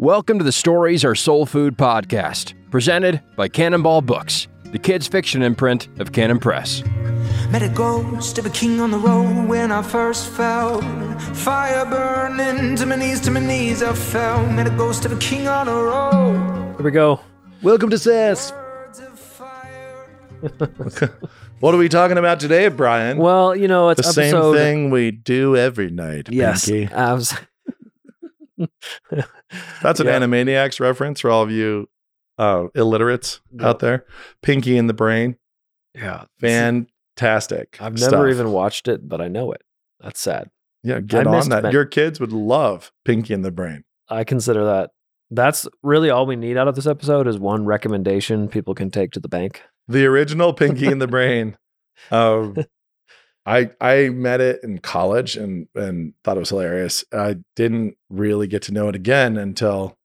Welcome 0.00 0.38
to 0.38 0.44
the 0.44 0.50
Stories 0.50 1.04
Are 1.04 1.14
Soul 1.14 1.44
Food 1.44 1.76
podcast, 1.76 2.54
presented 2.70 3.20
by 3.36 3.50
Canonball 3.50 4.06
Books, 4.06 4.48
the 4.72 4.78
kids' 4.78 5.06
fiction 5.06 5.42
imprint 5.42 5.88
of 6.00 6.12
Canon 6.12 6.38
Press. 6.38 6.82
Met 7.50 7.60
a 7.62 7.68
ghost 7.68 8.38
of 8.38 8.46
a 8.46 8.48
king 8.48 8.80
on 8.80 8.92
the 8.92 8.96
road 8.96 9.46
when 9.46 9.70
I 9.70 9.82
first 9.82 10.30
fell. 10.30 10.80
Fire 11.34 11.84
burning 11.84 12.76
to 12.76 12.86
my 12.86 12.96
knees, 12.96 13.20
to 13.20 13.30
my 13.30 13.40
knees 13.40 13.82
I 13.82 13.92
fell. 13.92 14.46
Met 14.46 14.68
a 14.68 14.70
ghost 14.70 15.04
of 15.04 15.12
a 15.12 15.18
king 15.18 15.46
on 15.46 15.66
the 15.66 15.74
road. 15.74 16.76
Here 16.76 16.84
we 16.86 16.92
go. 16.92 17.20
Welcome 17.60 17.90
to 17.90 17.98
SAS. 17.98 18.52
Birds 18.52 19.00
of 19.00 19.18
fire. 19.18 20.08
What 21.60 21.74
are 21.74 21.78
we 21.78 21.90
talking 21.90 22.16
about 22.16 22.40
today, 22.40 22.68
Brian? 22.68 23.18
Well, 23.18 23.54
you 23.54 23.68
know, 23.68 23.90
it's 23.90 23.98
the 24.06 24.14
same 24.14 24.54
thing 24.54 24.88
we 24.88 25.10
do 25.10 25.58
every 25.58 25.90
night. 25.90 26.30
Yes. 26.30 26.64
Pinky. 26.64 26.90
I 26.94 27.12
was- 27.12 27.34
That's 29.82 30.00
an 30.00 30.06
Yeah. 30.06 30.18
Animaniacs 30.20 30.80
reference 30.80 31.20
for 31.20 31.30
all 31.30 31.42
of 31.42 31.50
you 31.50 31.88
uh, 32.38 32.66
illiterates 32.74 33.40
out 33.60 33.80
there. 33.80 34.04
Pinky 34.42 34.76
and 34.78 34.88
the 34.88 34.94
Brain. 34.94 35.36
yeah. 35.94 36.24
Fantastic. 36.40 37.76
I've 37.80 37.94
never 37.98 38.10
stuff. 38.10 38.28
even 38.28 38.52
watched 38.52 38.88
it, 38.88 39.08
but 39.08 39.20
I 39.20 39.28
know 39.28 39.52
it. 39.52 39.62
That's 40.00 40.20
sad. 40.20 40.48
Yeah, 40.82 41.00
get 41.00 41.26
I 41.26 41.36
on 41.38 41.48
that. 41.50 41.72
Your 41.72 41.84
kids 41.84 42.20
would 42.20 42.32
love 42.32 42.90
Pinky 43.04 43.34
and 43.34 43.44
the 43.44 43.50
Brain. 43.50 43.84
I 44.08 44.24
consider 44.24 44.64
that. 44.64 44.90
That's 45.30 45.68
really 45.82 46.10
all 46.10 46.26
we 46.26 46.36
need 46.36 46.56
out 46.56 46.66
of 46.68 46.74
this 46.74 46.86
episode 46.86 47.28
is 47.28 47.38
one 47.38 47.64
recommendation 47.66 48.48
people 48.48 48.74
can 48.74 48.90
take 48.90 49.12
to 49.12 49.20
the 49.20 49.28
bank. 49.28 49.62
The 49.88 50.06
original 50.06 50.52
Pinky 50.52 50.86
in 50.86 50.98
the 50.98 51.06
Brain. 51.08 51.56
Uh, 52.10 52.48
I 53.50 53.70
I 53.80 54.08
met 54.10 54.40
it 54.40 54.60
in 54.62 54.78
college 54.78 55.36
and 55.36 55.66
and 55.74 56.14
thought 56.24 56.36
it 56.36 56.40
was 56.40 56.50
hilarious. 56.50 57.04
I 57.12 57.36
didn't 57.56 57.96
really 58.08 58.46
get 58.46 58.62
to 58.62 58.72
know 58.72 58.88
it 58.88 58.94
again 58.94 59.36
until 59.36 59.96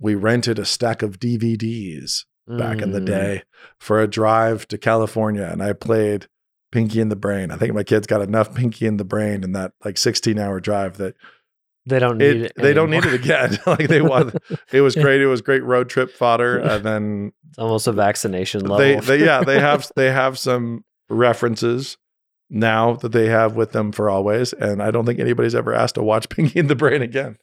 we 0.00 0.14
rented 0.14 0.58
a 0.58 0.64
stack 0.64 1.02
of 1.02 1.18
DVDs 1.18 2.24
back 2.48 2.80
in 2.80 2.92
the 2.92 3.00
Mm. 3.00 3.06
day 3.06 3.42
for 3.80 4.00
a 4.00 4.06
drive 4.06 4.68
to 4.68 4.78
California, 4.78 5.48
and 5.50 5.62
I 5.62 5.72
played 5.72 6.28
Pinky 6.70 7.00
and 7.00 7.10
the 7.10 7.16
Brain. 7.16 7.50
I 7.50 7.56
think 7.56 7.74
my 7.74 7.82
kids 7.82 8.06
got 8.06 8.20
enough 8.22 8.54
Pinky 8.54 8.86
and 8.86 9.00
the 9.00 9.04
Brain 9.04 9.42
in 9.42 9.52
that 9.52 9.72
like 9.84 9.98
16 9.98 10.38
hour 10.38 10.60
drive 10.60 10.96
that 10.98 11.14
They 11.86 11.98
don't 11.98 12.18
need 12.18 12.36
it, 12.36 12.42
it. 12.42 12.52
they 12.56 12.72
don't 12.74 12.90
need 12.90 13.04
it 13.04 13.14
again. 13.14 13.58
like 13.66 13.88
they 13.88 14.00
want 14.02 14.34
it 14.72 14.80
was 14.80 14.94
great. 14.94 15.20
It 15.20 15.26
was 15.26 15.42
great 15.42 15.64
road 15.64 15.88
trip 15.88 16.10
fodder, 16.12 16.58
and 16.72 16.84
then 16.84 17.32
It's 17.48 17.58
almost 17.58 17.86
a 17.88 17.92
vaccination 17.92 18.60
level. 18.62 18.78
they, 18.78 19.00
they 19.18 19.24
yeah 19.24 19.42
they 19.42 19.58
have 19.60 19.90
they 19.96 20.10
have 20.12 20.38
some 20.38 20.84
references 21.08 21.96
now 22.48 22.94
that 22.94 23.10
they 23.12 23.26
have 23.28 23.56
with 23.56 23.72
them 23.72 23.90
for 23.92 24.08
always 24.08 24.52
and 24.54 24.82
i 24.82 24.90
don't 24.90 25.04
think 25.06 25.18
anybody's 25.18 25.54
ever 25.54 25.72
asked 25.74 25.94
to 25.96 26.02
watch 26.02 26.28
pinky 26.34 26.60
and 26.60 26.68
the 26.70 26.76
brain 26.76 27.02
again 27.02 27.36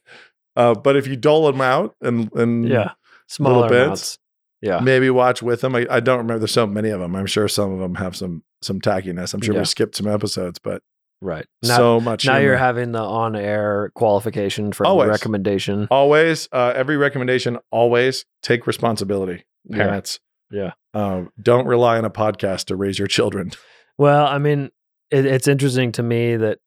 uh, 0.56 0.72
but 0.74 0.96
if 0.96 1.06
you 1.06 1.16
dole 1.16 1.50
them 1.50 1.60
out 1.60 1.94
and 2.00 2.30
and 2.34 2.68
yeah. 2.68 2.92
Smaller 3.26 3.68
bits. 3.68 3.84
amounts. 3.84 4.18
Yeah. 4.62 4.80
maybe 4.80 5.10
watch 5.10 5.42
with 5.42 5.60
them 5.62 5.74
I, 5.74 5.86
I 5.90 6.00
don't 6.00 6.18
remember 6.18 6.38
there's 6.38 6.52
so 6.52 6.66
many 6.66 6.88
of 6.90 7.00
them 7.00 7.14
i'm 7.16 7.26
sure 7.26 7.48
some 7.48 7.72
of 7.72 7.80
them 7.80 7.96
have 7.96 8.14
some 8.16 8.42
some 8.62 8.80
tackiness 8.80 9.34
i'm 9.34 9.40
sure 9.42 9.54
Yeah. 9.54 9.60
we 9.60 9.66
skipped 9.66 9.96
some 9.96 10.06
episodes 10.08 10.58
but 10.58 10.82
Right. 11.20 11.46
Now, 11.62 11.76
so 11.78 12.00
much 12.00 12.26
now 12.26 12.36
you're 12.36 12.56
having 12.58 12.92
the 12.92 12.98
on 13.00 13.34
air 13.34 13.90
qualification 13.94 14.72
for 14.72 14.84
Always. 14.86 15.08
recommendation. 15.08 15.88
always 15.90 16.48
uh, 16.52 16.72
every 16.76 16.96
recommendation 16.98 17.58
always 17.70 18.26
take 18.42 18.66
responsibility 18.66 19.44
Yeah. 19.64 19.76
parents 19.78 20.20
Yeah. 20.50 20.72
uh, 20.92 21.22
don't 21.40 21.66
rely 21.66 21.96
on 21.98 22.04
a 22.04 22.10
podcast 22.10 22.66
to 22.66 22.76
raise 22.76 22.98
your 22.98 23.08
children 23.08 23.52
Well, 23.96 24.26
I 24.26 24.36
mean, 24.38 24.70
it, 25.10 25.26
it's 25.26 25.48
interesting 25.48 25.92
to 25.92 26.02
me 26.02 26.36
that 26.36 26.58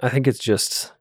I 0.00 0.08
think 0.08 0.26
it's 0.26 0.38
just 0.38 0.92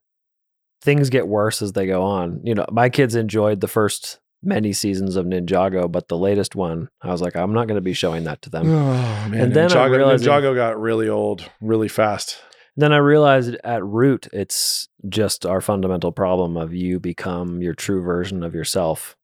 things 0.82 1.10
get 1.10 1.28
worse 1.28 1.62
as 1.62 1.74
they 1.74 1.88
go 1.88 2.04
on. 2.04 2.42
You 2.44 2.56
know, 2.56 2.66
my 2.72 2.90
kids 2.90 3.16
enjoyed 3.16 3.60
the 3.62 3.68
first 3.68 4.20
many 4.44 4.72
seasons 4.74 5.16
of 5.16 5.26
Ninjago, 5.26 5.92
but 5.92 6.08
the 6.08 6.18
latest 6.18 6.56
one, 6.56 6.90
I 7.02 7.12
was 7.12 7.22
like, 7.22 7.36
I'm 7.36 7.54
not 7.54 7.68
going 7.68 7.76
to 7.76 7.82
be 7.82 7.94
showing 7.94 8.26
that 8.26 8.42
to 8.44 8.50
them. 8.50 8.68
Oh 8.68 9.30
man! 9.30 9.34
And 9.34 9.54
then 9.54 9.70
Ninjago, 9.70 10.18
Ninjago 10.18 10.56
got 10.56 10.80
really 10.80 11.10
old 11.10 11.50
really 11.62 11.88
fast. 11.88 12.38
then 12.78 12.94
I 12.94 12.98
realized 12.98 13.56
at 13.64 13.84
root, 13.84 14.28
it's 14.32 14.88
just 15.10 15.46
our 15.46 15.62
fundamental 15.62 16.12
problem 16.12 16.56
of 16.58 16.74
you 16.74 17.00
become 17.00 17.62
your 17.62 17.74
true 17.74 18.02
version 18.02 18.44
of 18.44 18.54
yourself. 18.54 19.18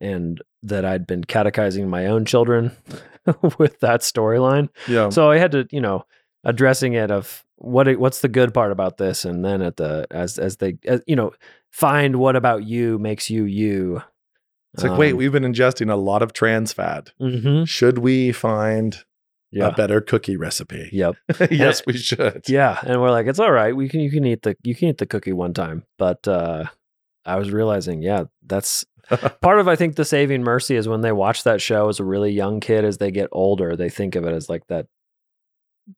And 0.00 0.42
that 0.62 0.84
I'd 0.84 1.06
been 1.06 1.24
catechizing 1.24 1.88
my 1.88 2.06
own 2.06 2.24
children 2.24 2.72
with 3.58 3.80
that 3.80 4.00
storyline. 4.00 4.68
Yeah, 4.88 5.10
so 5.10 5.30
I 5.30 5.38
had 5.38 5.52
to, 5.52 5.66
you 5.70 5.80
know, 5.80 6.04
addressing 6.44 6.92
it 6.94 7.10
of 7.10 7.44
what 7.56 7.88
what's 7.98 8.20
the 8.20 8.28
good 8.28 8.52
part 8.54 8.72
about 8.72 8.98
this, 8.98 9.24
and 9.24 9.44
then 9.44 9.62
at 9.62 9.76
the 9.76 10.06
as 10.10 10.38
as 10.38 10.56
they 10.58 10.76
as, 10.86 11.02
you 11.06 11.16
know 11.16 11.32
find 11.70 12.16
what 12.16 12.36
about 12.36 12.64
you 12.64 12.98
makes 12.98 13.30
you 13.30 13.44
you. 13.44 14.02
it's 14.74 14.82
like 14.84 14.98
wait, 14.98 15.12
Um, 15.12 15.16
we've 15.18 15.32
been 15.32 15.42
ingesting 15.44 15.90
a 15.90 15.96
lot 15.96 16.22
of 16.22 16.32
trans 16.32 16.72
fat. 16.72 17.12
mhm. 17.20 17.66
Should 17.66 17.98
we 17.98 18.32
find 18.32 19.04
yeah 19.50 19.68
a 19.68 19.72
better 19.72 20.00
cookie 20.00 20.36
recipe? 20.36 20.88
yep 20.92 21.14
yes, 21.50 21.82
we 21.86 21.94
should. 21.96 22.42
yeah, 22.48 22.78
and 22.82 23.00
we're 23.00 23.10
like 23.10 23.26
it's 23.26 23.38
all 23.38 23.52
right. 23.52 23.74
We 23.74 23.88
can 23.88 24.00
you 24.00 24.10
can 24.10 24.24
eat 24.24 24.42
the 24.42 24.56
you 24.62 24.74
can 24.74 24.88
eat 24.88 24.98
the 24.98 25.06
cookie 25.06 25.32
one 25.32 25.54
time, 25.54 25.84
but 25.98 26.26
uh 26.28 26.64
I 27.24 27.36
was 27.36 27.50
realizing 27.52 28.02
yeah 28.02 28.24
that's 28.46 28.84
part 29.42 29.58
of 29.60 29.68
I 29.68 29.76
think 29.76 29.96
the 29.96 30.04
saving 30.04 30.42
mercy 30.42 30.76
is 30.76 30.88
when 30.88 31.02
they 31.02 31.12
watch 31.12 31.44
that 31.44 31.60
show 31.60 31.88
as 31.88 32.00
a 32.00 32.04
really 32.04 32.32
young 32.32 32.58
kid 32.60 32.84
as 32.84 32.98
they 32.98 33.10
get 33.10 33.28
older 33.32 33.76
they 33.76 33.88
think 33.90 34.14
of 34.16 34.24
it 34.24 34.32
as 34.34 34.48
like 34.48 34.66
that. 34.68 34.86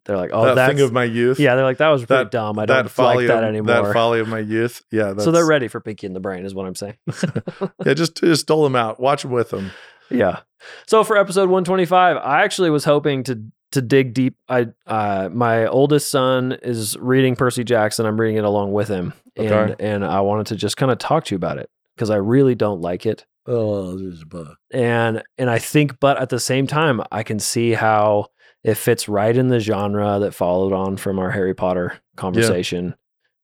They're 0.05 0.17
like 0.17 0.31
oh 0.33 0.45
that 0.47 0.55
that's 0.57 0.73
thing 0.75 0.83
of 0.85 0.93
my 0.93 1.05
youth. 1.05 1.39
yeah 1.39 1.55
they're 1.55 1.65
like 1.65 1.79
that 1.79 1.89
was 1.91 2.05
pretty 2.05 2.25
That- 2.25 2.31
dumb. 2.33 2.59
I 2.59 2.67
don't 2.67 2.91
folly 2.91 3.27
like 3.27 3.29
that 3.29 3.45
of, 3.45 3.49
anymore. 3.49 3.85
That 3.85 3.93
folly 3.95 4.21
of 4.21 4.29
my 4.29 4.41
youth. 4.41 4.83
Yeah, 4.91 5.13
that's, 5.13 5.25
so 5.25 5.31
they're 5.31 5.47
ready 5.47 5.69
for 5.69 5.81
Pinky 5.81 6.07
and 6.07 6.17
the 6.17 6.21
Brain, 6.21 6.45
is 6.45 6.55
what 6.55 6.67
I'm 6.67 6.75
saying. 6.75 6.97
Yeah, 7.85 7.95
just 7.95 8.17
just 8.17 8.47
dole 8.47 8.65
them 8.65 8.75
out. 8.77 8.99
Watch 9.01 9.23
them 9.23 9.31
with 9.31 9.51
them. 9.51 9.71
yeah. 10.11 10.41
So 10.87 11.05
for 11.05 11.17
episode 11.17 11.49
125, 11.51 12.17
I 12.17 12.43
actually 12.43 12.71
was 12.71 12.85
hoping 12.85 13.23
to 13.25 13.43
to 13.73 13.83
dig 13.83 14.15
deep. 14.15 14.37
I 14.49 14.69
uh, 14.87 15.29
my 15.33 15.67
oldest 15.67 16.11
son 16.11 16.53
is 16.63 16.97
reading 16.99 17.37
Percy 17.37 17.63
Jackson. 17.65 18.07
I'm 18.07 18.21
reading 18.21 18.39
it 18.39 18.45
along 18.45 18.73
with 18.73 18.89
him, 18.89 19.13
and 19.37 19.53
Okay. 19.73 19.77
and 19.87 20.05
I 20.05 20.21
wanted 20.23 20.47
to 20.49 20.57
just 20.57 20.77
kind 20.77 20.91
of 20.91 20.99
talk 20.99 21.25
to 21.27 21.35
you 21.35 21.37
about 21.37 21.59
it 21.59 21.71
because 21.95 22.11
I 22.11 22.17
really 22.17 22.55
don't 22.55 22.81
like 22.81 23.07
it, 23.07 23.25
Oh, 23.47 23.97
this 23.97 24.15
is 24.19 24.25
bug. 24.25 24.57
and 24.73 25.23
and 25.39 25.49
I 25.51 25.59
think, 25.59 26.01
but 26.01 26.17
at 26.19 26.29
the 26.31 26.41
same 26.41 26.67
time, 26.67 27.01
I 27.13 27.23
can 27.23 27.39
see 27.39 27.73
how 27.73 28.29
it 28.67 28.75
fits 28.77 29.09
right 29.09 29.35
in 29.37 29.49
the 29.49 29.61
genre 29.61 30.19
that 30.19 30.35
followed 30.35 30.73
on 30.75 30.97
from 30.97 31.19
our 31.19 31.31
Harry 31.31 31.55
Potter 31.55 31.99
conversation. 32.17 32.95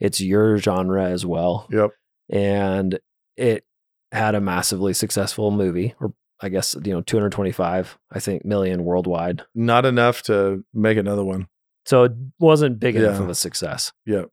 It's 0.01 0.21
your 0.21 0.59
genre 0.59 1.05
as 1.07 1.25
well 1.25 1.67
Yep. 1.71 1.91
and 2.31 2.99
it 3.37 3.65
had 4.11 4.35
a 4.35 4.41
massively 4.41 4.93
successful 4.93 5.51
movie 5.53 5.95
or 6.01 6.13
i 6.41 6.49
guess 6.49 6.75
you 6.85 6.93
know 6.93 7.01
225 7.03 7.99
i 8.11 8.19
think 8.19 8.45
million 8.45 8.85
worldwide 8.85 9.43
Not 9.55 9.87
enough 9.87 10.23
to 10.25 10.65
make 10.75 10.99
another 10.99 11.25
one. 11.25 11.47
so 11.87 12.03
it 12.05 12.13
wasn't 12.41 12.81
big 12.81 12.97
enough 12.97 13.21
of 13.21 13.29
a 13.31 13.35
success 13.35 13.93
Yep. 14.07 14.29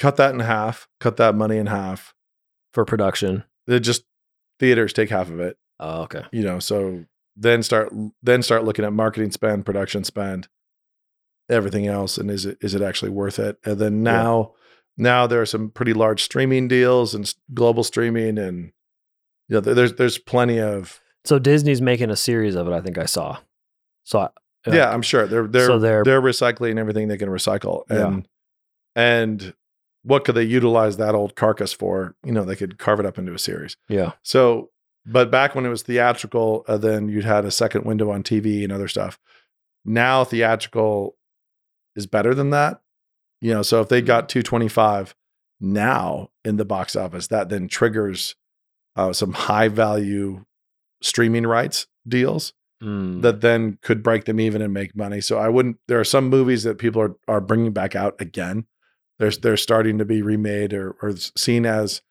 Cut 0.00 0.16
that 0.16 0.34
in 0.34 0.40
half. 0.40 0.88
Cut 0.98 1.16
that 1.18 1.36
money 1.36 1.56
in 1.58 1.66
half. 1.66 2.12
for 2.72 2.84
production 2.84 3.44
It 3.68 3.80
just 3.80 4.02
theaters 4.58 4.92
take 4.92 5.10
half 5.10 5.30
of 5.30 5.38
it. 5.40 5.56
oh 5.78 6.02
okay 6.02 6.24
you 6.32 6.42
know 6.42 6.58
so 6.58 7.04
then 7.36 7.62
start 7.62 7.92
then 8.22 8.42
start 8.42 8.64
looking 8.64 8.84
at 8.84 8.92
marketing 8.92 9.30
spend 9.30 9.64
production 9.66 10.04
spend 10.04 10.48
everything 11.50 11.86
else 11.86 12.16
and 12.16 12.30
is 12.30 12.46
it 12.46 12.58
is 12.60 12.74
it 12.74 12.82
actually 12.82 13.10
worth 13.10 13.38
it? 13.38 13.58
And 13.64 13.78
then 13.78 13.96
Yeah. 14.04 14.12
now 14.12 14.52
now 14.96 15.26
there 15.26 15.40
are 15.42 15.46
some 15.46 15.70
pretty 15.70 15.92
large 15.92 16.22
streaming 16.22 16.68
deals 16.68 17.14
and 17.14 17.32
global 17.52 17.84
streaming 17.84 18.38
and 18.38 18.72
you 19.48 19.54
know 19.54 19.60
there's 19.60 19.94
there's 19.94 20.18
plenty 20.18 20.58
of 20.60 21.00
so 21.24 21.38
disney's 21.38 21.82
making 21.82 22.10
a 22.10 22.16
series 22.16 22.54
of 22.54 22.66
it 22.68 22.72
i 22.72 22.80
think 22.80 22.96
i 22.98 23.04
saw. 23.06 23.38
So 24.04 24.20
I, 24.20 24.28
yeah 24.66 24.90
i'm 24.90 25.02
sure. 25.02 25.26
They're 25.26 25.46
they're 25.46 25.66
So 25.66 25.78
they're- 25.78 26.04
they're, 26.04 26.22
recycling 26.22 26.78
everything 26.78 27.08
they 27.08 27.18
can 27.18 27.28
recycle 27.28 27.82
Yeah. 27.90 28.06
and 28.06 28.28
and 28.96 29.54
what 30.02 30.24
could 30.24 30.34
they 30.34 30.42
utilize 30.44 30.98
that 30.98 31.14
old 31.14 31.34
carcass 31.34 31.72
for? 31.72 32.14
You 32.24 32.32
know 32.32 32.44
they 32.44 32.56
could 32.56 32.78
carve 32.78 33.00
it 33.00 33.06
up 33.06 33.16
into 33.18 33.32
a 33.34 33.38
series. 33.38 33.76
Yeah. 33.88 34.12
So, 34.22 34.68
but 35.06 35.30
back 35.30 35.54
when 35.54 35.66
it 35.66 35.68
was 35.70 35.82
theatrical, 35.82 36.64
uh, 36.68 36.76
then 36.78 37.08
you'd 37.08 37.24
had 37.24 37.44
a 37.44 37.50
second 37.50 37.84
window 37.84 38.10
on 38.10 38.22
TV 38.22 38.62
and 38.64 38.72
other 38.72 38.88
stuff. 38.88 39.18
Now 39.84 40.24
theatrical 40.24 41.16
is 41.96 42.06
better 42.06 42.34
than 42.34 42.50
that. 42.50 42.80
You 43.40 43.52
know, 43.52 43.62
so 43.62 43.80
if 43.80 43.88
they 43.88 44.00
got 44.00 44.28
225 44.28 45.14
now 45.60 46.30
in 46.44 46.56
the 46.56 46.64
box 46.64 46.96
office, 46.96 47.26
that 47.28 47.48
then 47.50 47.68
triggers 47.68 48.34
uh, 48.96 49.12
some 49.12 49.32
high 49.32 49.68
value 49.68 50.44
streaming 51.02 51.46
rights 51.46 51.86
deals 52.06 52.52
Mm. 52.82 53.22
that 53.22 53.40
then 53.40 53.78
could 53.82 54.02
break 54.02 54.24
them 54.24 54.38
even 54.40 54.60
and 54.60 54.74
make 54.74 54.94
money. 54.94 55.20
So 55.20 55.38
I 55.38 55.48
wouldn't. 55.48 55.78
There 55.88 55.98
are 56.00 56.04
some 56.04 56.28
movies 56.28 56.64
that 56.64 56.76
people 56.76 57.00
are 57.00 57.14
are 57.28 57.40
bringing 57.40 57.72
back 57.72 57.94
out 57.96 58.20
again. 58.20 58.66
There's 59.18 59.38
they're 59.38 59.56
starting 59.56 59.96
to 59.98 60.04
be 60.04 60.20
remade 60.20 60.74
or 60.74 60.94
or 61.00 61.14
seen 61.16 61.64
as 61.64 62.02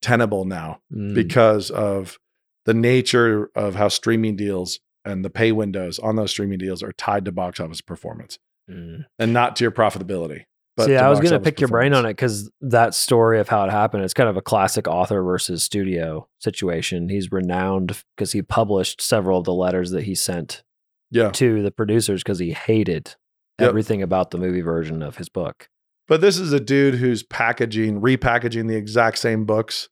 tenable 0.00 0.44
now 0.44 0.80
Mm. 0.94 1.14
because 1.14 1.70
of 1.70 2.18
the 2.64 2.74
nature 2.74 3.50
of 3.54 3.74
how 3.74 3.88
streaming 3.88 4.36
deals 4.36 4.80
and 5.04 5.24
the 5.24 5.30
pay 5.30 5.50
windows 5.52 5.98
on 5.98 6.16
those 6.16 6.30
streaming 6.30 6.58
deals 6.58 6.82
are 6.82 6.92
tied 6.92 7.24
to 7.24 7.32
box 7.32 7.58
office 7.60 7.80
performance 7.80 8.38
Mm. 8.70 9.04
and 9.18 9.32
not 9.32 9.56
to 9.56 9.64
your 9.64 9.72
profitability. 9.72 10.44
But 10.76 10.86
to 10.86 10.94
I 10.96 11.08
was 11.10 11.18
going 11.20 11.32
to 11.32 11.40
pick 11.40 11.60
your 11.60 11.68
brain 11.68 11.92
on 11.92 12.06
it 12.06 12.10
because 12.10 12.50
that 12.62 12.94
story 12.94 13.40
of 13.40 13.48
how 13.48 13.64
it 13.64 13.70
happened, 13.70 14.04
it's 14.04 14.14
kind 14.14 14.30
of 14.30 14.36
a 14.36 14.40
classic 14.42 14.86
author 14.88 15.22
versus 15.22 15.62
studio 15.64 16.28
situation. 16.40 17.08
He's 17.08 17.30
renowned 17.32 18.00
because 18.16 18.32
he 18.32 18.40
published 18.40 19.02
several 19.02 19.38
of 19.40 19.44
the 19.44 19.52
letters 19.52 19.90
that 19.90 20.04
he 20.04 20.14
sent 20.14 20.62
Yeah, 21.10 21.30
to 21.32 21.62
the 21.62 21.72
producers 21.72 22.22
because 22.22 22.38
he 22.38 22.52
hated 22.52 23.16
Yep. 23.60 23.68
everything 23.68 24.00
about 24.00 24.30
the 24.30 24.38
movie 24.38 24.62
version 24.62 25.02
of 25.02 25.16
his 25.16 25.28
book. 25.28 25.68
but 26.08 26.20
this 26.20 26.38
is 26.38 26.52
a 26.52 26.60
dude 26.60 26.94
who's 26.96 27.22
packaging, 27.22 28.00
repackaging 28.00 28.68
the 28.68 28.76
exact 28.76 29.18
same 29.18 29.44
books 29.44 29.88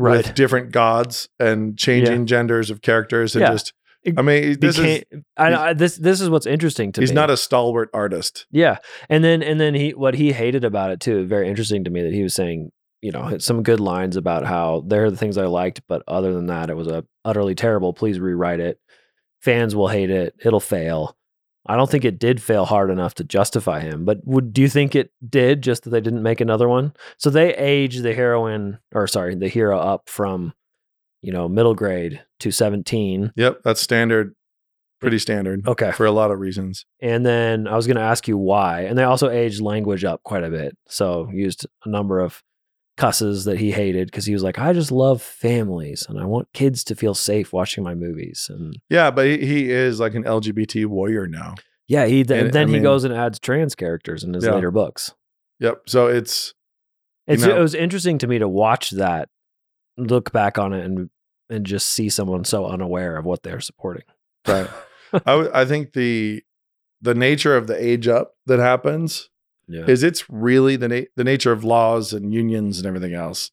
with 0.00 0.34
different 0.34 0.72
gods 0.72 1.28
and 1.38 1.76
changing 1.78 2.26
genders 2.26 2.70
of 2.70 2.82
characters 2.82 3.34
and 3.36 3.42
Yeah. 3.42 3.52
just. 3.52 3.72
I 4.16 4.22
mean, 4.22 4.58
this 4.58 4.78
Became, 4.78 5.02
is 5.10 5.22
I, 5.36 5.54
I, 5.54 5.72
this 5.74 5.96
this 5.96 6.22
is 6.22 6.30
what's 6.30 6.46
interesting 6.46 6.90
to 6.92 7.02
he's 7.02 7.10
me. 7.10 7.12
He's 7.12 7.14
not 7.14 7.28
a 7.28 7.36
stalwart 7.36 7.90
artist. 7.92 8.46
Yeah, 8.50 8.78
and 9.10 9.22
then 9.22 9.42
and 9.42 9.60
then 9.60 9.74
he 9.74 9.90
what 9.90 10.14
he 10.14 10.32
hated 10.32 10.64
about 10.64 10.90
it 10.90 11.00
too. 11.00 11.26
Very 11.26 11.48
interesting 11.50 11.84
to 11.84 11.90
me 11.90 12.00
that 12.04 12.14
he 12.14 12.22
was 12.22 12.34
saying, 12.34 12.70
you 13.02 13.12
know, 13.12 13.36
some 13.36 13.62
good 13.62 13.78
lines 13.78 14.16
about 14.16 14.46
how 14.46 14.84
there 14.86 15.04
are 15.04 15.10
the 15.10 15.18
things 15.18 15.36
I 15.36 15.44
liked, 15.44 15.82
but 15.86 16.02
other 16.08 16.32
than 16.32 16.46
that, 16.46 16.70
it 16.70 16.76
was 16.76 16.86
a 16.88 17.04
utterly 17.26 17.54
terrible. 17.54 17.92
Please 17.92 18.18
rewrite 18.18 18.60
it. 18.60 18.80
Fans 19.42 19.76
will 19.76 19.88
hate 19.88 20.10
it. 20.10 20.34
It'll 20.42 20.60
fail. 20.60 21.14
I 21.66 21.76
don't 21.76 21.90
think 21.90 22.04
it 22.04 22.18
did 22.18 22.42
fail 22.42 22.64
hard 22.64 22.90
enough 22.90 23.14
to 23.16 23.24
justify 23.24 23.80
him. 23.80 24.04
But 24.04 24.20
would 24.24 24.52
do 24.52 24.62
you 24.62 24.68
think 24.68 24.94
it 24.94 25.10
did? 25.28 25.62
Just 25.62 25.84
that 25.84 25.90
they 25.90 26.00
didn't 26.00 26.22
make 26.22 26.40
another 26.40 26.68
one. 26.68 26.94
So 27.18 27.30
they 27.30 27.54
age 27.54 27.98
the 27.98 28.14
heroine, 28.14 28.78
or 28.94 29.06
sorry, 29.06 29.34
the 29.34 29.48
hero 29.48 29.78
up 29.78 30.08
from, 30.08 30.54
you 31.22 31.32
know, 31.32 31.48
middle 31.48 31.74
grade 31.74 32.22
to 32.40 32.50
seventeen. 32.50 33.32
Yep, 33.36 33.60
that's 33.62 33.80
standard, 33.80 34.34
pretty 35.00 35.18
standard 35.18 35.66
Okay. 35.68 35.92
for 35.92 36.06
a 36.06 36.12
lot 36.12 36.30
of 36.30 36.38
reasons. 36.38 36.86
And 37.00 37.24
then 37.24 37.68
I 37.68 37.76
was 37.76 37.86
going 37.86 37.96
to 37.96 38.02
ask 38.02 38.26
you 38.26 38.38
why. 38.38 38.82
And 38.82 38.96
they 38.96 39.04
also 39.04 39.28
aged 39.28 39.60
language 39.60 40.04
up 40.04 40.22
quite 40.22 40.44
a 40.44 40.50
bit. 40.50 40.76
So 40.88 41.26
mm. 41.26 41.34
used 41.34 41.66
a 41.84 41.88
number 41.88 42.20
of 42.20 42.42
cusses 43.00 43.44
that 43.46 43.58
he 43.58 43.70
hated 43.72 44.08
because 44.08 44.26
he 44.26 44.32
was 44.34 44.42
like, 44.42 44.58
I 44.58 44.72
just 44.72 44.92
love 44.92 45.22
families 45.22 46.06
and 46.08 46.20
I 46.20 46.24
want 46.26 46.48
kids 46.52 46.84
to 46.84 46.94
feel 46.94 47.14
safe 47.14 47.52
watching 47.52 47.82
my 47.82 47.94
movies. 47.94 48.48
And 48.52 48.74
Yeah, 48.90 49.10
but 49.10 49.26
he, 49.26 49.38
he 49.46 49.70
is 49.70 49.98
like 50.00 50.14
an 50.14 50.24
LGBT 50.24 50.86
warrior 50.86 51.26
now. 51.26 51.54
yeah, 51.88 52.06
he 52.06 52.22
th- 52.24 52.44
And, 52.44 52.52
then 52.52 52.64
I 52.64 52.68
he 52.68 52.72
mean- 52.74 52.82
goes 52.82 53.04
and 53.04 53.14
adds 53.14 53.38
trans 53.38 53.74
characters 53.74 54.22
in 54.22 54.34
his 54.34 54.44
Yeah. 54.44 54.52
later 54.54 54.70
books. 54.70 55.12
Yep. 55.60 55.82
So 55.88 56.06
it's 56.08 56.54
It's, 57.26 57.42
know- 57.42 57.56
it 57.56 57.60
was 57.60 57.74
interesting 57.74 58.18
to 58.18 58.26
me 58.26 58.38
to 58.38 58.48
watch 58.48 58.90
that, 58.90 59.28
look 59.96 60.30
back 60.32 60.58
on 60.58 60.72
it, 60.72 60.84
and 60.84 61.10
and 61.48 61.66
just 61.66 61.88
see 61.88 62.08
someone 62.08 62.44
so 62.44 62.64
unaware 62.66 63.16
of 63.16 63.24
what 63.24 63.42
they're 63.42 63.60
supporting. 63.60 64.04
right. 64.46 64.68
I 65.12 65.18
w- 65.32 65.50
I 65.52 65.64
think 65.64 65.94
the 65.94 66.42
the 67.02 67.14
nature 67.14 67.56
of 67.56 67.66
the 67.66 67.82
age 67.82 68.06
up 68.06 68.34
that 68.46 68.58
happens 68.60 69.30
Yeah. 69.70 69.86
is 69.86 70.02
it's 70.02 70.28
really 70.28 70.76
the 70.76 70.88
na- 70.88 71.06
the 71.16 71.24
nature 71.24 71.52
of 71.52 71.64
laws 71.64 72.12
and 72.12 72.34
unions 72.34 72.78
and 72.78 72.86
everything 72.86 73.14
else. 73.14 73.50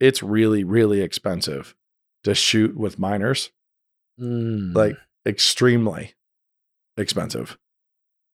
It's 0.00 0.22
really 0.22 0.64
really 0.64 1.00
expensive 1.02 1.74
to 2.24 2.34
shoot 2.34 2.76
with 2.76 2.98
minors, 2.98 3.50
Mm. 4.20 4.74
like 4.74 4.96
extremely 5.26 6.14
expensive. 6.96 7.58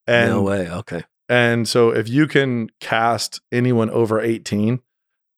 And 0.06 0.30
no 0.30 0.42
way. 0.42 0.70
Okay. 0.70 1.04
and 1.28 1.66
so 1.68 1.90
if 1.90 2.08
you 2.08 2.26
can 2.26 2.70
cast 2.80 3.40
anyone 3.52 3.90
over 3.90 4.20
18, 4.20 4.80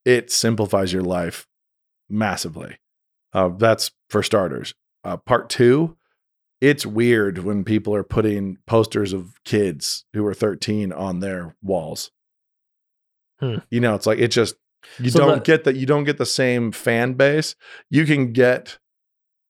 it 0.05 0.31
simplifies 0.31 0.93
your 0.93 1.03
life 1.03 1.47
massively. 2.09 2.79
Uh, 3.33 3.49
that's 3.49 3.91
for 4.11 4.23
starters. 4.23 4.75
Uh, 5.05 5.17
part 5.17 5.49
two, 5.51 5.97
it's 6.61 6.87
weird 6.87 7.39
when 7.39 7.65
people 7.65 7.95
are 7.95 8.03
putting 8.03 8.59
posters 8.67 9.13
of 9.13 9.43
kids 9.45 10.05
who 10.15 10.25
are 10.27 10.35
13 10.35 10.93
on 10.93 11.21
their 11.21 11.55
walls. 11.63 12.11
Hmm. 13.41 13.57
You 13.71 13.81
know, 13.81 13.95
it's 13.95 14.07
like 14.07 14.19
it 14.19 14.29
just 14.29 14.57
you 14.99 15.11
So 15.11 15.19
don't 15.19 15.29
that- 15.37 15.45
get 15.45 15.65
that 15.65 15.77
you 15.77 15.85
don't 15.87 16.05
get 16.05 16.17
the 16.19 16.27
same 16.27 16.73
fan 16.73 17.15
base. 17.15 17.55
You 17.91 18.07
can 18.07 18.33
get 18.33 18.79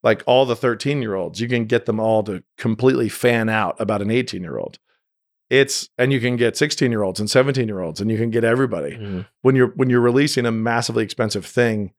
like 0.02 0.22
all 0.26 0.46
the 0.46 0.56
13 0.56 1.02
year 1.02 1.14
olds, 1.14 1.40
you 1.40 1.48
can 1.48 1.66
get 1.66 1.86
them 1.86 2.00
all 2.00 2.22
to 2.24 2.42
completely 2.58 3.08
fan 3.08 3.48
out 3.48 3.76
about 3.80 4.02
an 4.02 4.10
18 4.10 4.42
year 4.42 4.58
old. 4.58 4.78
It's 5.48 5.88
and 5.96 6.12
you 6.12 6.20
can 6.20 6.34
get 6.36 6.56
16 6.56 6.90
year 6.90 7.02
olds 7.02 7.20
and 7.20 7.30
17 7.30 7.68
year 7.68 7.80
olds 7.80 8.00
and 8.00 8.10
you 8.10 8.18
can 8.18 8.30
get 8.30 8.42
everybody 8.42 8.96
Mhm. 8.96 9.26
when 9.42 9.54
you're 9.54 9.68
when 9.76 9.88
you're 9.90 10.00
releasing 10.00 10.44
a 10.46 10.50
massively 10.52 11.04
expensive 11.04 11.46
thing, 11.46 11.92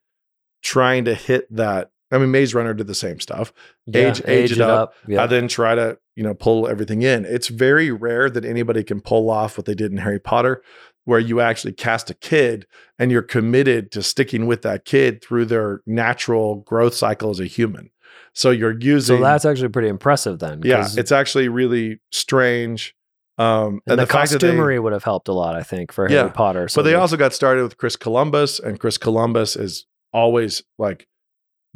trying 0.61 1.05
to 1.05 1.15
hit 1.15 1.47
that. 1.55 1.91
I 2.11 2.17
mean, 2.17 2.31
Maze 2.31 2.53
Runner 2.53 2.73
did 2.73 2.87
the 2.87 2.95
same 2.95 3.19
stuff. 3.19 3.51
Yeah, 3.85 4.09
Age- 4.09 4.21
age 4.25 4.51
it 4.53 4.61
up. 4.61 4.93
Yeah. 5.07 5.23
I 5.23 5.27
then 5.27 5.47
try 5.47 5.75
to 5.75 5.97
you 6.15 6.23
know 6.23 6.33
pull 6.33 6.67
everything 6.67 7.01
in. 7.01 7.25
It's 7.25 7.47
very 7.47 7.91
rare 7.91 8.29
that 8.29 8.45
anybody 8.45 8.83
can 8.83 9.01
pull 9.01 9.29
off 9.29 9.57
what 9.57 9.65
they 9.65 9.75
did 9.75 9.91
in 9.91 9.97
Harry 9.97 10.19
Potter, 10.19 10.61
where 11.05 11.19
you 11.19 11.41
actually 11.41 11.73
cast 11.73 12.09
a 12.09 12.13
kid 12.13 12.65
and 12.97 13.11
you're 13.11 13.21
committed 13.21 13.91
to 13.91 14.03
sticking 14.03 14.45
with 14.47 14.61
that 14.61 14.85
kid 14.85 15.21
through 15.23 15.45
their 15.45 15.81
natural 15.85 16.57
growth 16.57 16.93
cycle 16.93 17.29
as 17.29 17.39
a 17.39 17.45
human. 17.45 17.89
So 18.33 18.51
you're 18.51 18.77
using 18.79 19.17
So 19.17 19.23
that's 19.23 19.45
actually 19.45 19.69
pretty 19.69 19.89
impressive 19.89 20.39
then. 20.39 20.61
Yeah, 20.63 20.87
it's 20.95 21.11
actually 21.11 21.49
really 21.49 21.99
strange. 22.11 22.93
Um, 23.39 23.81
and, 23.85 23.99
the, 23.99 24.07
fact 24.07 24.31
that 24.31 24.41
they- 24.41 24.47
costumery 24.53 24.81
would 24.81 24.93
have 24.93 25.03
helped 25.03 25.27
a 25.27 25.33
lot, 25.33 25.55
I 25.55 25.61
think, 25.61 25.91
for 25.91 26.09
Yeah, 26.09 26.19
Harry 26.21 26.31
Potter. 26.31 26.67
So 26.67 26.79
but 26.79 26.85
they 26.85 26.95
also 26.95 27.17
got 27.17 27.33
started 27.33 27.63
with 27.63 27.77
Chris 27.77 27.95
Columbus, 27.95 28.59
and 28.59 28.79
Chris 28.79 28.97
Columbus 28.97 29.55
is 29.55 29.85
always 30.13 30.63
like 30.79 31.07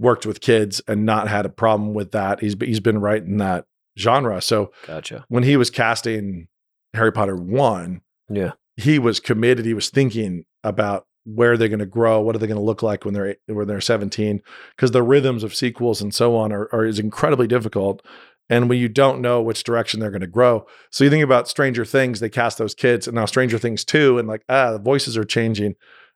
worked 0.02 0.26
with 0.26 0.42
kids 0.42 0.82
and 0.88 1.06
not 1.06 1.28
had 1.28 1.46
a 1.46 1.50
problem 1.50 1.94
with 1.94 2.12
that. 2.12 2.42
He's 2.42 2.56
he's 2.60 2.80
been 2.80 3.00
right 3.00 3.24
in 3.24 3.38
that 3.38 3.66
genre. 3.98 4.42
So 4.42 4.72
gotcha. 4.88 5.26
when 5.30 5.44
he 5.44 5.56
was 5.56 5.70
casting 5.70 6.48
Harry 6.94 7.12
Potter 7.12 7.36
one, 7.36 8.02
Yeah, 8.30 8.54
he 8.76 9.00
was 9.00 9.20
committed. 9.20 9.66
He 9.66 9.74
was 9.74 9.90
thinking 9.90 10.46
about 10.64 11.06
where 11.24 11.56
they're 11.56 11.70
going 11.70 11.80
to 11.80 11.86
grow, 11.86 12.20
what 12.20 12.36
are 12.36 12.40
they 12.40 12.48
going 12.48 12.58
to 12.58 12.64
look 12.64 12.82
like 12.82 13.06
when 13.06 13.14
they're 13.14 13.36
when 13.46 13.68
they're 13.68 13.80
17, 13.80 14.42
because 14.76 14.92
the 14.92 15.04
rhythms 15.04 15.44
of 15.44 15.56
sequels 15.56 16.02
and 16.02 16.14
so 16.14 16.36
on 16.36 16.52
are, 16.52 16.68
are 16.74 16.86
is 16.86 17.00
incredibly 17.00 17.48
difficult. 17.48 18.06
And 18.50 18.68
when 18.68 18.80
you 18.80 18.90
don't 18.90 19.22
know 19.22 19.42
which 19.42 19.64
direction 19.64 20.00
they're 20.00 20.12
going 20.12 20.22
to 20.22 20.28
grow, 20.28 20.66
so 20.90 21.04
you 21.04 21.10
think 21.10 21.24
about 21.24 21.48
Stranger 21.48 21.86
Things, 21.86 22.20
they 22.20 22.30
cast 22.30 22.58
those 22.58 22.74
kids, 22.74 23.08
and 23.08 23.16
now 23.16 23.26
Stranger 23.26 23.58
Things 23.60 23.86
two, 23.86 24.18
and 24.18 24.28
like 24.28 24.44
ah, 24.50 24.72
the 24.72 24.80
voices 24.80 25.16
are 25.16 25.24
changing, 25.24 25.76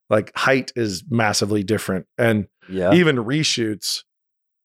like 0.10 0.32
height 0.36 0.72
is 0.76 1.04
massively 1.10 1.64
different, 1.64 2.06
and 2.18 2.48
yeah, 2.70 2.94
even 2.94 3.18
reshoots 3.18 4.04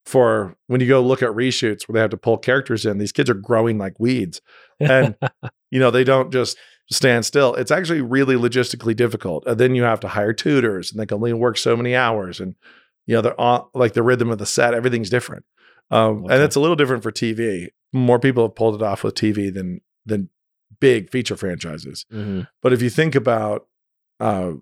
for 0.07 0.57
when 0.67 0.81
you 0.81 0.89
go 0.89 1.01
look 1.01 1.23
at 1.23 1.31
reshoots 1.31 1.87
where 1.87 1.95
they 1.95 2.01
have 2.01 2.11
to 2.11 2.17
pull 2.17 2.39
characters 2.39 2.87
in, 2.87 2.99
these 2.99 3.13
kids 3.13 3.31
are 3.31 3.35
growing 3.35 3.79
like 3.79 3.95
weeds. 4.01 4.41
And 4.81 5.15
you 5.71 5.79
know 5.79 5.91
they 5.91 6.05
don't 6.05 6.33
just 6.33 6.57
stand 6.91 7.25
still. 7.25 7.55
It's 7.55 7.71
actually 7.71 8.01
really 8.01 8.35
logistically 8.35 8.97
difficult. 8.97 9.47
And 9.47 9.59
then 9.61 9.75
you 9.75 9.83
have 9.85 10.01
to 10.01 10.09
hire 10.09 10.33
tutors 10.33 10.91
and 10.91 10.99
they 11.01 11.07
can 11.07 11.17
only 11.17 11.33
work 11.33 11.57
so 11.59 11.77
many 11.77 11.95
hours 11.95 12.41
and 12.41 12.57
you 13.07 13.15
know 13.15 13.21
they're 13.23 13.41
on 13.41 13.67
like 13.75 13.93
the 13.93 14.03
rhythm 14.03 14.31
of 14.31 14.39
the 14.39 14.47
set 14.47 14.75
everything's 14.75 15.11
different. 15.11 15.45
Um, 15.93 16.25
Okay. 16.25 16.35
and 16.35 16.43
it's 16.43 16.57
a 16.57 16.61
little 16.61 16.77
different 16.77 17.03
for 17.03 17.11
tv 17.13 17.69
more 17.93 18.19
people 18.21 18.45
have 18.45 18.55
pulled 18.55 18.77
it 18.77 18.83
off 18.83 19.03
with 19.05 19.15
tv 19.17 19.53
than 19.53 19.81
than 20.07 20.29
big 20.81 21.11
feature 21.11 21.37
franchises. 21.37 22.07
Mhm. 22.13 22.47
but 22.63 22.73
if 22.73 22.81
you 22.83 22.91
think 22.91 23.15
about 23.15 23.67
uh, 24.21 24.53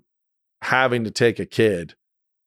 having 0.63 1.05
to 1.05 1.11
take 1.11 1.39
a 1.39 1.47
kid 1.47 1.95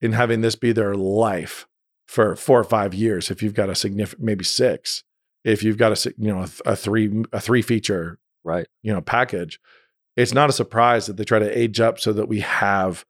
and 0.01 0.13
having 0.15 0.41
this 0.41 0.55
be 0.55 0.71
their 0.71 0.95
life 0.95 1.67
for 2.07 2.35
four 2.35 2.59
or 2.59 2.63
five 2.65 2.93
years, 2.93 3.31
if 3.31 3.41
you've 3.41 3.53
got 3.53 3.69
a 3.69 3.75
significant, 3.75 4.23
maybe 4.25 4.43
six, 4.43 5.03
if 5.43 5.63
you've 5.63 5.77
got 5.77 5.91
a 6.05 6.13
you 6.17 6.27
know 6.33 6.41
a, 6.65 6.71
a 6.71 6.75
three 6.75 7.23
a 7.31 7.39
three 7.39 7.61
feature 7.61 8.19
right. 8.43 8.67
you 8.83 8.91
know 8.93 9.01
package, 9.01 9.59
it's 10.17 10.33
not 10.33 10.49
a 10.49 10.53
surprise 10.53 11.05
that 11.07 11.17
they 11.17 11.23
try 11.23 11.39
to 11.39 11.57
age 11.57 11.79
up 11.79 11.99
so 11.99 12.11
that 12.13 12.27
we 12.27 12.41
have, 12.41 13.05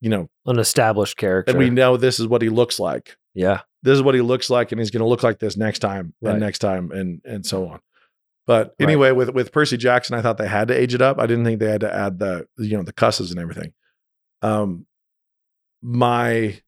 you 0.00 0.10
know, 0.10 0.28
An 0.46 0.58
established 0.58 1.16
character. 1.16 1.50
and 1.50 1.58
we 1.58 1.70
know 1.70 1.96
this 1.96 2.18
is 2.18 2.26
what 2.26 2.42
he 2.42 2.48
looks 2.48 2.80
like. 2.80 3.16
yeah, 3.34 3.60
This 3.82 3.94
is 3.94 4.02
what 4.02 4.14
he 4.16 4.20
looks 4.22 4.50
like, 4.50 4.72
and 4.72 4.80
he's 4.80 4.90
going 4.90 5.02
to 5.02 5.08
look 5.08 5.22
like 5.22 5.38
this 5.38 5.56
next 5.56 5.78
time 5.78 6.12
Right. 6.20 6.32
and 6.32 6.40
next 6.40 6.58
time 6.58 6.90
and 6.90 7.20
and 7.24 7.46
so 7.46 7.68
on. 7.68 7.80
But 8.46 8.74
Right. 8.80 8.88
anyway, 8.88 9.12
with 9.12 9.30
with 9.30 9.52
Percy 9.52 9.76
Jackson, 9.76 10.16
I 10.16 10.20
thought 10.22 10.36
they 10.38 10.48
had 10.48 10.68
to 10.68 10.74
age 10.74 10.94
it 10.94 11.00
up. 11.02 11.18
I 11.20 11.26
didn't 11.26 11.44
think 11.44 11.60
they 11.60 11.70
had 11.70 11.80
to 11.82 11.94
add 11.94 12.18
the 12.18 12.48
you 12.58 12.76
know 12.76 12.82
the 12.82 12.92
cusses 12.92 13.30
and 13.30 13.38
everything. 13.40 13.72
Um, 14.42 14.86
my 15.82 16.60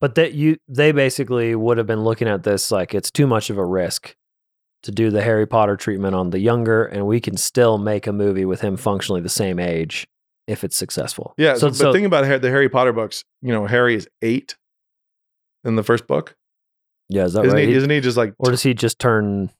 but 0.00 0.14
that 0.14 0.32
you 0.34 0.56
they 0.68 0.92
basically 0.92 1.54
would 1.54 1.78
have 1.78 1.86
been 1.86 2.04
looking 2.04 2.28
at 2.28 2.42
this 2.42 2.70
like 2.70 2.94
it's 2.94 3.10
too 3.10 3.26
much 3.26 3.50
of 3.50 3.58
a 3.58 3.64
risk 3.64 4.14
to 4.82 4.90
do 4.90 5.10
the 5.10 5.22
Harry 5.22 5.46
Potter 5.46 5.76
treatment 5.76 6.14
on 6.14 6.30
the 6.30 6.38
younger, 6.38 6.84
and 6.84 7.06
we 7.06 7.20
can 7.20 7.36
still 7.36 7.76
make 7.76 8.06
a 8.06 8.12
movie 8.12 8.46
with 8.46 8.62
him 8.62 8.76
functionally 8.76 9.20
the 9.20 9.28
same 9.28 9.58
age 9.58 10.08
if 10.46 10.64
it's 10.64 10.76
successful. 10.76 11.34
yeah. 11.36 11.54
So, 11.54 11.68
but 11.68 11.76
so 11.76 11.92
think 11.92 12.06
about 12.06 12.40
the 12.40 12.50
Harry 12.50 12.68
Potter 12.68 12.92
books. 12.92 13.24
You 13.42 13.52
know, 13.52 13.66
Harry 13.66 13.94
is 13.94 14.08
eight 14.22 14.56
in 15.64 15.76
the 15.76 15.82
first 15.82 16.06
book, 16.06 16.34
yeah, 17.10 17.24
is 17.24 17.32
that 17.32 17.44
isn't 17.44 17.56
right? 17.56 17.68
he? 17.68 17.74
Isn't 17.74 17.90
he 17.90 18.00
just 18.00 18.16
like 18.16 18.34
or 18.38 18.52
does 18.52 18.62
he 18.62 18.72
just 18.72 18.98
turn? 19.00 19.50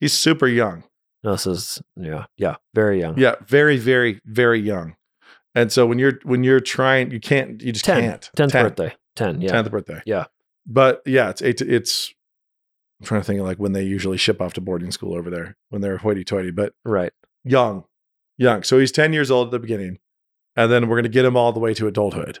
he's 0.00 0.12
super 0.12 0.46
young? 0.46 0.84
No, 1.24 1.32
this 1.32 1.46
is 1.46 1.82
yeah, 1.96 2.26
yeah, 2.36 2.56
very 2.74 3.00
young. 3.00 3.18
Yeah, 3.18 3.36
very, 3.46 3.78
very, 3.78 4.20
very 4.26 4.60
young. 4.60 4.96
And 5.54 5.72
so 5.72 5.86
when 5.86 5.98
you're 5.98 6.20
when 6.22 6.44
you're 6.44 6.60
trying, 6.60 7.10
you 7.10 7.20
can't, 7.20 7.60
you 7.60 7.72
just 7.72 7.84
10, 7.84 8.02
can't. 8.02 8.30
10th 8.36 8.52
10. 8.52 8.64
birthday, 8.64 8.94
ten. 9.16 9.40
Yeah, 9.40 9.50
10th 9.50 9.70
birthday. 9.70 10.02
Yeah. 10.06 10.26
But 10.66 11.02
yeah, 11.06 11.30
it's 11.30 11.42
eight. 11.42 11.60
it's 11.60 12.14
I'm 13.00 13.06
trying 13.06 13.20
to 13.22 13.24
think 13.24 13.40
of 13.40 13.46
like 13.46 13.58
when 13.58 13.72
they 13.72 13.82
usually 13.82 14.18
ship 14.18 14.40
off 14.40 14.52
to 14.54 14.60
boarding 14.60 14.90
school 14.90 15.16
over 15.16 15.30
there 15.30 15.56
when 15.70 15.80
they're 15.80 15.96
hoity 15.96 16.22
toity, 16.22 16.50
but 16.50 16.74
right. 16.84 17.12
young, 17.44 17.84
young. 18.36 18.62
So 18.62 18.78
he's 18.78 18.92
10 18.92 19.12
years 19.12 19.30
old 19.30 19.48
at 19.48 19.50
the 19.52 19.58
beginning. 19.58 19.98
and 20.56 20.70
then 20.70 20.88
we're 20.88 20.96
going 20.96 21.04
to 21.04 21.08
get 21.08 21.24
him 21.24 21.36
all 21.36 21.52
the 21.52 21.60
way 21.60 21.72
to 21.74 21.86
adulthood. 21.86 22.40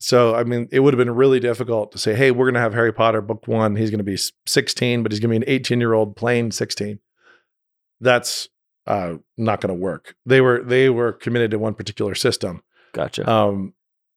So, 0.00 0.36
I 0.36 0.44
mean, 0.44 0.68
it 0.70 0.80
would 0.80 0.94
have 0.94 0.98
been 0.98 1.14
really 1.14 1.40
difficult 1.40 1.90
to 1.92 1.98
say, 1.98 2.14
hey, 2.14 2.30
we're 2.30 2.46
going 2.46 2.54
to 2.54 2.60
have 2.60 2.74
Harry 2.74 2.92
Potter 2.92 3.20
book 3.20 3.48
one. 3.48 3.74
He's 3.74 3.90
going 3.90 3.98
to 3.98 4.04
be 4.04 4.18
16, 4.46 5.02
but 5.02 5.10
he's 5.10 5.18
going 5.18 5.40
to 5.40 5.40
be 5.40 5.50
an 5.50 5.52
18 5.52 5.80
year 5.80 5.92
old 5.92 6.14
playing 6.14 6.52
16. 6.52 7.00
That's 8.00 8.48
uh, 8.88 9.16
not 9.36 9.60
going 9.60 9.68
to 9.68 9.80
work. 9.80 10.16
They 10.26 10.40
were 10.40 10.62
they 10.64 10.88
were 10.88 11.12
committed 11.12 11.50
to 11.52 11.58
one 11.58 11.74
particular 11.74 12.14
system, 12.14 12.62
Gotcha. 12.92 13.30
um, 13.30 13.74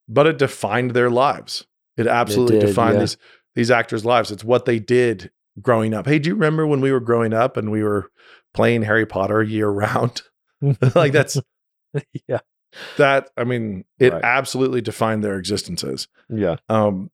but 0.08 0.26
it 0.28 0.38
defined 0.38 0.92
their 0.92 1.10
lives. 1.10 1.68
It 1.98 2.08
absolutely 2.08 2.60
did, 2.60 2.68
defined 2.68 2.96
yeah. 2.96 3.00
these 3.02 3.18
these 3.54 3.70
actors' 3.70 4.06
lives. 4.06 4.32
It's 4.32 4.46
what 4.46 4.66
they 4.66 4.80
did 4.80 5.30
growing 5.62 5.94
up. 5.94 6.08
Hey, 6.08 6.20
do 6.20 6.30
you 6.30 6.36
remember 6.36 6.66
when 6.66 6.80
we 6.80 6.92
were 6.92 7.02
growing 7.02 7.34
up 7.34 7.58
and 7.58 7.70
we 7.70 7.84
were 7.84 8.10
playing 8.54 8.84
Harry 8.84 9.06
Potter 9.06 9.44
year 9.44 9.68
round? 9.70 10.22
like 10.96 11.12
that's 11.12 11.38
yeah. 12.28 12.40
that. 12.98 13.30
I 13.36 13.44
mean, 13.44 13.84
it 14.00 14.14
Right. 14.14 14.24
absolutely 14.24 14.80
defined 14.82 15.22
their 15.24 15.38
existences. 15.38 16.08
Yeah. 16.30 16.56
Um, 16.70 17.12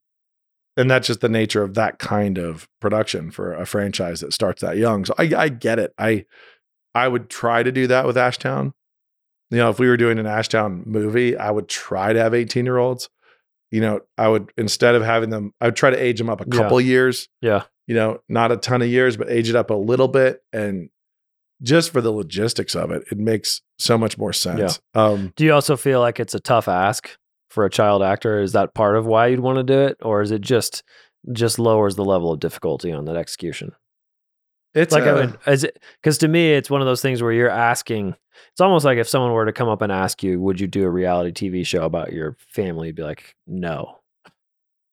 and 0.75 0.91
that's 0.91 1.07
just 1.07 1.21
the 1.21 1.29
nature 1.29 1.63
of 1.63 1.73
that 1.73 1.97
kind 1.97 2.37
of 2.37 2.69
production 2.79 3.31
for 3.31 3.51
a 3.51 3.65
franchise 3.65 4.19
that 4.21 4.31
starts 4.31 4.61
that 4.61 4.77
young. 4.77 5.05
So 5.05 5.15
I, 5.17 5.31
I 5.35 5.49
get 5.49 5.79
it. 5.79 5.91
I 5.97 6.25
I 6.97 7.07
would 7.07 7.29
try 7.29 7.63
to 7.63 7.71
do 7.71 7.87
that 7.87 8.05
with 8.05 8.15
Ashtown. 8.15 8.73
You 9.49 9.57
know, 9.57 9.69
if 9.69 9.79
we 9.79 9.87
were 9.87 9.97
doing 9.97 10.19
an 10.19 10.25
Ashtown 10.25 10.85
movie, 10.85 11.37
I 11.37 11.51
would 11.51 11.67
try 11.69 12.11
to 12.13 12.19
have 12.19 12.33
18 12.33 12.65
year 12.65 12.77
olds. 12.77 13.09
You 13.71 13.81
know, 13.81 14.01
I 14.17 14.27
would 14.29 14.51
instead 14.57 14.95
of 14.95 15.03
having 15.03 15.29
them, 15.29 15.53
I 15.61 15.65
would 15.65 15.75
try 15.75 15.89
to 15.89 15.97
age 15.97 16.17
them 16.17 16.29
up 16.29 16.41
a 16.41 16.45
Yeah. 16.51 16.61
couple 16.61 16.81
years. 16.81 17.29
Yeah. 17.41 17.63
You 17.85 17.95
know, 17.95 18.19
not 18.27 18.51
a 18.51 18.57
ton 18.57 18.81
of 18.81 18.87
years, 18.89 19.15
but 19.17 19.29
age 19.29 19.49
it 19.49 19.55
up 19.55 19.69
a 19.69 19.73
little 19.73 20.07
bit. 20.07 20.41
And 20.51 20.89
just 21.61 21.91
for 21.91 22.01
the 22.01 22.11
logistics 22.11 22.75
of 22.75 22.91
it, 22.91 23.03
it 23.11 23.17
makes 23.17 23.61
so 23.79 23.97
much 23.97 24.17
more 24.17 24.33
sense. 24.33 24.79
Um, 24.93 25.33
Do 25.35 25.43
you 25.45 25.53
also 25.53 25.75
feel 25.77 25.99
like 26.01 26.19
it's 26.19 26.35
a 26.35 26.39
tough 26.39 26.67
ask 26.67 27.17
for 27.49 27.65
a 27.65 27.69
child 27.69 28.03
actor? 28.03 28.39
Is 28.41 28.51
that 28.53 28.73
part 28.73 28.95
of 28.97 29.05
why 29.05 29.27
you'd 29.27 29.39
want 29.39 29.57
to 29.57 29.63
do 29.63 29.79
it, 29.81 29.97
or 30.01 30.21
is 30.21 30.31
it 30.31 30.41
just 30.41 30.83
just 31.33 31.57
lowers 31.59 31.95
the 31.95 32.05
level 32.05 32.31
of 32.31 32.39
difficulty 32.39 32.91
on 32.91 33.05
that 33.05 33.15
execution? 33.17 33.71
It's 34.77 34.93
like 34.93 35.03
I 35.03 35.09
uh, 35.09 35.35
would, 35.45 35.71
because 36.01 36.17
to 36.19 36.27
me 36.27 36.53
it's 36.53 36.69
one 36.69 36.81
of 36.81 36.87
those 36.87 37.01
things 37.01 37.21
where 37.21 37.31
you're 37.31 37.49
asking. 37.49 38.15
It's 38.51 38.61
almost 38.61 38.85
like 38.85 38.97
if 38.97 39.07
someone 39.07 39.31
were 39.31 39.45
to 39.45 39.53
come 39.53 39.67
up 39.69 39.81
and 39.81 39.91
ask 39.91 40.23
you, 40.23 40.39
"Would 40.41 40.59
you 40.59 40.67
do 40.67 40.83
a 40.83 40.89
reality 40.89 41.49
TV 41.49 41.65
show 41.65 41.83
about 41.83 42.13
your 42.13 42.37
family?" 42.47 42.87
You'd 42.87 42.95
be 42.95 43.03
like, 43.03 43.35
"No." 43.45 43.99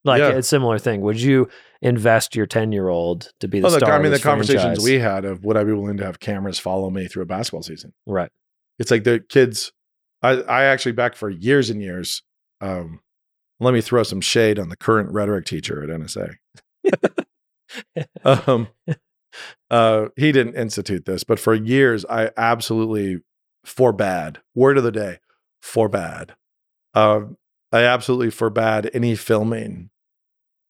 Like 0.05 0.21
Yeah. 0.21 0.31
a 0.33 0.43
similar 0.43 0.79
thing. 0.79 1.01
Would 1.01 1.21
you 1.21 1.49
invest 1.81 2.37
your 2.37 2.47
ten 2.47 2.73
year 2.73 2.89
old 2.89 3.31
to 3.41 3.49
be 3.49 3.61
the 3.61 3.65
well, 3.65 3.73
the, 3.73 3.79
star? 3.81 3.93
I 3.93 3.97
mean, 3.99 4.05
the 4.05 4.11
this 4.11 4.23
conversations 4.23 4.63
franchise? 4.63 4.85
we 4.85 4.99
had 4.99 5.25
of 5.25 5.45
would 5.45 5.57
I 5.57 5.65
be 5.65 5.73
willing 5.73 5.97
to 5.99 6.05
have 6.05 6.21
cameras 6.21 6.59
follow 6.59 6.91
me 6.91 7.07
through 7.07 7.23
a 7.23 7.27
basketball 7.27 7.63
season? 7.63 7.93
right. 8.07 8.31
it's 8.79 8.91
like 8.91 9.05
the 9.05 9.21
kids 9.21 9.73
i 10.23 10.31
i 10.43 10.65
actually 10.65 10.93
back 10.93 11.15
for 11.15 11.31
years 11.31 11.71
and 11.71 11.81
years 11.81 12.23
um 12.61 13.01
let 13.61 13.73
me 13.73 13.81
throw 13.81 14.03
some 14.03 14.21
shade 14.21 14.59
on 14.59 14.69
the 14.69 14.77
current 14.77 15.11
rhetoric 15.13 15.47
teacher 15.47 15.83
at 15.83 15.89
nsa 16.01 16.35
um 18.25 18.69
uh 19.71 20.07
he 20.17 20.33
didn't 20.33 20.55
institute 20.55 21.05
this 21.05 21.25
but 21.25 21.39
for 21.39 21.55
years 21.55 22.05
i 22.11 22.31
absolutely 22.37 23.19
forbade 23.65 24.39
word 24.55 24.77
of 24.79 24.85
the 24.85 24.93
day 24.93 25.19
forbade 25.61 26.35
um 26.95 27.37
i 27.73 27.81
absolutely 27.83 28.31
forbade 28.31 28.91
any 28.95 29.15
filming 29.17 29.91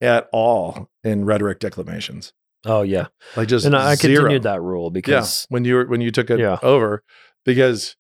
at 0.01 0.29
all 0.33 0.89
in 1.03 1.25
rhetoric 1.25 1.59
declamations 1.61 2.33
Oh 2.67 2.81
yeah, 2.81 3.09
like 3.37 3.49
just 3.49 3.67
and 3.67 3.77
I, 3.77 3.95
zero. 3.95 4.15
continued 4.15 4.45
that 4.45 4.63
rule 4.63 4.87
Yeah, 4.87 4.91
because 4.93 5.45
when 5.51 5.67
you 5.67 5.75
were 5.75 5.87
when 5.87 6.01
you 6.01 6.11
took 6.11 6.31
it 6.31 6.41
Yeah. 6.41 6.59
over, 6.63 7.05
because 7.45 7.95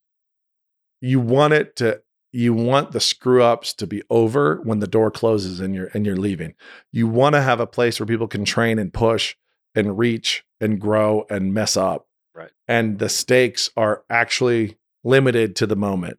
you 1.02 1.20
want 1.20 1.52
it 1.52 1.76
to 1.76 2.00
you 2.32 2.54
want 2.54 2.92
the 2.92 3.00
screw 3.00 3.42
ups 3.42 3.74
to 3.74 3.86
be 3.86 4.02
over 4.10 4.60
when 4.64 4.78
the 4.80 4.86
door 4.86 5.10
closes 5.10 5.60
and 5.60 5.74
you're 5.74 5.90
and 5.94 6.06
you're 6.06 6.16
leaving. 6.16 6.54
You 6.92 7.06
want 7.06 7.34
to 7.34 7.42
have 7.42 7.60
a 7.60 7.66
place 7.66 8.00
where 8.00 8.06
people 8.06 8.26
can 8.26 8.44
train 8.44 8.78
and 8.78 8.90
push 8.92 9.36
and 9.74 9.98
reach 9.98 10.43
and 10.60 10.80
grow 10.80 11.26
and 11.30 11.52
mess 11.54 11.76
up. 11.76 12.06
Right. 12.34 12.50
And 12.68 12.98
the 12.98 13.08
stakes 13.08 13.70
are 13.76 14.02
actually 14.10 14.76
limited 15.02 15.54
to 15.56 15.66
the 15.66 15.76
moment. 15.76 16.18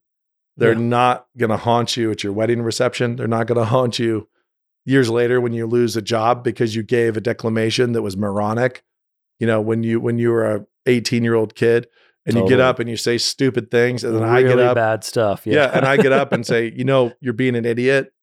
They're 0.58 0.74
Yeah. 0.74 0.80
not 0.80 1.28
going 1.38 1.50
to 1.50 1.58
haunt 1.58 1.98
you 1.98 2.12
at 2.12 2.24
your 2.24 2.32
wedding 2.34 2.62
reception. 2.62 3.16
They're 3.16 3.28
not 3.28 3.48
going 3.48 3.58
to 3.58 3.66
haunt 3.66 4.00
you 4.00 4.28
years 4.86 5.10
later 5.10 5.42
when 5.42 5.52
you 5.54 5.66
lose 5.66 5.98
a 5.98 6.02
job 6.02 6.44
because 6.44 6.76
you 6.76 6.84
gave 6.84 7.18
a 7.18 7.22
declamation 7.22 7.92
that 7.94 8.02
was 8.02 8.16
moronic. 8.16 8.84
You 9.40 9.48
know, 9.48 9.60
when 9.60 9.84
you 9.84 10.00
when 10.00 10.18
you 10.18 10.32
were 10.32 10.46
a 10.56 10.66
18 10.86 11.24
year 11.24 11.34
old 11.34 11.56
kid 11.56 11.88
and 12.26 12.36
you 12.38 12.48
get 12.48 12.60
up 12.60 12.80
and 12.80 12.90
you 12.90 12.96
say 12.98 13.18
stupid 13.18 13.70
things, 13.70 14.04
and 14.04 14.16
then 14.16 14.24
I 14.24 14.42
get 14.44 14.58
up, 14.60 14.76
bad 14.76 15.04
stuff. 15.04 15.46
yeah. 15.46 15.70
and 15.76 15.86
I 15.86 15.98
get 15.98 16.12
up 16.14 16.32
and 16.32 16.46
say, 16.54 16.72
you 16.76 16.84
know, 16.86 17.12
you're 17.20 17.34
being 17.34 17.56
an 17.56 17.66
idiot. 17.66 18.14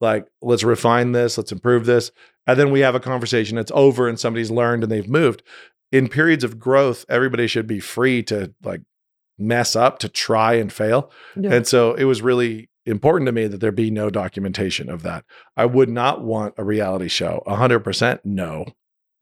Like, 0.00 0.26
let's 0.42 0.64
refine 0.64 1.12
this, 1.12 1.36
let's 1.38 1.52
improve 1.52 1.86
this, 1.86 2.10
and 2.46 2.58
then 2.58 2.70
we 2.70 2.80
have 2.80 2.94
a 2.94 3.00
conversation. 3.00 3.58
It's 3.58 3.72
over, 3.74 4.08
and 4.08 4.18
somebody's 4.18 4.50
learned 4.50 4.82
and 4.82 4.92
they've 4.92 5.08
moved. 5.08 5.42
In 5.92 6.08
periods 6.08 6.44
of 6.44 6.58
growth, 6.58 7.04
everybody 7.08 7.46
should 7.46 7.66
be 7.66 7.80
free 7.80 8.22
to 8.24 8.52
like 8.62 8.80
mess 9.38 9.76
up, 9.76 9.98
to 10.00 10.08
try 10.08 10.54
and 10.54 10.72
fail. 10.72 11.10
Yeah. 11.36 11.52
And 11.54 11.66
so 11.66 11.94
it 11.94 12.04
was 12.04 12.22
really 12.22 12.68
important 12.86 13.26
to 13.26 13.32
me 13.32 13.46
that 13.46 13.58
there 13.60 13.72
be 13.72 13.90
no 13.90 14.10
documentation 14.10 14.88
of 14.90 15.02
that. 15.02 15.24
I 15.56 15.66
would 15.66 15.88
not 15.88 16.22
want 16.24 16.54
a 16.56 16.64
reality 16.64 17.08
show. 17.08 17.42
100% 17.46 18.20
no. 18.24 18.64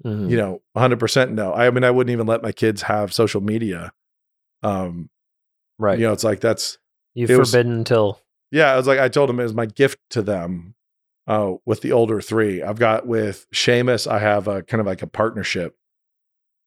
Mhm. 0.04 0.30
You 0.30 0.36
know, 0.36 0.62
100% 0.76 1.32
no. 1.32 1.52
I 1.54 1.70
mean, 1.70 1.84
I 1.84 1.90
wouldn't 1.90 2.12
even 2.12 2.26
let 2.26 2.42
my 2.42 2.52
kids 2.52 2.82
have 2.82 3.12
social 3.12 3.40
media. 3.40 3.92
Um, 4.62 5.08
right. 5.78 5.98
you 5.98 6.06
know, 6.06 6.12
it's 6.12 6.24
like 6.24 6.40
that's 6.40 6.78
You've 7.14 7.30
was- 7.30 7.50
forbidden 7.50 7.72
until 7.72 8.20
yeah, 8.50 8.72
I 8.72 8.76
was 8.76 8.86
like, 8.86 8.98
I 9.00 9.08
told 9.08 9.28
him 9.30 9.40
it 9.40 9.44
was 9.44 9.54
my 9.54 9.66
gift 9.66 9.98
to 10.10 10.22
them 10.22 10.74
uh, 11.26 11.52
with 11.64 11.80
the 11.80 11.92
older 11.92 12.20
three. 12.20 12.62
I've 12.62 12.78
got 12.78 13.06
with 13.06 13.46
Seamus, 13.54 14.06
I 14.10 14.18
have 14.18 14.46
a 14.48 14.62
kind 14.62 14.80
of 14.80 14.86
like 14.86 15.02
a 15.02 15.06
partnership, 15.06 15.76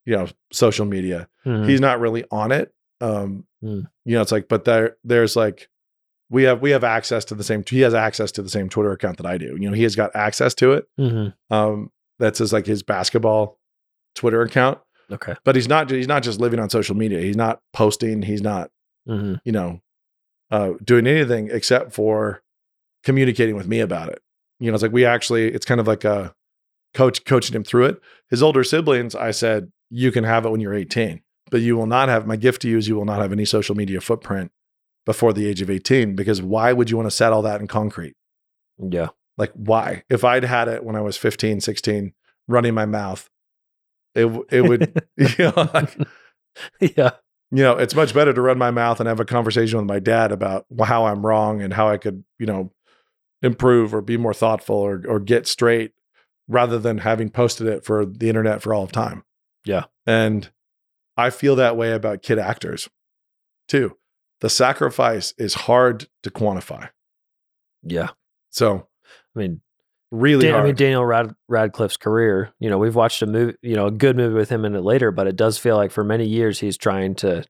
you 0.05 0.15
know, 0.15 0.27
social 0.51 0.85
media. 0.85 1.27
Mhm. 1.45 1.67
He's 1.69 1.81
not 1.81 1.99
really 1.99 2.23
on 2.31 2.51
it. 2.51 2.73
Um, 3.01 3.45
Hmm. 3.61 3.81
You 4.05 4.15
know, 4.15 4.21
it's 4.21 4.31
like, 4.31 4.47
but 4.47 4.65
there, 4.65 4.97
there's 5.03 5.35
like, 5.35 5.67
we 6.29 6.43
have 6.43 6.61
we 6.61 6.69
have 6.71 6.83
access 6.83 7.25
to 7.25 7.35
the 7.35 7.43
same. 7.43 7.63
He 7.67 7.79
has 7.81 7.95
access 7.95 8.31
to 8.33 8.43
the 8.43 8.49
same 8.49 8.69
Twitter 8.69 8.91
account 8.91 9.17
that 9.17 9.25
I 9.25 9.37
do. 9.39 9.57
You 9.59 9.69
know, 9.69 9.75
he 9.75 9.81
has 9.83 9.95
got 9.95 10.15
access 10.15 10.53
to 10.55 10.73
it. 10.73 10.87
Mhm. 10.99 11.33
Um, 11.49 11.91
that's 12.19 12.37
his 12.39 12.53
like 12.53 12.65
his 12.67 12.83
basketball 12.83 13.59
Twitter 14.13 14.41
account. 14.43 14.77
okay. 15.11 15.35
But 15.43 15.55
he's 15.55 15.67
not. 15.67 15.89
He's 15.89 16.07
not 16.07 16.21
just 16.21 16.39
living 16.39 16.59
on 16.59 16.69
social 16.69 16.95
media. 16.95 17.19
He's 17.21 17.37
not 17.37 17.61
posting. 17.73 18.21
He's 18.21 18.41
not 18.41 18.69
hmm 19.07 19.35
you 19.45 19.51
know, 19.53 19.81
uh, 20.51 20.73
doing 20.83 21.07
anything 21.07 21.49
except 21.51 21.93
for 21.93 22.43
communicating 23.03 23.55
with 23.55 23.67
me 23.67 23.79
about 23.79 24.09
it. 24.09 24.21
You 24.59 24.71
know, 24.71 24.75
it's 24.75 24.83
like 24.83 24.91
we 24.91 25.05
actually, 25.05 25.47
it's 25.49 25.65
kind 25.65 25.79
of 25.79 25.87
like 25.87 26.03
a 26.03 26.33
coach 26.93 27.25
coaching 27.25 27.55
him 27.55 27.63
through 27.63 27.85
it. 27.85 28.01
His 28.29 28.41
older 28.41 28.63
siblings, 28.63 29.15
I 29.15 29.31
said, 29.31 29.71
you 29.89 30.11
can 30.11 30.23
have 30.23 30.45
it 30.45 30.49
when 30.49 30.59
you're 30.61 30.73
18, 30.73 31.21
but 31.51 31.61
you 31.61 31.77
will 31.77 31.85
not 31.85 32.09
have, 32.09 32.27
my 32.27 32.35
gift 32.35 32.61
to 32.63 32.69
you 32.69 32.77
is 32.77 32.87
you 32.87 32.95
will 32.95 33.05
not 33.05 33.21
have 33.21 33.31
any 33.31 33.45
social 33.45 33.75
media 33.75 34.01
footprint 34.01 34.51
before 35.05 35.31
the 35.31 35.47
age 35.47 35.61
of 35.61 35.69
18, 35.69 36.15
because 36.15 36.41
why 36.41 36.73
would 36.73 36.89
you 36.89 36.97
want 36.97 37.07
to 37.07 37.15
set 37.15 37.31
all 37.31 37.41
that 37.43 37.61
in 37.61 37.67
concrete? 37.67 38.15
Yeah. 38.77 39.09
Like, 39.37 39.51
why? 39.53 40.03
If 40.09 40.23
I'd 40.23 40.43
had 40.43 40.67
it 40.67 40.83
when 40.83 40.95
I 40.95 41.01
was 41.01 41.15
15, 41.15 41.61
16, 41.61 42.13
running 42.47 42.73
my 42.73 42.85
mouth, 42.85 43.29
it, 44.15 44.25
it 44.51 44.61
would, 44.61 45.01
you 45.17 45.27
know, 45.39 45.69
like, 45.73 45.95
yeah. 46.81 47.11
you 47.51 47.63
know, 47.63 47.77
it's 47.77 47.95
much 47.95 48.13
better 48.13 48.33
to 48.33 48.41
run 48.41 48.57
my 48.57 48.71
mouth 48.71 48.99
and 48.99 49.07
have 49.07 49.19
a 49.19 49.25
conversation 49.25 49.77
with 49.77 49.87
my 49.87 49.99
dad 49.99 50.31
about 50.31 50.65
how 50.83 51.05
I'm 51.05 51.25
wrong 51.25 51.61
and 51.61 51.73
how 51.73 51.87
I 51.87 51.97
could, 51.97 52.23
you 52.39 52.47
know, 52.47 52.71
improve 53.41 53.93
or 53.93 54.01
be 54.01 54.17
more 54.17 54.33
thoughtful 54.33 54.75
or 54.75 55.03
or 55.07 55.19
get 55.19 55.47
straight 55.47 55.93
rather 56.47 56.79
than 56.79 56.99
having 56.99 57.29
posted 57.29 57.67
it 57.67 57.83
for 57.85 58.05
the 58.05 58.29
internet 58.29 58.61
for 58.61 58.73
all 58.73 58.83
of 58.83 58.91
time. 58.91 59.23
Yeah. 59.65 59.85
And 60.05 60.49
I 61.17 61.29
feel 61.29 61.55
that 61.57 61.75
way 61.77 61.91
about 61.91 62.21
kid 62.21 62.39
actors 62.39 62.89
too. 63.67 63.97
The 64.39 64.49
sacrifice 64.49 65.33
is 65.37 65.53
hard 65.53 66.07
to 66.23 66.29
quantify. 66.29 66.89
Yeah. 67.83 68.09
So 68.49 68.87
I 69.35 69.39
mean, 69.39 69.61
really 70.11 70.47
Dan- 70.47 70.55
I 70.55 70.63
mean 70.63 70.75
Daniel 70.75 71.05
Rad- 71.05 71.35
Radcliffe's 71.47 71.97
career. 71.97 72.53
You 72.59 72.69
know, 72.69 72.77
we've 72.77 72.95
watched 72.95 73.21
a 73.21 73.27
movie, 73.27 73.57
you 73.61 73.75
know, 73.75 73.87
a 73.87 73.91
good 73.91 74.15
movie 74.15 74.35
with 74.35 74.49
him 74.49 74.65
in 74.65 74.75
it 74.75 74.81
later, 74.81 75.11
but 75.11 75.27
it 75.27 75.35
does 75.35 75.57
feel 75.57 75.75
like 75.75 75.91
for 75.91 76.03
many 76.03 76.25
years 76.25 76.59
he's 76.59 76.77
trying 76.77 77.15
to 77.15 77.43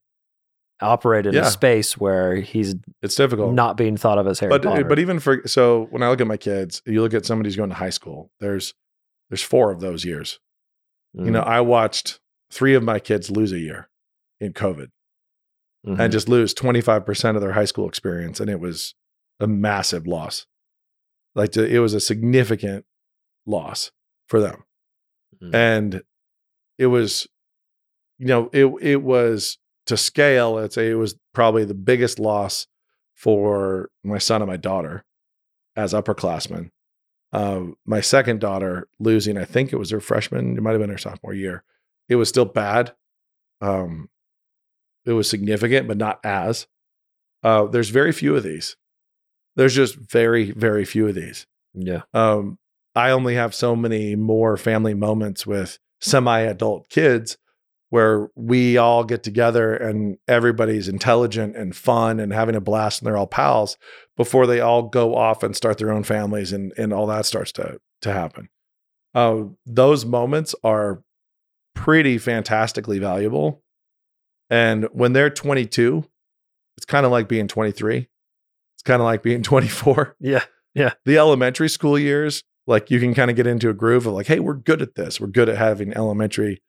operate 0.81 1.25
in 1.25 1.33
Yeah. 1.33 1.47
a 1.47 1.49
space 1.49 1.97
where 1.97 2.35
he's 2.35 2.75
it's 3.01 3.15
difficult. 3.15 3.53
not 3.53 3.77
being 3.77 3.97
thought 3.97 4.17
of 4.17 4.27
as 4.27 4.39
Harry 4.39 4.49
but 4.49 4.65
uh, 4.65 4.69
Potter. 4.69 4.83
but 4.83 4.99
even 4.99 5.19
for 5.19 5.41
so 5.47 5.87
when 5.89 6.03
I 6.03 6.09
look 6.09 6.21
at 6.21 6.27
my 6.27 6.37
kids, 6.37 6.81
you 6.85 7.01
look 7.01 7.13
at 7.13 7.25
somebody 7.25 7.47
who's 7.47 7.55
going 7.55 7.69
to 7.69 7.75
high 7.75 7.89
school. 7.89 8.31
There's 8.39 8.73
there's 9.29 9.41
four 9.41 9.71
of 9.71 9.79
those 9.79 10.05
years. 10.05 10.39
You 11.13 11.31
know, 11.31 11.41
mm-hmm. 11.41 11.49
I 11.49 11.61
watched 11.61 12.19
three 12.51 12.75
of 12.75 12.83
my 12.83 12.99
kids 12.99 13.31
lose 13.31 13.51
a 13.51 13.59
year 13.59 13.89
in 14.39 14.53
COVID 14.53 14.89
and 15.83 15.97
mm-hmm. 15.97 16.11
just 16.11 16.29
lose 16.29 16.53
25% 16.53 17.35
of 17.35 17.41
their 17.41 17.53
high 17.53 17.65
school 17.65 17.87
experience. 17.87 18.39
And 18.39 18.49
it 18.49 18.59
was 18.59 18.93
a 19.39 19.47
massive 19.47 20.05
loss. 20.05 20.45
Like 21.33 21.51
to, 21.53 21.65
it 21.65 21.79
was 21.79 21.93
a 21.93 21.99
significant 21.99 22.85
loss 23.45 23.91
for 24.27 24.39
them. 24.39 24.63
Mhm. 25.41 25.55
And 25.55 26.03
it 26.77 26.87
was, 26.87 27.27
you 28.17 28.27
know, 28.27 28.49
it, 28.53 28.65
it 28.81 29.01
was 29.03 29.57
to 29.87 29.97
scale, 29.97 30.57
I'd 30.57 30.73
say 30.73 30.89
it 30.89 30.95
was 30.95 31.15
probably 31.33 31.65
the 31.65 31.73
biggest 31.73 32.19
loss 32.19 32.67
for 33.15 33.89
my 34.03 34.19
son 34.19 34.41
and 34.41 34.49
my 34.49 34.57
daughter 34.57 35.03
as 35.75 35.93
upperclassmen. 35.93 36.69
Um, 37.33 37.75
my 37.85 38.01
second 38.01 38.39
daughter 38.39 38.87
losing, 38.99 39.37
I 39.37 39.45
think 39.45 39.73
it 39.73 39.77
was 39.77 39.89
her 39.89 39.99
freshman, 39.99 40.55
it 40.55 40.61
might 40.61 40.71
have 40.71 40.81
been 40.81 40.89
her 40.89 40.97
sophomore 40.97 41.33
year. 41.33 41.63
It 42.07 42.15
was 42.15 42.29
still 42.29 42.45
bad. 42.45 42.93
Um, 43.59 44.09
it 45.05 45.13
was 45.13 45.29
significant, 45.29 45.87
but 45.87 45.97
not 45.97 46.19
as. 46.23 46.67
Uh, 47.43 47.65
there's 47.65 47.89
very 47.89 48.11
few 48.11 48.35
of 48.35 48.43
these. 48.43 48.75
There's 49.55 49.75
just 49.75 49.95
very, 49.95 50.51
very 50.51 50.85
few 50.85 51.07
of 51.07 51.15
these. 51.15 51.47
Yeah. 51.73 52.03
Um, 52.13 52.59
I 52.95 53.11
only 53.11 53.35
have 53.35 53.53
so 53.53 53.75
many 53.75 54.15
more 54.15 54.57
family 54.57 54.93
moments 54.93 55.45
with 55.45 55.79
semi 55.99 56.41
adult 56.41 56.89
kids 56.89 57.37
where 57.89 58.29
we 58.35 58.77
all 58.77 59.03
get 59.03 59.23
together 59.23 59.73
and 59.75 60.17
everybody's 60.27 60.89
intelligent 60.89 61.55
and 61.55 61.75
fun 61.75 62.19
and 62.19 62.33
having 62.33 62.55
a 62.55 62.61
blast 62.61 63.01
and 63.01 63.07
they're 63.07 63.17
all 63.17 63.27
pals 63.27 63.77
before 64.17 64.45
they 64.45 64.59
all 64.59 64.83
go 64.83 65.15
off 65.15 65.41
and 65.41 65.55
start 65.55 65.77
their 65.77 65.91
own 65.91 66.03
families 66.03 66.51
and, 66.51 66.73
and 66.77 66.91
all 66.91 67.07
that 67.07 67.25
starts 67.25 67.51
to, 67.53 67.79
to 68.01 68.11
happen. 68.11 68.49
Uh, 69.15 69.43
those 69.65 70.05
moments 70.05 70.53
are 70.63 71.01
pretty 71.75 72.17
fantastically 72.17 72.99
valuable. 72.99 73.63
And 74.49 74.85
when 74.91 75.13
they're 75.13 75.29
22, 75.29 76.03
it's 76.75 76.85
kind 76.85 77.05
of 77.05 77.11
like 77.11 77.29
being 77.29 77.47
23. 77.47 77.97
It's 77.97 78.83
kind 78.83 79.01
of 79.01 79.05
like 79.05 79.23
being 79.23 79.43
24 79.43 80.15
Yeah. 80.19 80.43
Yeah. 80.73 80.93
The 81.05 81.17
elementary 81.17 81.69
school 81.69 81.97
years, 81.97 82.43
like 82.67 82.91
you 82.91 82.99
can 82.99 83.13
kind 83.13 83.31
of 83.31 83.37
get 83.37 83.47
into 83.47 83.69
a 83.69 83.73
groove 83.73 84.05
of 84.05 84.13
like, 84.13 84.27
hey, 84.27 84.39
we're 84.39 84.53
good 84.53 84.81
at 84.81 84.95
this. 84.95 85.21
We're 85.21 85.27
good 85.27 85.47
at 85.49 85.57
having 85.57 85.95
elementary 85.95 86.61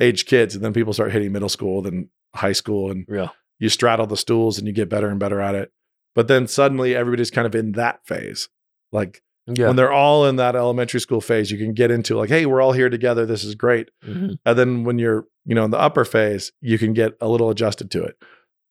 age 0.00 0.26
kids. 0.26 0.54
And 0.54 0.64
then 0.64 0.72
people 0.72 0.92
start 0.92 1.12
hitting 1.12 1.32
middle 1.32 1.48
school, 1.48 1.82
then 1.82 2.08
high 2.34 2.52
school, 2.52 2.90
and 2.90 3.06
Yeah. 3.08 3.28
you 3.58 3.68
straddle 3.68 4.06
the 4.06 4.16
stools 4.16 4.58
and 4.58 4.66
you 4.66 4.72
get 4.72 4.88
better 4.88 5.08
and 5.08 5.20
better 5.20 5.40
at 5.40 5.54
it. 5.54 5.70
But 6.14 6.28
then 6.28 6.46
suddenly 6.46 6.94
everybody's 6.94 7.30
kind 7.30 7.46
of 7.46 7.54
in 7.54 7.72
that 7.72 8.06
phase. 8.06 8.48
Like 8.92 9.22
Yeah. 9.46 9.66
when 9.68 9.76
they're 9.76 9.92
all 9.92 10.26
in 10.26 10.36
that 10.36 10.56
elementary 10.56 11.00
school 11.00 11.20
phase, 11.20 11.50
you 11.50 11.58
can 11.58 11.74
get 11.74 11.90
into 11.90 12.16
like, 12.16 12.28
hey, 12.28 12.46
we're 12.46 12.60
all 12.62 12.72
here 12.72 12.88
together. 12.88 13.26
This 13.26 13.44
is 13.44 13.54
great. 13.54 13.90
Mhm. 14.06 14.38
And 14.44 14.58
then 14.58 14.84
when 14.84 14.98
you're, 14.98 15.26
you 15.44 15.54
know, 15.54 15.64
in 15.64 15.70
the 15.70 15.78
upper 15.80 16.04
phase, 16.04 16.52
you 16.60 16.78
can 16.78 16.92
get 16.92 17.14
a 17.20 17.28
little 17.28 17.50
adjusted 17.50 17.90
to 17.92 18.02
it. 18.04 18.16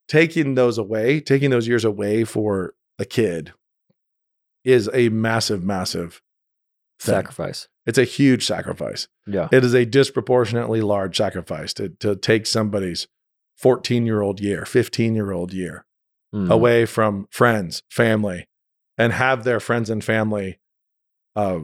Taking 0.08 0.56
those 0.56 0.78
away, 0.78 1.20
taking 1.22 1.50
those 1.52 1.68
years 1.68 1.86
away 1.86 2.24
for 2.26 2.74
a 3.00 3.06
kid 3.06 3.54
is 4.64 4.90
a 4.94 5.10
massive, 5.10 5.64
massive 5.64 6.22
thing. 7.04 7.16
Sacrifice. 7.16 7.68
It's 7.86 7.98
a 7.98 8.04
huge 8.06 8.46
sacrifice. 8.46 9.08
Yeah. 9.28 9.50
It 9.52 9.64
is 9.64 9.74
a 9.74 9.86
disproportionately 9.86 10.82
large 10.82 11.18
sacrifice 11.18 11.74
to, 11.76 11.90
to 12.00 12.16
take 12.16 12.46
somebody's 12.48 13.08
14 13.58 14.06
year 14.06 14.22
old 14.22 14.40
year, 14.40 14.66
15 14.66 15.16
year 15.16 15.32
old 15.32 15.54
year 15.54 15.86
Mhm. 16.34 16.50
away 16.50 16.86
from 16.86 17.28
friends, 17.30 17.84
family, 17.92 18.48
and 18.98 19.14
have 19.14 19.44
their 19.44 19.60
friends 19.60 19.90
and 19.90 20.04
family 20.04 20.60
uh, 21.36 21.60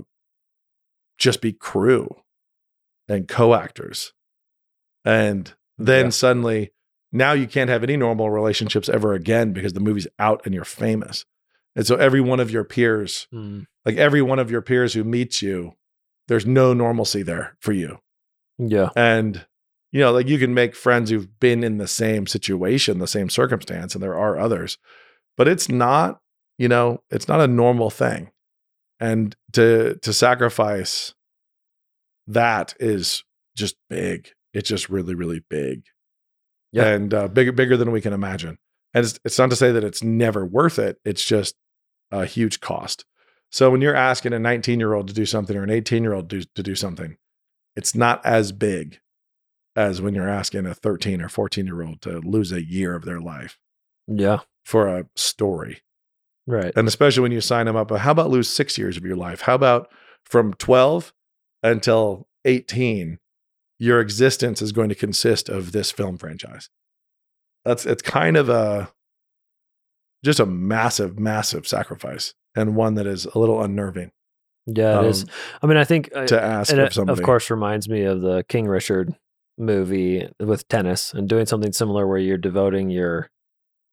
just 1.18 1.42
be 1.42 1.52
crew 1.54 2.16
and 3.08 3.28
co 3.28 3.54
actors. 3.56 4.14
And 5.06 5.52
then 5.78 6.06
Yeah. 6.06 6.10
suddenly, 6.12 6.72
now 7.12 7.34
you 7.34 7.48
can't 7.48 7.70
have 7.70 7.84
any 7.84 7.98
normal 7.98 8.30
relationships 8.30 8.90
ever 8.90 9.14
again 9.14 9.54
because 9.54 9.74
the 9.74 9.80
movie's 9.80 10.08
out 10.20 10.42
and 10.46 10.54
you're 10.54 10.64
famous. 10.66 11.26
And 11.76 11.86
so 11.88 11.96
every 11.96 12.22
one 12.22 12.40
of 12.40 12.52
your 12.52 12.64
peers, 12.64 13.28
Mm. 13.34 13.66
Like 13.86 13.98
every 13.98 14.22
one 14.22 14.40
of 14.40 14.52
your 14.52 14.62
peers 14.62 14.94
who 14.94 15.04
meets 15.04 15.42
you, 15.42 15.74
there's 16.28 16.46
no 16.46 16.74
normalcy 16.74 17.24
there 17.24 17.58
for 17.60 17.72
you. 17.72 18.00
Yeah. 18.58 18.90
And, 18.96 19.46
you 19.92 20.00
know, 20.02 20.12
like 20.12 20.28
you 20.28 20.38
can 20.38 20.54
make 20.54 20.76
friends 20.76 21.10
who've 21.10 21.40
been 21.40 21.64
in 21.64 21.78
the 21.78 21.88
same 21.88 22.28
situation, 22.28 23.00
the 23.00 23.08
same 23.08 23.30
circumstance, 23.30 23.96
and 23.96 24.04
there 24.04 24.18
are 24.18 24.38
others, 24.38 24.78
but 25.38 25.48
it's 25.48 25.70
not, 25.70 26.20
you 26.58 26.68
know, 26.68 27.02
it's 27.10 27.28
not 27.28 27.42
a 27.42 27.48
normal 27.48 27.90
thing. 27.90 28.32
And 29.00 29.36
to 29.54 29.96
to 30.02 30.12
sacrifice 30.12 31.14
that 32.28 32.76
is 32.80 33.24
just 33.56 33.76
big. 33.90 34.30
It's 34.54 34.70
just 34.70 34.90
really, 34.90 35.16
really 35.16 35.42
big. 35.50 35.84
Yeah. 36.72 36.88
And 36.88 37.14
uh, 37.14 37.28
bigger, 37.28 37.52
bigger 37.52 37.78
than 37.78 37.92
we 37.92 38.02
can 38.02 38.14
imagine. 38.14 38.58
And 38.94 39.06
it's, 39.06 39.20
it's 39.24 39.40
not 39.40 39.50
to 39.52 39.56
say 39.56 39.72
that 39.72 39.84
it's 39.84 40.04
never 40.04 40.46
worth 40.46 40.80
it. 40.80 40.98
It's 41.06 41.24
just 41.24 41.56
a 42.12 42.26
huge 42.26 42.60
cost. 42.60 43.06
So 43.52 43.72
when 43.72 43.82
you're 43.82 43.96
asking 43.96 44.34
a 44.34 44.40
19 44.40 44.80
year 44.80 44.94
old 44.94 45.08
to 45.08 45.14
do 45.14 45.26
something 45.26 45.56
or 45.58 45.64
an 45.64 45.70
18 45.70 46.04
year 46.04 46.14
old 46.14 46.30
to, 46.30 46.44
to 46.44 46.64
do 46.64 46.76
something, 46.76 47.18
it's 47.76 47.96
not 47.96 48.24
as 48.26 48.52
big 48.52 49.00
as 49.76 50.02
when 50.02 50.14
you're 50.14 50.30
asking 50.30 50.66
a 50.66 50.74
13 50.74 51.22
or 51.22 51.30
14 51.30 51.66
year 51.66 51.82
old 51.84 52.02
to 52.02 52.20
lose 52.20 52.52
a 52.52 52.64
year 52.64 52.96
of 52.96 53.06
their 53.06 53.20
life 53.22 53.58
Yeah. 54.08 54.40
for 54.66 54.88
a 54.88 55.06
story. 55.16 55.82
Right. 56.48 56.74
And 56.76 56.88
especially 56.88 57.22
when 57.24 57.32
you 57.32 57.42
sign 57.42 57.66
them 57.68 57.76
up, 57.76 57.88
But 57.90 58.02
how 58.02 58.12
about 58.12 58.30
lose 58.30 58.50
six 58.50 58.78
years 58.78 58.98
of 58.98 59.06
your 59.06 59.16
life? 59.16 59.42
How 59.42 59.56
about 59.56 59.92
from 60.24 60.54
12 60.56 61.14
until 61.64 62.28
18, 62.46 63.20
your 63.78 64.00
existence 64.00 64.62
is 64.62 64.72
going 64.72 64.90
to 64.90 64.96
consist 64.96 65.48
of 65.50 65.72
this 65.72 65.92
film 65.92 66.18
franchise? 66.18 66.70
That's 67.66 67.86
it's 67.86 68.02
kind 68.02 68.36
of 68.38 68.50
a 68.50 68.92
just 70.24 70.40
a 70.40 70.46
massive, 70.46 71.18
massive 71.20 71.68
sacrifice 71.68 72.34
and 72.56 72.76
one 72.76 72.96
that 72.96 73.08
is 73.08 73.26
a 73.26 73.38
little 73.40 73.62
unnerving 73.62 74.12
Yeah, 74.68 75.02
it 75.02 75.06
is. 75.08 75.24
um, 75.24 75.30
I 75.64 75.68
mean, 75.68 75.78
I 75.78 75.84
think 75.84 76.10
uh, 76.16 76.26
to 76.28 76.42
ask 76.42 76.72
and 76.72 76.80
of 76.82 76.88
it, 76.88 76.94
somebody. 76.94 77.20
of 77.20 77.26
course 77.26 77.50
reminds 77.50 77.88
me 77.90 78.04
of 78.04 78.22
the 78.22 78.44
King 78.50 78.68
Richard 78.68 79.16
movie 79.58 80.28
with 80.40 80.68
tennis 80.70 81.14
and 81.14 81.28
doing 81.28 81.46
something 81.46 81.72
similar 81.74 82.08
where 82.08 82.18
you're 82.18 82.38
devoting 82.38 82.90
your 82.90 83.30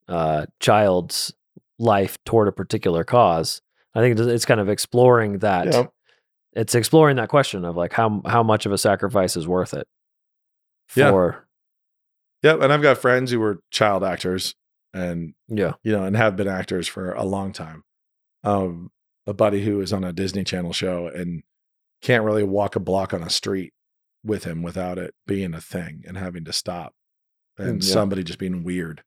uh, 0.09 0.47
child's 0.61 1.35
life 1.79 2.17
toward 2.25 2.47
a 2.49 2.53
particular 2.53 3.03
cause. 3.05 3.61
I 3.95 4.01
think 4.01 4.19
it's- 4.19 4.45
kind 4.45 4.61
of 4.61 4.69
exploring 4.69 5.39
that. 5.41 5.67
Yeah. 5.73 5.87
It's 6.53 6.75
exploring 6.75 7.17
that 7.17 7.29
question 7.29 7.65
of 7.67 7.77
like 7.77 7.93
how 7.93 8.23
how 8.25 8.43
much 8.43 8.65
of 8.65 8.73
a 8.73 8.79
sacrifice 8.79 9.37
is 9.37 9.47
worth 9.47 9.75
it 9.75 9.87
Yeah. 10.95 11.11
for 11.11 11.47
Yep. 12.43 12.61
And 12.63 12.73
I've 12.73 12.81
got 12.83 12.97
friends 12.99 13.31
who 13.31 13.41
were 13.41 13.61
child 13.71 14.03
actors 14.05 14.55
and 14.95 15.35
yeah 15.49 15.73
you 15.83 15.93
know, 15.93 16.05
and 16.05 16.17
have 16.17 16.37
been 16.37 16.49
actors 16.49 16.87
for 16.89 17.13
a 17.13 17.25
long 17.25 17.53
time. 17.53 17.83
Um, 18.47 18.91
a 19.27 19.35
buddy 19.35 19.63
who 19.65 19.81
is 19.81 19.93
on 19.93 20.05
a 20.05 20.13
Disney 20.13 20.45
Channel 20.45 20.73
show 20.73 21.09
and 21.09 21.43
can't 22.01 22.25
really 22.25 22.45
walk 22.45 22.77
a 22.77 22.81
block 22.81 23.13
on 23.13 23.23
a 23.23 23.31
street 23.31 23.73
with 24.25 24.45
him 24.45 24.63
without 24.63 24.99
it 24.99 25.15
being 25.27 25.53
a 25.55 25.61
thing 25.61 26.03
and 26.07 26.17
having 26.17 26.45
to 26.45 26.53
stop 26.53 26.95
and 27.59 27.83
Yeah. 27.83 27.93
somebody 27.93 28.23
just 28.23 28.39
being 28.39 28.63
weird. 28.65 29.03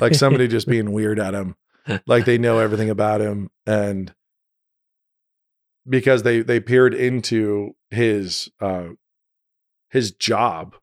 Like 0.00 0.14
somebody 0.14 0.46
just 0.48 0.68
being 0.68 0.92
weird 0.92 1.18
at 1.18 1.34
him, 1.34 1.56
like 2.06 2.24
they 2.24 2.38
know 2.38 2.58
everything 2.58 2.90
about 2.90 3.20
him. 3.20 3.50
And 3.66 4.14
because 5.88 6.22
they 6.22 6.42
they 6.42 6.60
peered 6.60 6.94
into 6.94 7.74
his 7.90 8.48
uh 8.60 8.90
his 9.90 10.12
job. 10.12 10.76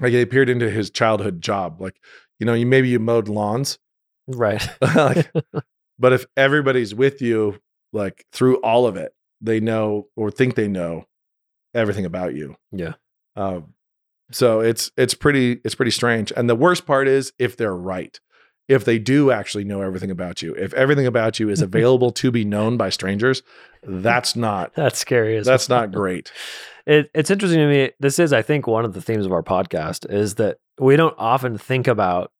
Like 0.00 0.12
they 0.12 0.24
peered 0.26 0.48
into 0.50 0.70
his 0.70 0.90
childhood 0.90 1.40
job. 1.40 1.80
Like, 1.80 1.96
you 2.38 2.46
know, 2.46 2.54
you 2.54 2.66
maybe 2.66 2.88
you 2.88 2.98
mowed 2.98 3.28
lawns, 3.28 3.78
right 4.26 4.66
like, 4.94 5.30
but 5.98 6.12
if 6.12 6.26
everybody's 6.36 6.94
with 6.94 7.20
you 7.20 7.58
like 7.92 8.26
through 8.32 8.56
all 8.58 8.86
of 8.86 8.96
it 8.96 9.12
they 9.40 9.60
know 9.60 10.06
or 10.16 10.30
think 10.30 10.54
they 10.54 10.68
know 10.68 11.04
everything 11.74 12.04
about 12.04 12.34
you 12.34 12.56
yeah 12.72 12.94
um, 13.36 13.74
so 14.30 14.60
it's 14.60 14.90
it's 14.96 15.14
pretty 15.14 15.60
it's 15.64 15.74
pretty 15.74 15.90
strange 15.90 16.32
and 16.36 16.48
the 16.48 16.56
worst 16.56 16.86
part 16.86 17.06
is 17.08 17.32
if 17.38 17.56
they're 17.56 17.76
right 17.76 18.20
if 18.68 18.84
they 18.84 18.98
do 18.98 19.30
actually 19.30 19.62
know 19.62 19.82
everything 19.82 20.10
about 20.10 20.42
you 20.42 20.54
if 20.54 20.72
everything 20.74 21.06
about 21.06 21.38
you 21.38 21.48
is 21.48 21.60
available 21.62 22.10
to 22.10 22.30
be 22.30 22.44
known 22.44 22.76
by 22.76 22.88
strangers 22.88 23.42
that's 23.82 24.34
not 24.34 24.74
that's 24.74 24.98
scary 24.98 25.36
as 25.36 25.46
that's 25.46 25.68
well. 25.68 25.80
not 25.80 25.92
great 25.92 26.32
it, 26.86 27.10
it's 27.14 27.30
interesting 27.30 27.58
to 27.58 27.66
me. 27.66 27.90
This 27.98 28.18
is, 28.18 28.32
I 28.32 28.42
think, 28.42 28.66
one 28.66 28.84
of 28.84 28.94
the 28.94 29.02
themes 29.02 29.26
of 29.26 29.32
our 29.32 29.42
podcast 29.42 30.08
is 30.10 30.36
that 30.36 30.58
we 30.78 30.94
don't 30.96 31.16
often 31.18 31.58
think 31.58 31.88
about 31.88 32.30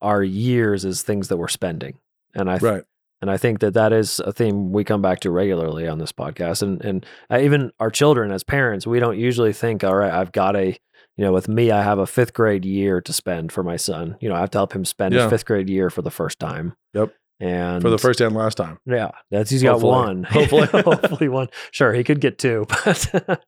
our 0.00 0.22
years 0.22 0.84
as 0.84 1.02
things 1.02 1.28
that 1.28 1.36
we're 1.36 1.48
spending, 1.48 1.98
and 2.34 2.50
I 2.50 2.56
right 2.58 2.82
and 3.20 3.30
I 3.30 3.36
think 3.36 3.60
that 3.60 3.74
that 3.74 3.92
is 3.92 4.18
a 4.20 4.32
theme 4.32 4.72
we 4.72 4.82
come 4.82 5.00
back 5.00 5.20
to 5.20 5.30
regularly 5.30 5.86
on 5.86 5.98
this 5.98 6.12
podcast, 6.12 6.62
and 6.62 6.84
and 6.84 7.06
uh, 7.30 7.38
even 7.40 7.70
our 7.78 7.90
children 7.90 8.32
as 8.32 8.42
parents, 8.42 8.86
we 8.86 8.98
don't 9.00 9.18
usually 9.18 9.52
think, 9.52 9.84
all 9.84 9.94
right, 9.94 10.12
I've 10.12 10.32
got 10.32 10.56
a 10.56 10.76
you 11.16 11.24
know, 11.24 11.32
with 11.32 11.46
me, 11.46 11.70
I 11.70 11.82
have 11.82 11.98
a 11.98 12.06
fifth 12.06 12.32
grade 12.32 12.64
year 12.64 13.00
to 13.02 13.12
spend 13.12 13.52
for 13.52 13.62
my 13.62 13.76
son. 13.76 14.16
You 14.20 14.30
know, 14.30 14.34
I 14.34 14.40
have 14.40 14.50
to 14.52 14.58
help 14.58 14.72
him 14.74 14.84
spend 14.84 15.14
Yeah. 15.14 15.22
his 15.24 15.30
fifth 15.30 15.44
grade 15.44 15.68
year 15.68 15.90
for 15.90 16.00
the 16.00 16.10
first 16.10 16.38
time. 16.38 16.74
Yep. 16.94 17.12
And 17.38 17.82
for 17.82 17.90
the 17.90 17.98
first 17.98 18.20
and 18.20 18.34
last 18.36 18.54
time 18.54 18.78
yeah, 18.86 19.10
that's 19.30 19.50
he's 19.50 19.62
got 19.62 19.80
one. 19.82 20.22
Hopefully. 20.30 20.66
hopefully 20.72 21.28
one. 21.28 21.48
Sure, 21.70 21.92
he 21.92 22.02
could 22.04 22.20
get 22.20 22.38
two, 22.38 22.66
but 22.84 23.42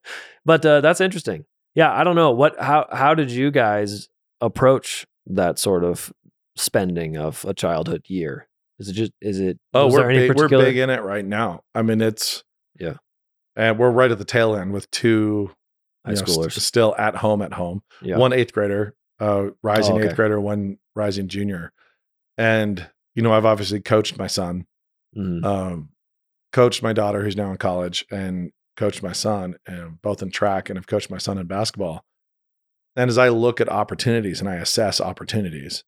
but 0.45 0.67
uh, 0.67 0.81
that's 0.83 1.01
interesting. 1.01 1.45
Yeah, 1.75 1.93
I 1.93 2.05
don't 2.05 2.17
know 2.17 2.33
what 2.33 2.61
how 2.61 2.87
how 2.93 3.15
did 3.15 3.31
you 3.31 3.51
guys 3.51 4.09
approach 4.41 5.07
that 5.27 5.59
sort 5.59 5.85
of 5.85 6.13
spending 6.57 7.17
of 7.17 7.45
a 7.49 7.55
childhood 7.55 8.05
year? 8.09 8.49
Is 8.79 8.89
it 8.89 8.93
just 8.95 9.13
is 9.21 9.39
it? 9.41 9.59
Oh, 9.73 9.91
we're 9.91 10.09
big, 10.09 10.35
we're 10.37 10.49
big 10.49 10.77
in 10.77 10.91
it 10.91 11.03
right 11.03 11.25
now. 11.25 11.61
I 11.75 11.83
mean, 11.83 12.01
it's 12.01 12.43
Yeah. 12.79 12.95
and 13.57 13.79
we're 13.79 13.91
right 13.91 14.11
at 14.11 14.19
the 14.19 14.25
tail 14.25 14.57
end 14.57 14.73
with 14.73 14.91
two 14.91 15.51
High 16.05 16.13
know, 16.13 16.17
st- 16.17 16.29
schoolers. 16.29 16.61
still 16.61 16.95
at 16.99 17.17
home 17.17 17.41
at 17.43 17.53
home. 17.55 17.83
Yeah. 18.03 18.17
One 18.19 18.33
eighth 18.33 18.53
grader, 18.53 18.95
uh, 19.21 19.51
rising 19.63 19.95
Oh, 19.95 19.99
okay. 19.99 20.09
eighth 20.09 20.17
grader, 20.17 20.41
one 20.41 20.79
rising 20.97 21.29
junior, 21.29 21.73
and 22.37 22.89
you 23.15 23.23
know, 23.23 23.33
I've 23.33 23.45
obviously 23.47 23.81
coached 23.81 24.19
my 24.19 24.27
son, 24.27 24.67
Mhm. 25.17 25.45
um, 25.45 25.91
coached 26.53 26.83
my 26.83 26.93
daughter 26.93 27.23
who's 27.23 27.37
now 27.37 27.53
in 27.53 27.57
college, 27.59 28.05
and 28.11 28.51
coached 28.77 29.05
my 29.05 29.13
son, 29.13 29.55
and 29.67 30.03
both 30.03 30.21
in 30.21 30.31
track, 30.33 30.69
and 30.69 30.77
have 30.77 30.89
coached 30.89 31.11
my 31.11 31.19
son 31.19 31.39
in 31.39 31.47
basketball. 31.47 32.05
And 32.97 33.09
as 33.09 33.19
I 33.19 33.29
look 33.29 33.61
at 33.61 33.69
opportunities 33.69 34.41
and 34.41 34.49
I 34.49 34.57
assess 34.57 35.01
opportunities 35.01 35.85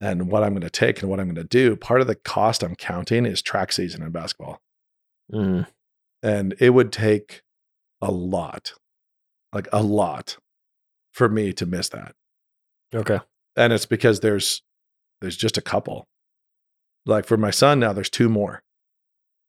and 0.00 0.28
what 0.30 0.42
I'm 0.42 0.50
going 0.52 0.60
to 0.62 0.70
take 0.70 1.00
and 1.00 1.10
what 1.10 1.20
I'm 1.20 1.26
going 1.26 1.34
to 1.36 1.44
do, 1.44 1.76
part 1.76 2.00
of 2.00 2.06
the 2.06 2.14
cost 2.14 2.62
I'm 2.62 2.76
counting 2.76 3.24
is 3.26 3.40
track 3.42 3.72
season 3.72 4.02
in 4.02 4.10
basketball. 4.10 4.60
Mhm. 5.32 5.66
And 6.22 6.54
it 6.60 6.70
would 6.70 6.92
take 6.92 7.42
a 8.02 8.10
lot, 8.10 8.74
like 9.52 9.68
a 9.72 9.82
lot, 9.82 10.36
for 11.12 11.28
me 11.28 11.52
to 11.54 11.66
miss 11.66 11.88
that. 11.90 12.14
Okay. 12.94 13.20
And 13.56 13.72
it's 13.72 13.86
because 13.86 14.20
there's 14.20 14.62
there's 15.22 15.36
just 15.36 15.56
a 15.56 15.62
couple. 15.62 16.06
Like 17.06 17.24
for 17.26 17.36
my 17.38 17.50
son 17.50 17.80
now, 17.80 17.92
there's 17.92 18.10
two 18.10 18.28
more. 18.28 18.62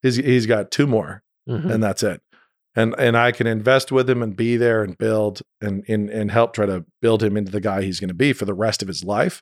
He's 0.01 0.15
he's 0.15 0.45
got 0.45 0.71
two 0.71 0.87
more, 0.87 1.23
Mhm. 1.49 1.71
and 1.73 1.83
that's 1.83 2.03
it. 2.03 2.21
And 2.75 2.95
and 2.97 3.17
I 3.17 3.31
can 3.31 3.47
invest 3.47 3.91
with 3.91 4.09
him 4.09 4.21
and 4.23 4.35
be 4.35 4.55
there 4.55 4.81
and 4.83 4.97
build 4.97 5.41
and 5.59 5.83
and, 5.89 6.09
and 6.09 6.31
help 6.31 6.53
try 6.53 6.65
to 6.67 6.85
build 7.01 7.21
him 7.23 7.35
into 7.35 7.51
the 7.51 7.59
guy 7.61 7.81
he's 7.81 7.99
going 7.99 8.07
to 8.09 8.13
be 8.13 8.31
for 8.33 8.45
the 8.45 8.53
rest 8.53 8.81
of 8.81 8.87
his 8.87 9.03
life. 9.03 9.41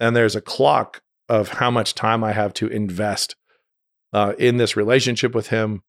And 0.00 0.14
there's 0.14 0.36
a 0.36 0.40
clock 0.40 1.02
of 1.28 1.48
how 1.48 1.70
much 1.70 1.94
time 1.94 2.22
I 2.24 2.32
have 2.32 2.54
to 2.54 2.68
invest 2.68 3.36
uh, 4.12 4.32
in 4.38 4.56
this 4.56 4.76
relationship 4.76 5.34
with 5.34 5.48
him, 5.48 5.82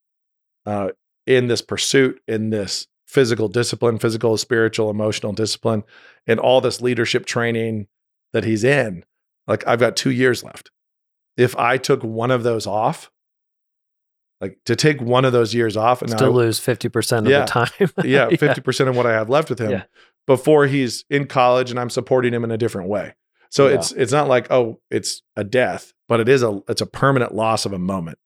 uh, 0.66 0.90
in 1.26 1.48
this 1.48 1.62
pursuit, 1.62 2.22
in 2.28 2.50
this 2.50 2.88
physical 3.08 3.48
discipline, 3.48 3.98
physical, 3.98 4.36
spiritual, 4.38 4.90
emotional 4.90 5.32
discipline, 5.32 5.84
and 6.28 6.40
all 6.40 6.62
this 6.62 6.82
leadership 6.82 7.26
training 7.26 7.88
that 8.34 8.44
he's 8.44 8.64
in. 8.64 9.04
Like 9.48 9.66
I've 9.68 9.80
got 9.80 9.96
two 9.96 10.12
years 10.12 10.44
left. 10.44 10.70
If 11.38 11.56
I 11.58 11.78
took 11.78 12.04
one 12.04 12.32
of 12.32 12.44
those 12.44 12.68
off, 12.68 13.10
like 14.42 14.58
to 14.66 14.76
take 14.76 15.02
one 15.02 15.26
of 15.26 15.32
those 15.34 15.54
years 15.54 15.76
off 15.76 16.02
and 16.02 16.12
Still 16.12 16.28
I, 16.28 16.44
lose 16.44 16.60
50% 16.60 17.20
of 17.20 17.28
Yeah. 17.28 17.40
the 17.42 17.46
time. 17.46 17.70
yeah, 18.06 18.28
50% 18.30 18.88
of 18.88 18.96
what 18.96 19.06
I 19.06 19.12
have 19.14 19.30
left 19.30 19.50
with 19.50 19.60
him 19.60 19.72
Yeah. 19.72 19.84
before 20.28 20.68
he's 20.68 21.06
in 21.10 21.26
college 21.28 21.72
and 21.72 21.80
I'm 21.80 21.90
supporting 21.90 22.34
him 22.34 22.44
in 22.44 22.52
a 22.52 22.58
different 22.58 22.90
way. 22.90 23.16
So 23.50 23.68
Yeah. 23.68 23.76
it's 23.76 23.92
it's 23.94 24.12
not 24.12 24.28
like, 24.28 24.52
oh, 24.52 24.80
it's 24.92 25.22
a 25.36 25.44
death, 25.44 25.94
but 26.08 26.20
it 26.20 26.30
is 26.30 26.44
a 26.44 26.62
it's 26.68 26.82
a 26.82 26.86
permanent 26.86 27.34
loss 27.34 27.66
of 27.66 27.74
a 27.74 27.80
moment. 27.80 28.18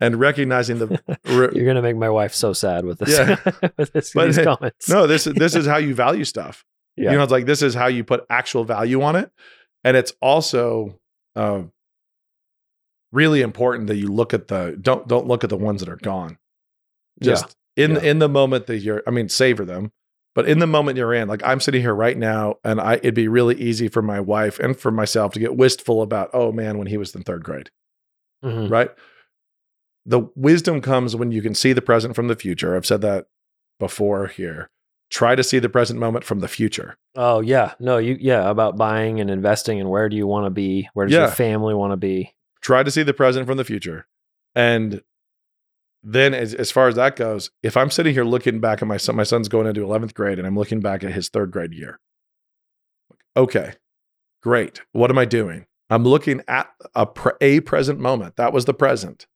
And 0.00 0.18
recognizing 0.18 0.78
the 0.78 0.86
re- 1.26 1.50
You're 1.54 1.64
going 1.64 1.76
to 1.76 1.82
make 1.82 1.96
my 1.96 2.08
wife 2.10 2.34
so 2.34 2.52
sad 2.52 2.84
with 2.84 2.98
this. 2.98 3.10
Yeah. 3.18 3.36
with 3.76 3.92
this, 3.92 4.12
But 4.12 4.26
these 4.26 4.36
hey, 4.36 4.44
comments. 4.44 4.88
no, 4.88 5.06
this 5.06 5.26
is 5.26 5.34
this 5.34 5.54
is 5.54 5.66
how 5.66 5.76
you 5.76 5.94
value 6.06 6.24
stuff. 6.24 6.64
Yeah. 6.96 7.12
You 7.12 7.16
know, 7.18 7.22
it's 7.22 7.32
like 7.32 7.46
this 7.46 7.62
is 7.62 7.74
how 7.74 7.86
you 7.86 8.02
put 8.04 8.24
actual 8.28 8.64
value 8.64 9.00
on 9.02 9.16
it. 9.16 9.30
And 9.84 9.96
it's 9.96 10.12
also 10.20 10.98
uh, 11.36 11.62
really 13.12 13.42
important 13.42 13.88
that 13.88 13.96
you 13.96 14.08
look 14.08 14.34
at 14.34 14.48
the 14.48 14.76
don't 14.80 15.06
don't 15.08 15.26
look 15.26 15.44
at 15.44 15.50
the 15.50 15.56
ones 15.56 15.80
that 15.80 15.88
are 15.88 15.96
gone. 15.96 16.38
Just 17.22 17.56
in 17.76 17.92
Yeah. 17.92 18.00
in 18.02 18.18
the 18.18 18.28
moment 18.28 18.66
that 18.66 18.78
you're, 18.78 19.02
I 19.06 19.10
mean, 19.10 19.28
savor 19.28 19.64
them. 19.64 19.92
But 20.34 20.48
in 20.48 20.58
the 20.60 20.66
moment 20.66 20.96
you're 20.96 21.12
in, 21.12 21.28
like 21.28 21.42
I'm 21.44 21.60
sitting 21.60 21.82
here 21.82 21.94
right 21.94 22.16
now, 22.16 22.56
and 22.64 22.80
I 22.80 22.94
it'd 22.94 23.14
be 23.14 23.28
really 23.28 23.54
easy 23.60 23.88
for 23.88 24.00
my 24.02 24.18
wife 24.20 24.58
and 24.58 24.76
for 24.78 24.90
myself 24.90 25.32
to 25.34 25.40
get 25.40 25.56
wistful 25.56 26.00
about, 26.02 26.30
oh 26.32 26.52
man, 26.52 26.78
when 26.78 26.86
he 26.86 26.96
was 26.96 27.14
in 27.14 27.22
third 27.22 27.44
grade 27.44 27.70
Mhm. 28.44 28.70
right? 28.70 28.90
The 30.04 30.28
wisdom 30.34 30.80
comes 30.80 31.14
when 31.14 31.30
you 31.32 31.42
can 31.42 31.54
see 31.54 31.72
the 31.72 31.82
present 31.82 32.16
from 32.16 32.28
the 32.28 32.34
future. 32.34 32.74
I've 32.74 32.86
said 32.86 33.02
that 33.02 33.26
before 33.78 34.26
here. 34.26 34.68
Try 35.10 35.34
to 35.36 35.42
see 35.42 35.58
the 35.58 35.68
present 35.68 36.00
moment 36.00 36.24
from 36.24 36.40
the 36.40 36.48
future. 36.48 36.96
Oh 37.14 37.40
yeah, 37.40 37.74
no, 37.78 37.98
you 37.98 38.16
yeah 38.18 38.48
about 38.48 38.76
buying 38.78 39.20
and 39.20 39.30
investing 39.30 39.78
and 39.80 39.90
where 39.90 40.08
do 40.08 40.16
you 40.16 40.26
want 40.26 40.46
to 40.46 40.50
be? 40.50 40.88
Where 40.94 41.06
does 41.06 41.14
Yeah. 41.14 41.20
your 41.26 41.30
family 41.30 41.74
want 41.74 41.92
to 41.92 41.96
be? 41.98 42.34
Try 42.62 42.82
to 42.82 42.90
see 42.90 43.02
the 43.02 43.12
present 43.14 43.46
from 43.46 43.58
the 43.58 43.64
future. 43.64 44.06
And 44.54 45.02
then 46.02 46.34
as, 46.34 46.52
as 46.54 46.70
far 46.70 46.88
as 46.88 46.96
that 46.96 47.16
goes, 47.16 47.50
if 47.62 47.76
I'm 47.76 47.90
sitting 47.90 48.12
here 48.14 48.24
looking 48.24 48.60
back 48.60 48.82
at 48.82 48.88
my 48.88 48.96
son, 48.96 49.16
my 49.16 49.22
son's 49.22 49.48
going 49.48 49.66
into 49.66 49.82
11th 49.82 50.14
grade 50.14 50.38
and 50.38 50.46
I'm 50.46 50.56
looking 50.58 50.80
back 50.80 51.04
at 51.04 51.12
his 51.12 51.28
third 51.28 51.50
grade 51.52 51.72
year. 51.72 52.00
Okay, 53.36 53.74
great. 54.42 54.82
What 54.92 55.10
am 55.10 55.18
I 55.18 55.24
doing? 55.24 55.66
I'm 55.90 56.04
looking 56.04 56.42
at 56.48 56.68
a, 56.94 57.06
pre- 57.06 57.32
a 57.40 57.60
present 57.60 58.00
moment. 58.00 58.36
That 58.36 58.52
was 58.52 58.64
the 58.64 58.74
present. 58.74 59.26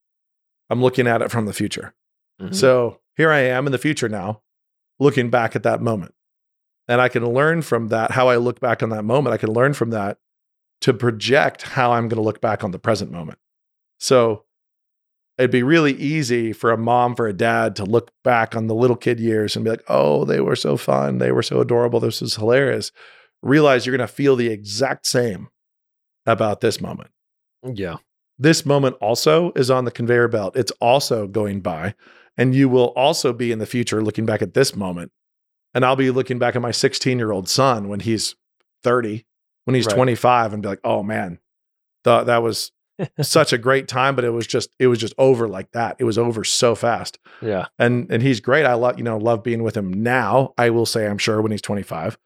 I'm 0.68 0.83
looking 0.83 1.07
at 1.07 1.22
it 1.22 1.31
from 1.31 1.46
the 1.46 1.52
future. 1.52 1.94
Mhm. 2.40 2.55
So 2.55 3.00
here 3.16 3.31
I 3.31 3.40
am 3.40 3.66
in 3.66 3.72
the 3.72 3.79
future 3.79 4.09
now, 4.09 4.42
looking 4.98 5.31
back 5.31 5.55
at 5.55 5.62
that 5.62 5.81
moment. 5.81 6.14
And 6.88 7.00
I 7.00 7.09
can 7.09 7.24
learn 7.26 7.62
from 7.62 7.88
that, 7.88 8.12
how 8.12 8.29
I 8.29 8.37
look 8.37 8.61
back 8.61 8.83
on 8.83 8.90
that 8.90 9.05
moment. 9.05 9.35
I 9.35 9.38
can 9.38 9.52
learn 9.52 9.74
from 9.74 9.90
that 9.90 10.18
to 10.83 10.92
project 10.94 11.62
how 11.62 11.92
I'm 11.92 12.09
going 12.09 12.16
to 12.20 12.24
look 12.24 12.40
back 12.40 12.62
on 12.64 12.70
the 12.70 12.79
present 12.79 13.11
moment. 13.11 13.38
So 13.98 14.44
it'd 15.38 15.51
be 15.51 15.62
really 15.62 15.92
easy 15.94 16.53
for 16.53 16.70
a 16.70 16.79
mom, 16.79 17.14
for 17.14 17.27
a 17.27 17.33
dad 17.33 17.77
to 17.77 17.85
look 17.85 18.11
back 18.25 18.57
on 18.57 18.66
the 18.66 18.75
little 18.75 18.96
kid 18.96 19.20
years 19.20 19.57
and 19.57 19.64
be 19.64 19.70
like, 19.70 19.85
oh, 19.88 20.25
they 20.25 20.40
were 20.40 20.57
so 20.57 20.77
fun. 20.77 21.18
They 21.18 21.33
were 21.33 21.42
so 21.42 21.61
adorable. 21.61 22.01
This 22.01 22.20
was 22.20 22.37
hilarious. 22.37 22.92
Realize 23.42 23.87
you're 23.87 23.96
going 23.96 24.07
to 24.07 24.12
feel 24.12 24.37
the 24.37 24.49
exact 24.49 25.07
same 25.07 25.49
about 26.27 26.61
this 26.61 26.81
moment 26.81 27.11
yeah. 27.75 27.96
this 28.38 28.66
moment 28.66 28.96
also 29.01 29.53
is 29.57 29.70
on 29.70 29.85
the 29.85 29.90
conveyor 29.90 30.29
belt. 30.29 30.57
It's 30.57 30.72
also 30.81 31.27
going 31.27 31.61
by. 31.61 31.94
And 32.37 32.55
you 32.55 32.68
will 32.68 32.92
also 32.96 33.33
be 33.33 33.51
in 33.51 33.59
the 33.59 33.66
future 33.66 34.03
looking 34.03 34.27
back 34.27 34.42
at 34.42 34.55
this 34.55 34.77
moment. 34.77 35.11
And 35.75 35.85
I'll 35.85 35.96
be 35.96 36.11
looking 36.11 36.38
back 36.38 36.55
at 36.55 36.62
my 36.62 36.70
16 36.70 37.18
year 37.18 37.33
old 37.33 37.49
son 37.49 37.88
when 37.88 38.01
he's 38.01 38.35
30, 38.83 39.25
when 39.64 39.75
he's 39.75 39.87
Right. 39.87 39.94
25, 39.94 40.53
and 40.53 40.62
be 40.62 40.68
like, 40.68 40.81
oh 40.85 41.03
man, 41.03 41.38
th- 42.05 42.27
that 42.27 42.42
was 42.42 42.72
such 43.20 43.52
a 43.52 43.59
great 43.59 43.88
time, 43.88 44.14
but 44.16 44.24
it 44.24 44.30
was 44.30 44.46
just, 44.46 44.70
it 44.78 44.87
was 44.87 44.98
just 44.98 45.14
over 45.18 45.46
like 45.48 45.70
that. 45.72 45.96
It 45.98 46.04
was 46.04 46.18
over 46.18 46.44
so 46.44 46.74
fast. 46.74 47.18
Yeah. 47.42 47.66
And 47.78 48.11
and 48.11 48.22
he's 48.22 48.40
great. 48.40 48.64
I 48.64 48.74
love, 48.74 48.98
you 48.98 49.04
know, 49.04 49.18
love 49.18 49.42
being 49.42 49.62
with 49.62 49.76
him 49.76 49.92
now. 49.92 50.54
I 50.56 50.70
will 50.70 50.87
say 50.87 51.06
I'm 51.06 51.18
sure 51.18 51.40
when 51.42 51.52
he's 51.52 51.62
25. 51.62 52.18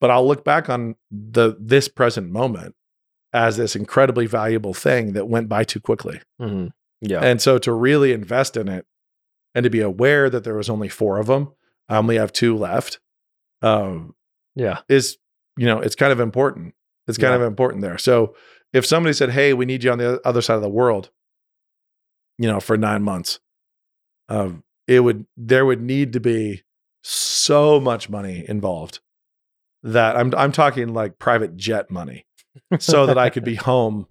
But 0.00 0.10
I'll 0.10 0.26
look 0.26 0.44
back 0.44 0.68
on 0.68 0.96
the 1.10 1.56
this 1.60 1.88
present 1.88 2.30
moment 2.30 2.74
as 3.32 3.56
this 3.56 3.74
incredibly 3.76 4.26
valuable 4.26 4.74
thing 4.74 5.12
that 5.14 5.26
went 5.28 5.48
by 5.48 5.64
too 5.64 5.80
quickly. 5.80 6.20
hmm 6.38 6.66
Yeah. 7.00 7.20
And 7.20 7.40
so 7.40 7.58
to 7.58 7.72
really 7.72 8.12
invest 8.12 8.56
in 8.56 8.68
it 8.68 8.84
and 9.54 9.64
to 9.64 9.70
be 9.70 9.80
aware 9.80 10.28
that 10.30 10.44
there 10.44 10.56
was 10.56 10.68
only 10.68 10.88
four 10.88 11.18
of 11.18 11.26
them, 11.26 11.52
I 11.88 11.96
only 11.96 12.16
have 12.16 12.32
two 12.32 12.56
left, 12.56 13.00
um, 13.62 14.14
yeah. 14.54 14.80
is, 14.88 15.18
you 15.56 15.66
know, 15.66 15.80
it's 15.80 15.94
kind 15.94 16.12
of 16.12 16.20
important. 16.20 16.74
It's 17.08 17.18
kind 17.18 17.32
Yeah. 17.32 17.36
of 17.36 17.42
important 17.42 17.82
there. 17.82 17.98
So 17.98 18.34
if 18.72 18.86
somebody 18.86 19.12
said, 19.12 19.30
Hey, 19.30 19.52
we 19.54 19.64
need 19.66 19.84
you 19.84 19.92
on 19.92 19.98
the 19.98 20.20
other 20.26 20.40
side 20.42 20.56
of 20.56 20.62
the 20.62 20.68
world, 20.68 21.10
you 22.38 22.48
know, 22.48 22.60
for 22.60 22.76
nine 22.76 23.02
months, 23.02 23.40
um, 24.28 24.64
it 24.86 25.00
would, 25.00 25.26
there 25.36 25.64
would 25.66 25.80
need 25.82 26.12
to 26.14 26.20
be 26.20 26.62
so 27.02 27.78
much 27.80 28.08
money 28.08 28.44
involved 28.48 29.00
that 29.82 30.16
I'm, 30.16 30.32
I'm 30.36 30.52
talking 30.52 30.92
like 30.94 31.18
private 31.18 31.56
jet 31.56 31.90
money 31.90 32.26
so 32.78 33.06
that 33.06 33.18
I 33.18 33.30
could 33.30 33.44
be 33.44 33.54
home 33.70 34.06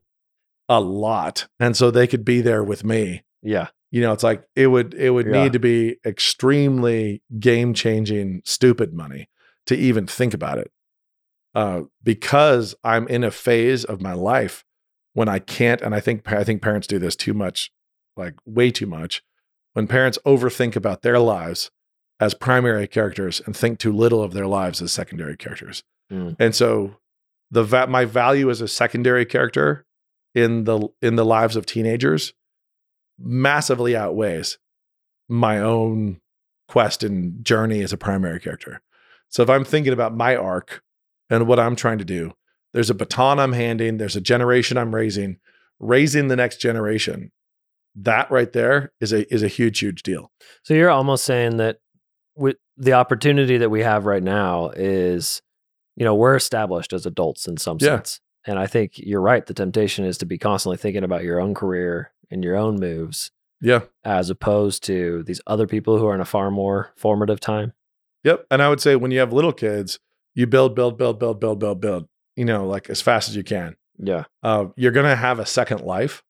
a 0.70 0.80
lot. 0.80 1.48
And 1.60 1.76
so 1.76 1.92
they 1.92 2.08
could 2.08 2.24
be 2.26 2.42
there 2.42 2.64
with 2.64 2.84
me 2.84 3.24
Yeah. 3.42 3.68
you 3.92 4.02
know 4.02 4.12
it's 4.14 4.24
like 4.24 4.44
it 4.56 4.68
would 4.68 4.94
it 4.94 5.10
would 5.12 5.28
Yeah. 5.28 5.34
need 5.44 5.54
to 5.54 5.60
be 5.60 5.98
extremely 6.06 7.22
game 7.40 7.74
changing 7.74 8.42
stupid 8.46 8.94
money 8.94 9.30
to 9.68 9.76
even 9.76 10.08
think 10.08 10.34
about 10.34 10.58
it 10.58 10.72
uh, 11.56 11.82
because 12.04 12.76
i'm 12.84 13.08
in 13.08 13.24
a 13.24 13.32
phase 13.32 13.84
of 13.84 14.02
my 14.02 14.14
life 14.14 14.64
when 15.14 15.28
i 15.30 15.40
can't 15.40 15.82
and 15.82 15.94
i 15.96 16.00
think 16.00 16.30
i 16.32 16.44
think 16.44 16.62
parents 16.62 16.88
do 16.88 16.98
this 17.00 17.16
too 17.16 17.34
much 17.34 17.72
like 18.18 18.36
way 18.46 18.72
too 18.72 18.86
much 18.88 19.22
when 19.74 19.88
parents 19.88 20.18
overthink 20.26 20.76
about 20.76 21.02
their 21.02 21.20
lives 21.20 21.72
as 22.20 22.34
primary 22.34 22.88
characters 22.88 23.42
and 23.46 23.56
think 23.58 23.80
too 23.80 23.92
little 23.92 24.22
of 24.22 24.34
their 24.34 24.48
lives 24.48 24.82
as 24.82 24.92
secondary 24.92 25.36
characters 25.38 25.84
Mm. 26.12 26.36
and 26.40 26.54
so 26.54 26.98
the 27.52 27.64
va- 27.64 27.88
my 27.88 28.04
value 28.04 28.50
as 28.50 28.60
a 28.60 28.68
secondary 28.68 29.26
character 29.26 29.86
in 30.36 30.66
the 30.66 30.90
in 31.02 31.16
the 31.16 31.24
lives 31.26 31.56
of 31.56 31.66
teenagers 31.66 32.34
massively 33.18 33.96
outweighs 33.96 34.58
my 35.30 35.60
own 35.60 36.20
quest 36.68 37.04
and 37.04 37.44
journey 37.46 37.82
as 37.82 37.94
a 37.94 37.98
primary 37.98 38.40
character. 38.40 38.82
So 39.30 39.44
if 39.44 39.50
I'm 39.50 39.64
thinking 39.64 39.94
about 39.94 40.16
my 40.16 40.36
arc 40.36 40.82
and 41.32 41.48
what 41.48 41.60
I'm 41.60 41.76
trying 41.76 41.98
to 41.98 42.06
do, 42.06 42.34
there's 42.74 42.90
a 42.92 42.94
baton 42.94 43.40
I'm 43.40 43.54
handing, 43.54 43.98
there's 43.98 44.16
a 44.16 44.22
generation 44.22 44.78
I'm 44.78 44.94
raising, 44.94 45.40
raising 45.80 46.28
the 46.28 46.36
next 46.36 46.58
generation. 46.62 47.32
That 47.96 48.30
right 48.32 48.52
there 48.54 48.94
is 49.02 49.12
a 49.12 49.32
is 49.34 49.44
a 49.44 49.48
huge 49.50 49.80
huge 49.80 50.04
deal. 50.04 50.32
So 50.64 50.74
you're 50.74 50.90
almost 50.90 51.26
saying 51.26 51.58
that 51.58 51.80
with 52.36 52.56
the 52.78 52.94
opportunity 52.94 53.58
that 53.58 53.70
we 53.70 53.82
have 53.82 54.06
right 54.06 54.24
now 54.24 54.70
is, 54.76 55.42
you 55.98 56.06
know, 56.06 56.16
we're 56.16 56.36
established 56.36 56.94
as 56.94 57.06
adults 57.06 57.48
in 57.48 57.58
some 57.58 57.78
Yeah. 57.82 57.98
sense. 57.98 58.22
And 58.48 58.58
I 58.58 58.66
think 58.66 58.98
you're 58.98 59.22
right. 59.22 59.46
The 59.46 59.54
temptation 59.54 60.06
is 60.06 60.18
to 60.20 60.26
be 60.26 60.38
constantly 60.38 60.78
thinking 60.78 61.04
about 61.04 61.24
your 61.24 61.40
own 61.42 61.54
career 61.54 62.12
and 62.32 62.44
your 62.44 62.56
own 62.56 62.80
moves 62.80 63.32
Yeah. 63.60 63.82
as 64.06 64.30
opposed 64.30 64.84
to 64.86 65.24
these 65.24 65.42
other 65.46 65.68
people 65.68 65.98
who 66.00 66.08
are 66.08 66.16
in 66.16 66.22
a 66.22 66.26
far 66.26 66.50
more 66.50 66.94
formative 66.96 67.40
time. 67.42 67.74
Yep. 68.24 68.46
And 68.50 68.62
I 68.64 68.70
would 68.70 68.80
say 68.80 68.96
when 68.96 69.12
you 69.12 69.20
have 69.20 69.34
little 69.34 69.52
kids, 69.54 70.00
you 70.36 70.48
build, 70.48 70.76
build, 70.76 70.98
build, 70.98 71.20
build, 71.20 71.40
build, 71.40 71.60
build, 71.60 71.82
build, 71.82 72.08
you 72.36 72.46
know, 72.46 72.66
like 72.66 72.90
as 72.90 73.02
fast 73.02 73.30
as 73.30 73.36
you 73.36 73.44
can. 73.44 73.76
Yeah. 73.98 74.24
Uh, 74.42 74.66
you're 74.76 74.92
going 74.92 75.06
to 75.10 75.16
have 75.16 75.40
a 75.40 75.46
second 75.46 75.82
life 75.82 76.24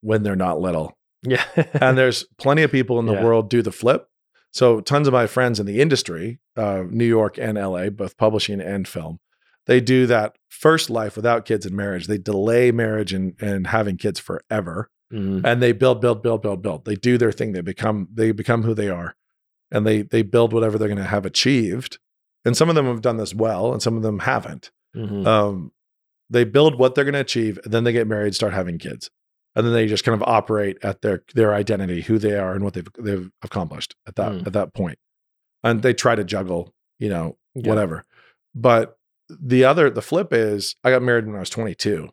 when 0.00 0.22
they're 0.22 0.36
not 0.36 0.60
little. 0.60 0.96
Yeah. 1.22 1.44
and 1.74 1.96
there's 1.98 2.24
plenty 2.38 2.62
of 2.62 2.70
people 2.72 2.98
in 2.98 3.06
the 3.06 3.14
Yeah. 3.14 3.24
world 3.24 3.50
do 3.50 3.62
the 3.62 3.72
flip. 3.72 4.08
So 4.52 4.80
tons 4.80 5.06
of 5.06 5.12
my 5.12 5.26
friends 5.26 5.60
in 5.60 5.66
the 5.66 5.80
industry, 5.80 6.40
uh, 6.56 6.84
New 6.88 7.04
York 7.04 7.36
and 7.38 7.58
LA, 7.58 7.90
both 7.90 8.16
publishing 8.16 8.60
and 8.60 8.88
film, 8.88 9.18
they 9.66 9.80
do 9.80 10.06
that 10.06 10.36
first 10.48 10.88
life 10.88 11.16
without 11.16 11.44
kids 11.44 11.66
and 11.66 11.76
marriage. 11.76 12.06
They 12.06 12.16
delay 12.18 12.72
marriage 12.72 13.12
and 13.12 13.34
and 13.42 13.66
having 13.66 13.98
kids 13.98 14.18
forever, 14.18 14.88
Mhm. 15.12 15.42
and 15.44 15.62
they 15.62 15.72
build, 15.72 16.00
build, 16.00 16.22
build, 16.22 16.40
build, 16.40 16.62
build. 16.62 16.86
They 16.86 16.94
do 16.94 17.18
their 17.18 17.30
thing. 17.32 17.52
They 17.52 17.60
become 17.60 18.08
they 18.12 18.32
become 18.32 18.62
who 18.62 18.72
they 18.72 18.88
are, 18.88 19.14
and 19.70 19.86
they 19.86 20.00
they 20.00 20.22
build 20.22 20.54
whatever 20.54 20.78
they're 20.78 20.88
going 20.88 20.96
to 20.96 21.04
have 21.04 21.26
achieved. 21.26 21.98
And 22.44 22.56
some 22.56 22.68
of 22.68 22.74
them 22.74 22.86
have 22.86 23.02
done 23.02 23.16
this 23.16 23.34
well, 23.34 23.72
and 23.72 23.82
some 23.82 23.96
of 23.96 24.02
them 24.02 24.20
haven't 24.20 24.70
Mhm. 24.96 25.26
um, 25.26 25.72
they 26.30 26.44
build 26.44 26.78
what 26.78 26.94
they're 26.94 27.04
going 27.04 27.14
to 27.14 27.20
achieve, 27.20 27.58
and 27.64 27.72
then 27.72 27.84
they 27.84 27.92
get 27.92 28.06
married, 28.06 28.34
start 28.34 28.52
having 28.54 28.78
kids, 28.78 29.10
and 29.54 29.66
then 29.66 29.72
they 29.72 29.86
just 29.86 30.04
kind 30.04 30.14
of 30.14 30.26
operate 30.28 30.78
at 30.82 31.02
their 31.02 31.24
their 31.34 31.52
identity, 31.54 32.02
who 32.02 32.18
they 32.18 32.36
are, 32.38 32.54
and 32.54 32.64
what 32.64 32.74
they've 32.74 32.88
they've 32.98 33.30
accomplished 33.42 33.94
at 34.06 34.16
that 34.16 34.32
Mm. 34.32 34.46
at 34.46 34.52
that 34.52 34.72
point. 34.74 34.98
And 35.64 35.82
they 35.82 35.92
try 35.94 36.14
to 36.14 36.24
juggle, 36.24 36.74
you 36.98 37.08
know, 37.08 37.36
Yeah. 37.54 37.68
whatever. 37.68 38.04
But 38.54 38.98
the 39.28 39.64
other 39.64 39.90
the 39.90 40.00
flip 40.02 40.32
is, 40.32 40.76
I 40.84 40.90
got 40.90 41.02
married 41.02 41.26
when 41.26 41.36
I 41.36 41.40
was 41.40 41.50
22. 41.50 42.08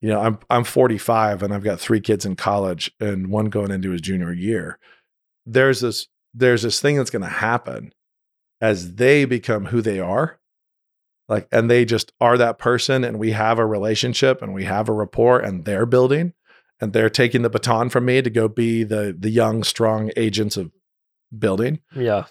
You 0.00 0.08
know, 0.10 0.20
I'm 0.20 0.38
I'm 0.50 0.64
45, 0.64 1.42
and 1.42 1.52
I've 1.54 1.64
got 1.64 1.80
three 1.80 2.00
kids 2.00 2.24
in 2.26 2.36
college, 2.36 2.90
and 3.00 3.28
one 3.28 3.46
going 3.46 3.70
into 3.70 3.90
his 3.90 4.00
junior 4.00 4.32
year. 4.32 4.78
There's 5.46 5.80
this 5.80 6.08
there's 6.34 6.62
this 6.62 6.80
thing 6.80 6.96
that's 6.96 7.10
going 7.10 7.22
to 7.22 7.28
happen 7.28 7.92
as 8.60 8.94
they 8.94 9.24
become 9.24 9.66
who 9.66 9.80
they 9.82 10.00
are 10.00 10.38
like 11.28 11.46
and 11.52 11.70
they 11.70 11.84
just 11.84 12.12
are 12.20 12.38
that 12.38 12.58
person 12.58 13.04
and 13.04 13.18
we 13.18 13.32
have 13.32 13.58
a 13.58 13.66
relationship 13.66 14.40
and 14.42 14.54
we 14.54 14.64
have 14.64 14.88
a 14.88 14.92
rapport 14.92 15.38
and 15.40 15.64
they're 15.64 15.86
building 15.86 16.32
and 16.80 16.92
they're 16.92 17.10
taking 17.10 17.42
the 17.42 17.50
baton 17.50 17.88
from 17.88 18.04
me 18.04 18.22
to 18.22 18.30
go 18.30 18.48
be 18.48 18.82
the 18.84 19.14
the 19.18 19.30
young 19.30 19.62
strong 19.64 20.10
agents 20.16 20.56
of 20.56 20.70
building 21.36 21.80
Yeah. 21.94 22.26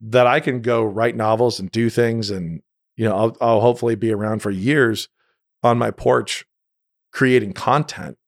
that 0.00 0.26
I 0.26 0.40
can 0.40 0.60
go 0.60 0.84
write 0.84 1.16
novels 1.16 1.58
and 1.58 1.70
do 1.70 1.88
things 1.90 2.30
and 2.30 2.60
you 2.96 3.04
know 3.08 3.16
I'll, 3.16 3.36
I'll 3.40 3.60
hopefully 3.60 3.94
be 3.96 4.12
around 4.12 4.40
for 4.42 4.50
years 4.50 5.08
on 5.62 5.78
my 5.78 5.90
porch 5.90 6.44
creating 7.12 7.54
content 7.54 8.18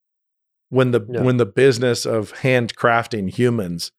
when 0.71 0.91
the 0.93 1.07
Yeah. 1.09 1.23
when 1.23 1.37
the 1.37 1.47
business 1.47 2.07
of 2.07 2.33
handcrafting 2.41 3.31
humans 3.31 3.93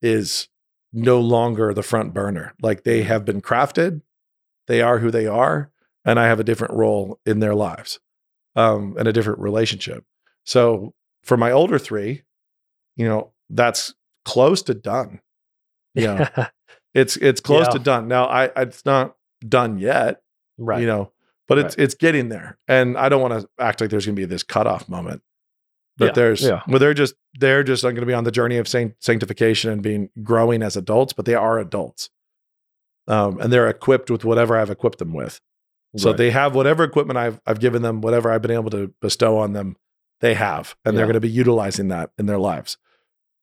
is 0.00 0.48
no 0.92 1.20
longer 1.20 1.72
the 1.72 1.82
front 1.82 2.12
burner. 2.14 2.54
Like 2.62 2.84
they 2.84 3.02
have 3.02 3.24
been 3.24 3.40
crafted 3.40 4.02
they 4.66 4.82
are 4.82 4.98
who 4.98 5.10
they 5.10 5.26
are 5.26 5.70
and 6.04 6.20
i 6.20 6.26
have 6.26 6.38
a 6.38 6.44
different 6.44 6.72
role 6.74 7.18
in 7.26 7.40
their 7.40 7.54
lives 7.54 7.98
um, 8.56 8.94
and 8.98 9.08
a 9.08 9.12
different 9.12 9.38
relationship. 9.40 10.04
So 10.44 10.94
for 11.24 11.36
my 11.36 11.50
older 11.50 11.78
three 11.78 12.22
you 12.96 13.06
know 13.08 13.32
that's 13.50 13.94
close 14.24 14.62
to 14.62 14.74
done. 14.74 15.20
Yeah 15.94 16.48
it's 16.94 17.16
it's 17.16 17.40
close 17.40 17.66
Yeah. 17.66 17.72
to 17.72 17.78
done. 17.78 18.08
Now 18.08 18.26
i 18.26 18.50
it's 18.56 18.84
not 18.84 19.16
done 19.48 19.78
yet 19.78 20.22
right. 20.58 20.80
you 20.80 20.86
know 20.86 21.12
but 21.48 21.58
it's 21.58 21.74
it's 21.76 21.94
getting 21.94 22.28
there 22.28 22.58
and 22.68 22.96
i 22.98 23.08
don't 23.08 23.22
want 23.22 23.40
to 23.40 23.48
act 23.58 23.80
like 23.80 23.88
there's 23.90 24.04
going 24.06 24.14
to 24.14 24.20
be 24.20 24.26
this 24.26 24.42
cutoff 24.42 24.88
moment 24.88 25.22
but 26.00 26.06
Yeah, 26.06 26.12
there's 26.12 26.42
yeah. 26.42 26.62
well 26.66 26.80
they're 26.80 26.94
just 26.94 27.14
they're 27.38 27.62
just 27.62 27.82
going 27.84 27.94
to 27.94 28.06
be 28.06 28.12
on 28.14 28.24
the 28.24 28.32
journey 28.32 28.56
of 28.56 28.66
sanctification 28.66 29.70
and 29.70 29.82
being 29.82 30.10
growing 30.22 30.62
as 30.62 30.76
adults 30.76 31.12
but 31.12 31.24
they 31.26 31.34
are 31.36 31.58
adults 31.60 32.10
um, 33.06 33.38
and 33.40 33.52
they're 33.52 33.68
equipped 33.68 34.10
with 34.10 34.24
whatever 34.24 34.56
i've 34.56 34.70
equipped 34.70 34.98
them 34.98 35.12
with 35.12 35.40
so 35.96 36.10
Right. 36.10 36.16
they 36.18 36.30
have 36.30 36.54
whatever 36.54 36.84
equipment 36.84 37.16
I've 37.18 37.40
I've 37.48 37.58
given 37.58 37.82
them, 37.82 38.00
whatever 38.00 38.30
I've 38.30 38.42
been 38.42 38.52
able 38.60 38.70
to 38.70 38.94
bestow 39.02 39.38
on 39.38 39.54
them, 39.54 39.76
they 40.20 40.34
have, 40.34 40.76
and 40.84 40.96
they're 40.96 41.04
going 41.10 41.14
to 41.14 41.20
be 41.20 41.28
utilizing 41.28 41.88
that 41.88 42.10
in 42.16 42.26
their 42.26 42.38
lives. 42.38 42.78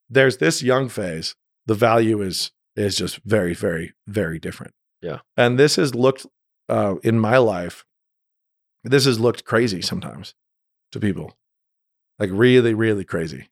There's 0.09 0.37
this 0.37 0.63
young 0.63 0.87
phase. 0.87 1.35
The 1.65 1.73
value 1.75 2.21
is 2.21 2.51
is 2.77 2.95
just 2.95 3.19
very, 3.25 3.53
very, 3.53 3.93
very 4.07 4.39
different. 4.39 4.73
Yeah. 5.01 5.19
and 5.35 5.59
this 5.59 5.75
has 5.75 5.93
looked 5.93 6.25
uh, 6.69 6.95
in 7.03 7.19
my 7.19 7.37
life. 7.37 7.83
This 8.85 9.03
has 9.03 9.19
looked 9.19 9.43
crazy 9.43 9.81
sometimes 9.81 10.33
to 10.93 11.01
people, 11.01 11.37
like 12.19 12.29
really, 12.31 12.73
really 12.73 13.03
crazy. 13.03 13.49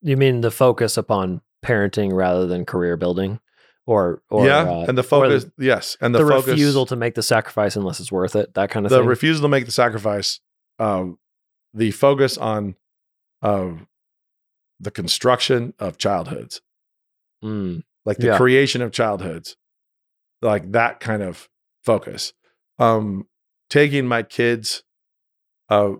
You 0.00 0.16
mean 0.16 0.40
the 0.40 0.50
focus 0.50 0.96
upon 0.96 1.40
parenting 1.64 2.12
rather 2.12 2.46
than 2.46 2.64
career 2.64 2.96
building, 2.96 3.40
or 3.86 4.22
or 4.30 4.46
yeah, 4.46 4.62
uh, 4.62 4.86
and 4.88 4.98
the 4.98 5.02
focus, 5.02 5.46
yes, 5.58 5.96
and 6.00 6.14
the, 6.14 6.18
the, 6.18 6.28
focus, 6.28 6.48
refusal 6.48 6.86
to 6.86 6.96
make 6.96 7.14
the 7.14 7.22
sacrifice 7.22 7.76
unless 7.76 8.00
it's 8.00 8.12
worth 8.12 8.34
it, 8.36 8.54
that 8.54 8.70
kind 8.70 8.84
of 8.86 8.90
the 8.90 8.98
thing. 8.98 9.06
refusal 9.06 9.42
to 9.42 9.48
make 9.48 9.66
the 9.66 9.72
sacrifice, 9.72 10.40
um, 10.78 11.18
the 11.72 11.90
focus 11.92 12.36
on 12.36 12.74
uh, 13.42 13.70
the 14.80 14.90
construction 14.90 15.74
of 15.78 15.98
childhoods, 15.98 16.60
Mm, 17.42 17.82
like 18.04 18.18
the 18.18 18.28
Yeah. 18.28 18.36
creation 18.36 18.82
of 18.82 18.92
childhoods, 18.92 19.56
like 20.40 20.72
that 20.72 21.00
kind 21.00 21.22
of 21.22 21.48
focus. 21.84 22.32
Um, 22.78 23.28
taking 23.68 24.06
my 24.06 24.22
kids, 24.22 24.84
uh, 25.68 25.94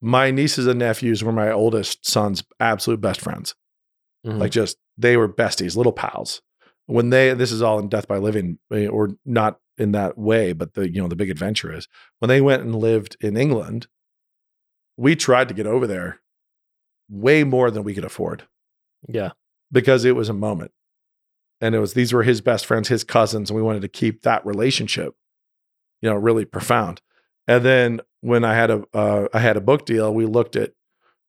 my 0.00 0.30
nieces 0.30 0.66
and 0.66 0.78
nephews 0.78 1.22
were 1.22 1.32
my 1.32 1.50
oldest 1.50 2.06
son's 2.08 2.42
absolute 2.58 3.00
best 3.00 3.20
friends. 3.20 3.54
mhm. 4.26 4.38
Like 4.38 4.52
just 4.52 4.76
they 4.98 5.16
were 5.16 5.28
besties, 5.28 5.76
little 5.76 5.92
pals. 5.92 6.42
When 6.86 7.10
they 7.10 7.34
this 7.34 7.52
is 7.52 7.62
all 7.62 7.78
in 7.78 7.88
Death 7.88 8.08
by 8.08 8.18
Living, 8.18 8.58
eh, 8.72 8.86
or 8.86 9.10
not 9.24 9.58
in 9.78 9.92
that 9.92 10.18
way, 10.18 10.52
but 10.52 10.74
the 10.74 10.90
you 10.92 11.00
know 11.00 11.08
the 11.08 11.16
big 11.16 11.30
adventure 11.30 11.72
is 11.72 11.88
when 12.18 12.28
they 12.28 12.40
went 12.40 12.62
and 12.62 12.74
lived 12.74 13.16
in 13.20 13.36
England. 13.36 13.86
We 14.96 15.16
tried 15.16 15.48
to 15.48 15.54
get 15.54 15.66
over 15.66 15.86
there 15.86 16.20
way 17.08 17.42
more 17.44 17.70
than 17.70 17.84
we 17.84 17.94
could 17.94 18.04
afford 18.04 18.46
yeah, 19.08 19.30
because 19.72 20.04
it 20.04 20.14
was 20.16 20.28
a 20.28 20.34
moment, 20.34 20.72
and 21.60 21.74
it 21.74 21.78
was 21.78 21.94
these 21.94 22.12
were 22.12 22.22
his 22.22 22.40
best 22.40 22.66
friends, 22.66 22.88
his 22.88 23.04
cousins, 23.04 23.50
and 23.50 23.56
we 23.56 23.62
wanted 23.62 23.82
to 23.82 23.88
keep 23.88 24.22
that 24.22 24.44
relationship, 24.44 25.14
you 26.02 26.10
know, 26.10 26.16
really 26.16 26.44
profound. 26.44 27.00
And 27.46 27.64
then 27.64 28.00
when 28.20 28.44
I 28.44 28.54
had 28.54 28.70
a 28.70 28.84
uh, 28.94 29.28
I 29.32 29.38
had 29.40 29.56
a 29.56 29.60
book 29.60 29.86
deal, 29.86 30.12
we 30.12 30.26
looked 30.26 30.56
at, 30.56 30.72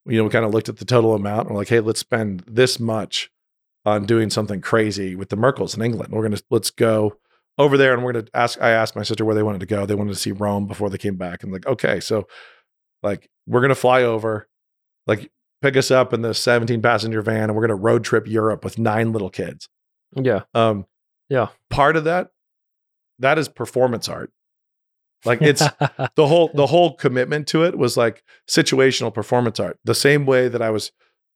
you 0.06 0.17
know, 0.17 0.23
we 0.25 0.30
kind 0.30 0.45
of 0.45 0.54
looked 0.54 0.69
at 0.69 0.77
the 0.77 0.86
total 0.86 1.13
amount. 1.13 1.41
And 1.47 1.51
we're 1.51 1.62
like, 1.62 1.69
hey, 1.69 1.80
let's 1.80 1.99
spend 1.99 2.43
this 2.47 2.80
much 2.80 3.30
on 3.86 4.06
doing 4.06 4.30
something 4.30 4.62
crazy 4.62 5.15
with 5.15 5.30
the 5.30 5.38
Merkles 5.38 5.75
in 5.75 5.82
England. 5.82 6.13
We're 6.13 6.23
gonna 6.23 6.41
let's 6.49 6.69
go 6.69 7.17
over 7.58 7.77
there, 7.77 7.93
and 7.93 8.04
we're 8.04 8.13
gonna 8.13 8.27
ask. 8.34 8.62
I 8.62 8.71
asked 8.71 8.95
my 8.95 9.04
sister 9.04 9.25
where 9.25 9.36
they 9.36 9.43
wanted 9.43 9.60
to 9.62 9.65
go. 9.65 9.86
They 9.86 9.95
wanted 9.95 10.13
to 10.13 10.19
see 10.19 10.32
Rome 10.32 10.67
before 10.67 10.89
they 10.89 10.97
came 10.97 11.15
back. 11.17 11.43
And 11.43 11.51
like, 11.51 11.65
okay, 11.65 11.99
so 11.99 12.27
like 13.04 13.30
we're 13.47 13.62
gonna 13.62 13.75
fly 13.75 14.04
over, 14.04 14.47
like 15.08 15.32
pick 15.62 15.77
us 15.77 15.91
up 15.91 16.12
in 16.13 16.21
the 16.23 16.34
17 16.34 16.82
passenger 16.82 17.21
van, 17.21 17.43
and 17.43 17.56
we're 17.56 17.62
gonna 17.62 17.75
road 17.75 18.04
trip 18.04 18.27
Europe 18.27 18.63
with 18.63 18.77
nine 18.80 19.12
little 19.12 19.30
kids. 19.30 19.67
yeah, 20.15 20.41
Um, 20.54 20.86
Yeah. 21.30 21.47
part 21.69 21.95
of 21.95 22.04
that 22.06 22.32
that 23.19 23.38
is 23.38 23.47
performance 23.47 24.10
art. 24.10 24.32
Like 25.25 25.41
it's 25.41 25.62
the 26.15 26.27
whole 26.27 26.51
the 26.53 26.67
whole 26.67 26.95
commitment 26.95 27.47
to 27.47 27.63
it 27.63 27.77
was 27.77 27.97
like 27.97 28.23
situational 28.49 29.13
performance 29.13 29.60
art. 29.60 29.79
The 29.84 29.95
same 29.95 30.25
way 30.25 30.47
that 30.47 30.62
I 30.62 30.69
was 30.69 30.91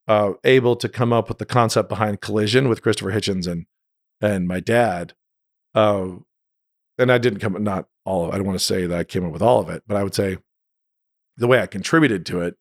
uh, 0.07 0.33
able 0.43 0.75
to 0.77 0.89
come 0.89 1.13
up 1.13 1.29
with 1.29 1.37
the 1.37 1.45
concept 1.45 1.89
behind 1.89 2.21
Collision 2.21 2.69
with 2.69 2.81
Christopher 2.81 3.11
Hitchens 3.11 3.47
and 3.47 3.65
and 4.21 4.47
my 4.47 4.59
dad. 4.59 5.13
Uh, 5.73 6.17
and 6.97 7.11
I 7.11 7.17
didn't 7.17 7.39
come 7.39 7.61
not 7.63 7.87
all. 8.05 8.25
Of, 8.25 8.33
I 8.33 8.37
don't 8.37 8.47
want 8.47 8.59
to 8.59 8.65
say 8.65 8.85
that 8.85 8.97
I 8.97 9.03
came 9.03 9.25
up 9.25 9.33
with 9.33 9.41
all 9.41 9.59
of 9.59 9.69
it, 9.69 9.83
but 9.87 9.97
I 9.97 10.03
would 10.03 10.15
say 10.15 10.37
the 11.37 11.47
way 11.47 11.59
I 11.59 11.67
contributed 11.67 12.25
to 12.27 12.41
it. 12.41 12.55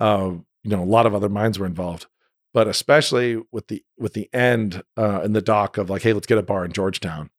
Uh, 0.00 0.32
you 0.64 0.70
know, 0.70 0.82
a 0.82 0.84
lot 0.84 1.06
of 1.06 1.14
other 1.14 1.28
minds 1.28 1.58
were 1.58 1.66
involved, 1.66 2.06
but 2.52 2.66
especially 2.66 3.40
with 3.52 3.68
the 3.68 3.84
with 3.98 4.14
the 4.14 4.28
end 4.32 4.82
uh, 4.96 5.22
in 5.22 5.32
the 5.32 5.42
doc 5.42 5.78
of 5.78 5.90
like, 5.90 6.02
hey, 6.02 6.12
let's 6.12 6.26
get 6.26 6.38
a 6.38 6.42
bar 6.42 6.64
in 6.64 6.72
Georgetown. 6.72 7.30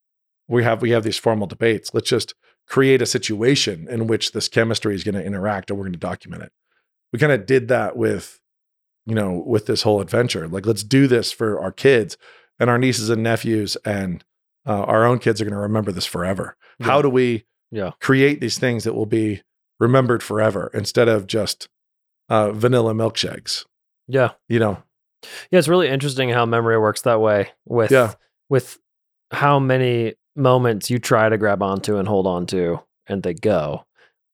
We 0.48 0.64
have 0.64 0.82
we 0.82 0.92
have 0.92 1.04
these 1.04 1.18
formal 1.18 1.48
debates. 1.48 1.94
Let's 1.94 2.10
just 2.10 2.36
create 2.68 3.02
a 3.02 3.06
situation 3.06 3.88
in 3.90 4.08
which 4.08 4.32
this 4.32 4.48
chemistry 4.48 4.96
is 4.96 5.04
going 5.04 5.16
to 5.16 5.24
interact 5.24 5.70
and 5.70 5.78
we're 5.78 5.86
going 5.86 5.94
to 5.94 6.00
document 6.00 6.44
it. 6.44 6.52
We 7.12 7.20
kind 7.20 7.32
of 7.32 7.46
did 7.46 7.68
that 7.68 7.96
with, 7.96 8.40
you 9.06 9.14
know, 9.16 9.44
with 9.46 9.66
this 9.66 9.84
whole 9.84 10.02
adventure. 10.02 10.48
Like, 10.48 10.66
let's 10.66 10.84
do 10.84 11.08
this 11.08 11.32
for 11.32 11.60
our 11.60 11.72
kids 11.72 12.18
and 12.60 12.70
our 12.70 12.78
nieces 12.78 13.10
and 13.10 13.22
nephews, 13.24 13.76
and 13.86 14.24
uh, 14.66 14.84
our 14.84 15.06
own 15.06 15.20
kids 15.20 15.42
are 15.42 15.44
going 15.46 15.54
to 15.54 15.60
remember 15.60 15.92
this 15.92 16.06
forever. 16.06 16.56
How 16.82 17.02
do 17.02 17.10
we 17.10 17.46
Yeah. 17.72 17.92
create 18.00 18.40
these 18.42 18.58
things 18.60 18.84
that 18.86 18.94
will 18.94 19.06
be 19.08 19.42
remembered 19.80 20.24
forever 20.24 20.70
instead 20.74 21.08
of 21.10 21.28
just 21.28 21.68
uh, 22.30 22.52
vanilla 22.52 22.94
milkshakes? 22.94 23.66
yeah. 24.08 24.32
You 24.48 24.60
know, 24.60 24.84
Yeah, 25.52 25.60
it's 25.60 25.68
really 25.68 25.88
interesting 25.90 26.30
how 26.30 26.46
memory 26.46 26.78
works 26.80 27.02
that 27.02 27.20
way 27.22 27.52
with 27.66 27.92
Yeah. 27.92 28.14
with 28.50 28.78
how 29.32 29.60
many 29.60 30.14
moments 30.36 30.90
you 30.90 31.00
try 31.00 31.30
to 31.30 31.38
grab 31.38 31.62
onto 31.62 31.98
and 31.98 32.08
hold 32.08 32.28
on 32.28 32.46
to 32.48 32.80
and 33.08 33.24
they 33.24 33.34
go. 33.34 33.86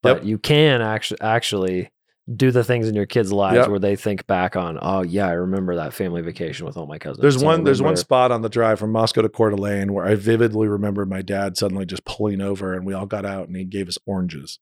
But 0.02 0.18
Yep. 0.20 0.26
you 0.26 0.38
can 0.38 0.82
actually 0.82 1.22
actually 1.22 1.90
do 2.36 2.52
the 2.52 2.64
things 2.64 2.88
in 2.88 2.94
your 2.96 3.08
kids' 3.08 3.34
lives 3.34 3.58
Yep. 3.58 3.70
where 3.70 3.80
they 3.80 3.96
think 3.96 4.28
back 4.28 4.56
on, 4.56 4.78
oh 4.82 5.02
yeah, 5.02 5.28
I 5.28 5.32
remember 5.32 5.76
that 5.76 5.94
family 5.94 6.22
vacation 6.22 6.66
with 6.66 6.78
all 6.78 6.86
my 6.86 7.00
cousins. 7.00 7.22
There's 7.22 7.44
one. 7.44 7.64
There's 7.64 7.82
one 7.82 7.98
spot 7.98 8.32
on 8.32 8.44
the 8.44 8.50
drive 8.50 8.78
from 8.80 8.92
Moscow 8.92 9.24
to 9.24 9.30
Coeur 9.30 9.50
d'Alene 9.50 9.94
where 9.94 10.06
I 10.06 10.14
vividly 10.16 10.68
remember 10.68 11.06
my 11.06 11.22
dad 11.24 11.58
suddenly 11.58 11.86
just 11.88 12.06
pulling 12.06 12.40
over, 12.40 12.74
and 12.74 12.86
we 12.86 12.94
all 12.94 13.08
got 13.08 13.26
out, 13.26 13.48
and 13.48 13.58
he 13.58 13.66
gave 13.66 13.88
us 13.88 13.98
oranges. 14.06 14.60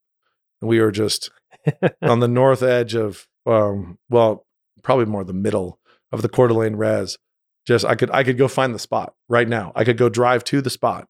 And 0.62 0.70
we 0.70 0.80
were 0.80 0.92
just 0.92 1.30
on 2.02 2.20
the 2.22 2.28
north 2.30 2.64
edge 2.64 2.96
of, 2.96 3.28
um, 3.46 3.98
well, 4.10 4.46
probably 4.82 5.06
more 5.06 5.24
the 5.26 5.34
middle 5.34 5.78
of 6.14 6.22
the 6.22 6.30
Coeur 6.30 6.48
d'Alene 6.48 6.78
res. 6.78 7.18
Just 7.66 7.84
I 7.84 7.96
could 7.96 8.10
I 8.12 8.24
could 8.24 8.38
go 8.38 8.48
find 8.48 8.74
the 8.74 8.80
spot 8.80 9.14
right 9.28 9.48
now. 9.48 9.74
I 9.76 9.84
could 9.84 9.98
go 9.98 10.08
drive 10.08 10.46
to 10.46 10.62
the 10.62 10.70
spot 10.70 11.08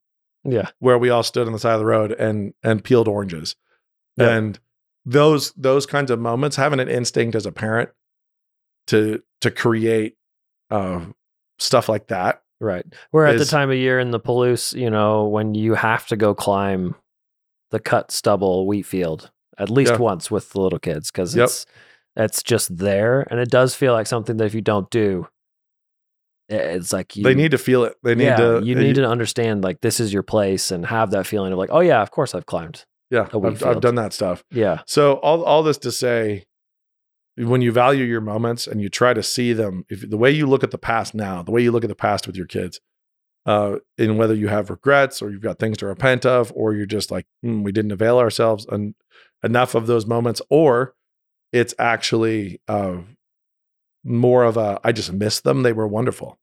Yeah. 0.49 0.69
where 0.79 0.97
we 0.97 1.09
all 1.09 1.23
stood 1.23 1.45
on 1.45 1.53
the 1.53 1.59
side 1.59 1.73
of 1.73 1.79
the 1.79 1.85
road 1.85 2.11
and 2.13 2.53
and 2.63 2.83
peeled 2.83 3.07
oranges. 3.07 3.55
Yeah. 4.15 4.29
And 4.29 4.59
those 5.05 5.51
those 5.53 5.85
kinds 5.85 6.09
of 6.09 6.19
moments, 6.19 6.55
having 6.55 6.79
an 6.79 6.87
instinct 6.89 7.35
as 7.35 7.45
a 7.45 7.51
parent 7.51 7.89
to 8.87 9.21
to 9.41 9.51
create 9.51 10.15
uh, 10.71 11.05
stuff 11.59 11.89
like 11.89 12.07
that. 12.07 12.41
Right. 12.59 12.85
We're 13.11 13.25
at 13.25 13.37
the 13.37 13.45
time 13.45 13.69
of 13.69 13.77
year 13.77 13.99
in 13.99 14.09
the 14.11 14.19
Palouse, 14.19 14.73
you 14.73 14.89
know, 14.89 15.27
when 15.27 15.53
you 15.53 15.75
have 15.75 16.07
to 16.07 16.15
go 16.15 16.33
climb 16.33 16.95
the 17.69 17.79
cut 17.79 18.11
stubble 18.11 18.65
wheat 18.65 18.85
field 18.85 19.29
at 19.59 19.69
least 19.69 19.91
Yeah. 19.91 19.97
once 19.97 20.31
with 20.31 20.51
the 20.51 20.61
little 20.61 20.79
kids 20.79 21.11
because 21.11 21.35
Yep. 21.35 21.43
it's 21.45 21.65
it's 22.15 22.41
just 22.41 22.75
there 22.77 23.27
and 23.29 23.39
it 23.39 23.49
does 23.51 23.75
feel 23.75 23.93
like 23.93 24.07
something 24.07 24.37
that 24.37 24.45
if 24.45 24.55
you 24.55 24.61
don't 24.61 24.89
do 24.89 25.27
it's 26.49 26.93
like 26.93 27.15
you 27.15 27.23
they 27.23 27.35
need 27.35 27.51
to 27.51 27.57
feel 27.57 27.83
it. 27.83 27.95
They 28.03 28.15
need 28.15 28.25
yeah, 28.25 28.37
to. 28.37 28.61
you 28.63 28.75
need 28.75 28.95
to 28.95 29.05
understand 29.05 29.63
like 29.63 29.81
this 29.81 29.99
is 29.99 30.13
your 30.13 30.23
place 30.23 30.71
and 30.71 30.85
have 30.85 31.11
that 31.11 31.27
feeling 31.27 31.51
of 31.51 31.59
like 31.59 31.69
oh 31.71 31.81
yeah 31.81 32.01
of 32.01 32.11
course 32.11 32.33
I've 32.33 32.45
climbed 32.45 32.85
Yeah, 33.09 33.27
I've, 33.33 33.63
I've 33.63 33.81
done 33.81 33.95
that 33.95 34.13
stuff. 34.13 34.43
yeah 34.51 34.81
So 34.85 35.13
all 35.15 35.43
all 35.43 35.63
this 35.63 35.77
to 35.79 35.91
say, 35.91 36.45
when 37.35 37.61
you 37.61 37.71
value 37.71 38.03
your 38.05 38.21
moments 38.21 38.65
and 38.65 38.81
you 38.81 38.89
try 38.89 39.13
to 39.13 39.21
see 39.21 39.53
them, 39.53 39.85
if 39.89 40.09
the 40.09 40.17
way 40.17 40.31
you 40.31 40.47
look 40.47 40.63
at 40.63 40.71
the 40.71 40.77
past 40.77 41.13
now, 41.13 41.43
the 41.43 41.51
way 41.51 41.61
you 41.61 41.71
look 41.71 41.83
at 41.83 41.89
the 41.89 41.95
past 41.95 42.25
with 42.27 42.35
your 42.35 42.47
kids, 42.47 42.79
uh, 43.45 43.77
in 43.97 44.17
whether 44.17 44.33
you 44.33 44.47
have 44.47 44.69
regrets 44.69 45.21
or 45.21 45.29
you've 45.31 45.41
got 45.41 45.59
things 45.59 45.77
to 45.77 45.85
repent 45.85 46.25
of, 46.25 46.51
or 46.55 46.73
you're 46.73 46.85
just 46.85 47.11
like 47.11 47.25
"Hmm, 47.43 47.63
we 47.63 47.71
didn't 47.71 47.91
avail 47.91 48.17
ourselves 48.19 48.65
and 48.69 48.95
enough 49.43 49.75
of 49.75 49.85
those 49.87 50.05
moments, 50.05 50.41
or 50.49 50.95
it's 51.53 51.73
actually 51.79 52.59
uh, 52.67 52.97
more 54.07 54.43
of 54.43 54.57
a 54.57 54.79
I 54.83 54.91
just 54.91 55.11
missed 55.13 55.43
them. 55.43 55.63
They 55.63 55.73
were 55.73 55.87
wonderful. 55.87 56.39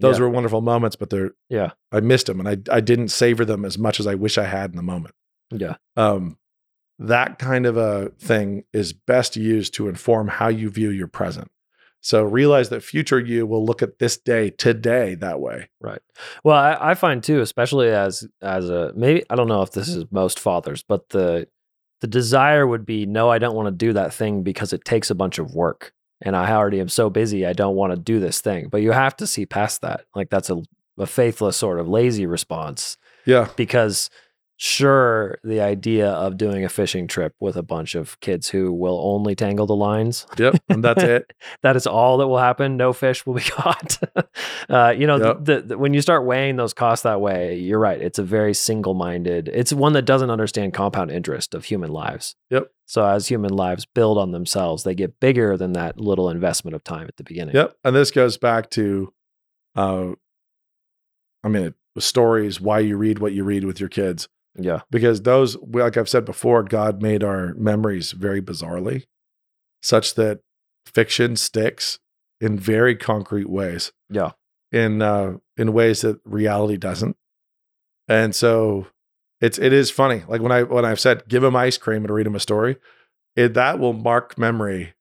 Those 0.00 0.18
Yeah. 0.18 0.24
were 0.24 0.30
wonderful 0.30 0.60
moments, 0.60 0.96
but 0.96 1.10
they're 1.10 1.32
Yeah. 1.48 1.70
I 1.92 2.00
missed 2.00 2.26
them 2.26 2.40
and 2.40 2.48
I 2.48 2.76
I 2.76 2.80
didn't 2.80 3.08
savor 3.08 3.44
them 3.44 3.64
as 3.64 3.78
much 3.78 4.00
as 4.00 4.06
I 4.06 4.14
wish 4.14 4.38
I 4.38 4.44
had 4.44 4.70
in 4.70 4.76
the 4.76 4.82
moment 4.82 5.14
yeah 5.50 5.76
um, 5.96 6.36
that 6.98 7.38
kind 7.38 7.64
of 7.64 7.76
a 7.78 8.10
thing 8.18 8.64
is 8.74 8.92
best 8.92 9.34
used 9.36 9.72
to 9.74 9.88
inform 9.88 10.28
how 10.28 10.48
you 10.48 10.68
view 10.68 10.90
your 10.90 11.06
present. 11.08 11.50
So 12.00 12.22
realize 12.22 12.68
that 12.68 12.82
future 12.82 13.18
you 13.18 13.46
will 13.46 13.64
look 13.64 13.82
at 13.82 13.98
this 13.98 14.16
day 14.18 14.50
today 14.50 15.14
that 15.16 15.40
way. 15.40 15.68
Right. 15.80 16.00
Well, 16.44 16.56
I, 16.56 16.90
I 16.90 16.94
find 16.94 17.22
too, 17.22 17.40
especially 17.40 17.88
as 17.88 18.26
as 18.42 18.68
a 18.68 18.92
maybe 18.94 19.24
I 19.30 19.36
don't 19.36 19.48
know 19.48 19.62
if 19.62 19.72
this 19.72 19.88
is 19.88 20.04
most 20.10 20.38
fathers, 20.38 20.82
but 20.82 21.08
the 21.08 21.48
the 22.00 22.06
desire 22.06 22.66
would 22.66 22.84
be 22.86 23.06
no, 23.06 23.30
I 23.30 23.38
don't 23.38 23.56
want 23.56 23.66
to 23.66 23.72
do 23.86 23.92
that 23.94 24.12
thing 24.14 24.42
because 24.42 24.72
it 24.72 24.84
takes 24.84 25.10
a 25.10 25.14
bunch 25.16 25.38
of 25.38 25.54
work, 25.54 25.92
and 26.20 26.34
I 26.36 26.52
already 26.52 26.80
am 26.80 26.88
so 26.88 27.10
busy. 27.10 27.46
I 27.46 27.52
don't 27.52 27.76
want 27.76 27.92
to 27.92 27.98
do 27.98 28.20
this 28.20 28.40
thing. 28.40 28.68
But 28.68 28.82
you 28.82 28.92
have 28.92 29.16
to 29.18 29.26
see 29.26 29.46
past 29.46 29.82
that. 29.82 30.04
Like 30.14 30.30
that's 30.30 30.50
a 30.50 30.62
a 31.00 31.06
faithless 31.06 31.56
sort 31.56 31.78
of 31.78 31.86
lazy 31.88 32.26
response 32.26 32.96
Yeah. 33.24 33.48
because 33.54 34.10
sure 34.60 35.38
the 35.44 35.60
idea 35.60 36.10
of 36.10 36.36
doing 36.36 36.64
a 36.64 36.68
fishing 36.68 37.06
trip 37.06 37.32
with 37.38 37.56
a 37.56 37.62
bunch 37.62 37.94
of 37.94 38.18
kids 38.20 38.48
who 38.48 38.72
will 38.72 39.00
only 39.02 39.36
tangle 39.36 39.66
the 39.66 39.76
lines 39.76 40.26
Yep. 40.36 40.56
And 40.68 40.82
that's 40.82 41.02
it. 41.02 41.32
that 41.62 41.76
is 41.76 41.86
all 41.86 42.18
that 42.18 42.26
will 42.26 42.38
happen. 42.38 42.76
No 42.76 42.92
fish 42.92 43.24
will 43.24 43.34
be 43.34 43.40
caught. 43.48 43.98
uh, 44.68 44.92
you 44.96 45.06
know, 45.06 45.16
Yep. 45.16 45.44
the, 45.44 45.60
the, 45.62 45.78
when 45.78 45.94
you 45.94 46.00
start 46.00 46.26
weighing 46.26 46.56
those 46.56 46.74
costs 46.74 47.04
that 47.04 47.20
way, 47.20 47.56
you're 47.56 47.78
right. 47.78 48.00
It's 48.02 48.18
a 48.18 48.24
very 48.24 48.52
single 48.52 48.94
minded, 48.94 49.48
it's 49.48 49.72
one 49.72 49.92
that 49.92 50.02
doesn't 50.02 50.28
understand 50.30 50.74
compound 50.74 51.12
interest 51.12 51.54
of 51.54 51.64
human 51.64 51.92
lives. 51.92 52.34
Yep. 52.50 52.70
So 52.86 53.06
as 53.06 53.28
human 53.28 53.52
lives 53.52 53.86
build 53.86 54.18
on 54.18 54.32
themselves, 54.32 54.82
they 54.82 54.96
get 54.96 55.20
bigger 55.20 55.56
than 55.56 55.74
that 55.74 56.00
little 56.00 56.30
investment 56.30 56.74
of 56.74 56.82
time 56.82 57.06
at 57.06 57.16
the 57.16 57.22
beginning. 57.24 57.54
Yep. 57.54 57.76
And 57.84 57.94
this 57.94 58.10
goes 58.10 58.38
back 58.38 58.70
to, 58.70 59.12
uh, 59.76 60.12
I 61.44 61.48
mean, 61.48 61.74
stories, 61.98 62.60
why 62.60 62.80
you 62.80 62.96
read 62.96 63.20
what 63.20 63.32
you 63.32 63.44
read 63.44 63.64
with 63.64 63.78
your 63.78 63.88
kids. 63.88 64.28
Yeah. 64.58 64.80
because 64.90 65.22
those 65.22 65.56
like 65.72 65.96
i've 65.96 66.08
said 66.08 66.24
before 66.24 66.62
god 66.62 67.00
made 67.00 67.22
our 67.22 67.54
memories 67.54 68.12
very 68.12 68.42
bizarrely 68.42 69.04
such 69.82 70.14
that 70.16 70.40
fiction 70.86 71.36
sticks 71.36 71.98
in 72.40 72.58
very 72.58 72.96
concrete 72.96 73.48
ways 73.48 73.92
Yeah. 74.10 74.32
in 74.72 75.00
uh 75.02 75.34
in 75.56 75.72
ways 75.72 76.00
that 76.02 76.20
reality 76.24 76.76
doesn't 76.76 77.16
and 78.08 78.34
so 78.34 78.86
it's 79.40 79.58
it 79.58 79.72
is 79.72 79.90
funny 79.90 80.22
like 80.28 80.40
when 80.42 80.52
i 80.52 80.62
when 80.64 80.84
i've 80.84 81.00
said 81.00 81.26
give 81.28 81.44
him 81.44 81.54
ice 81.54 81.78
cream 81.78 82.04
and 82.04 82.10
read 82.12 82.26
him 82.26 82.34
a 82.34 82.40
story 82.40 82.76
it 83.36 83.54
that 83.54 83.78
will 83.78 83.92
mark 83.92 84.36
memory 84.38 84.94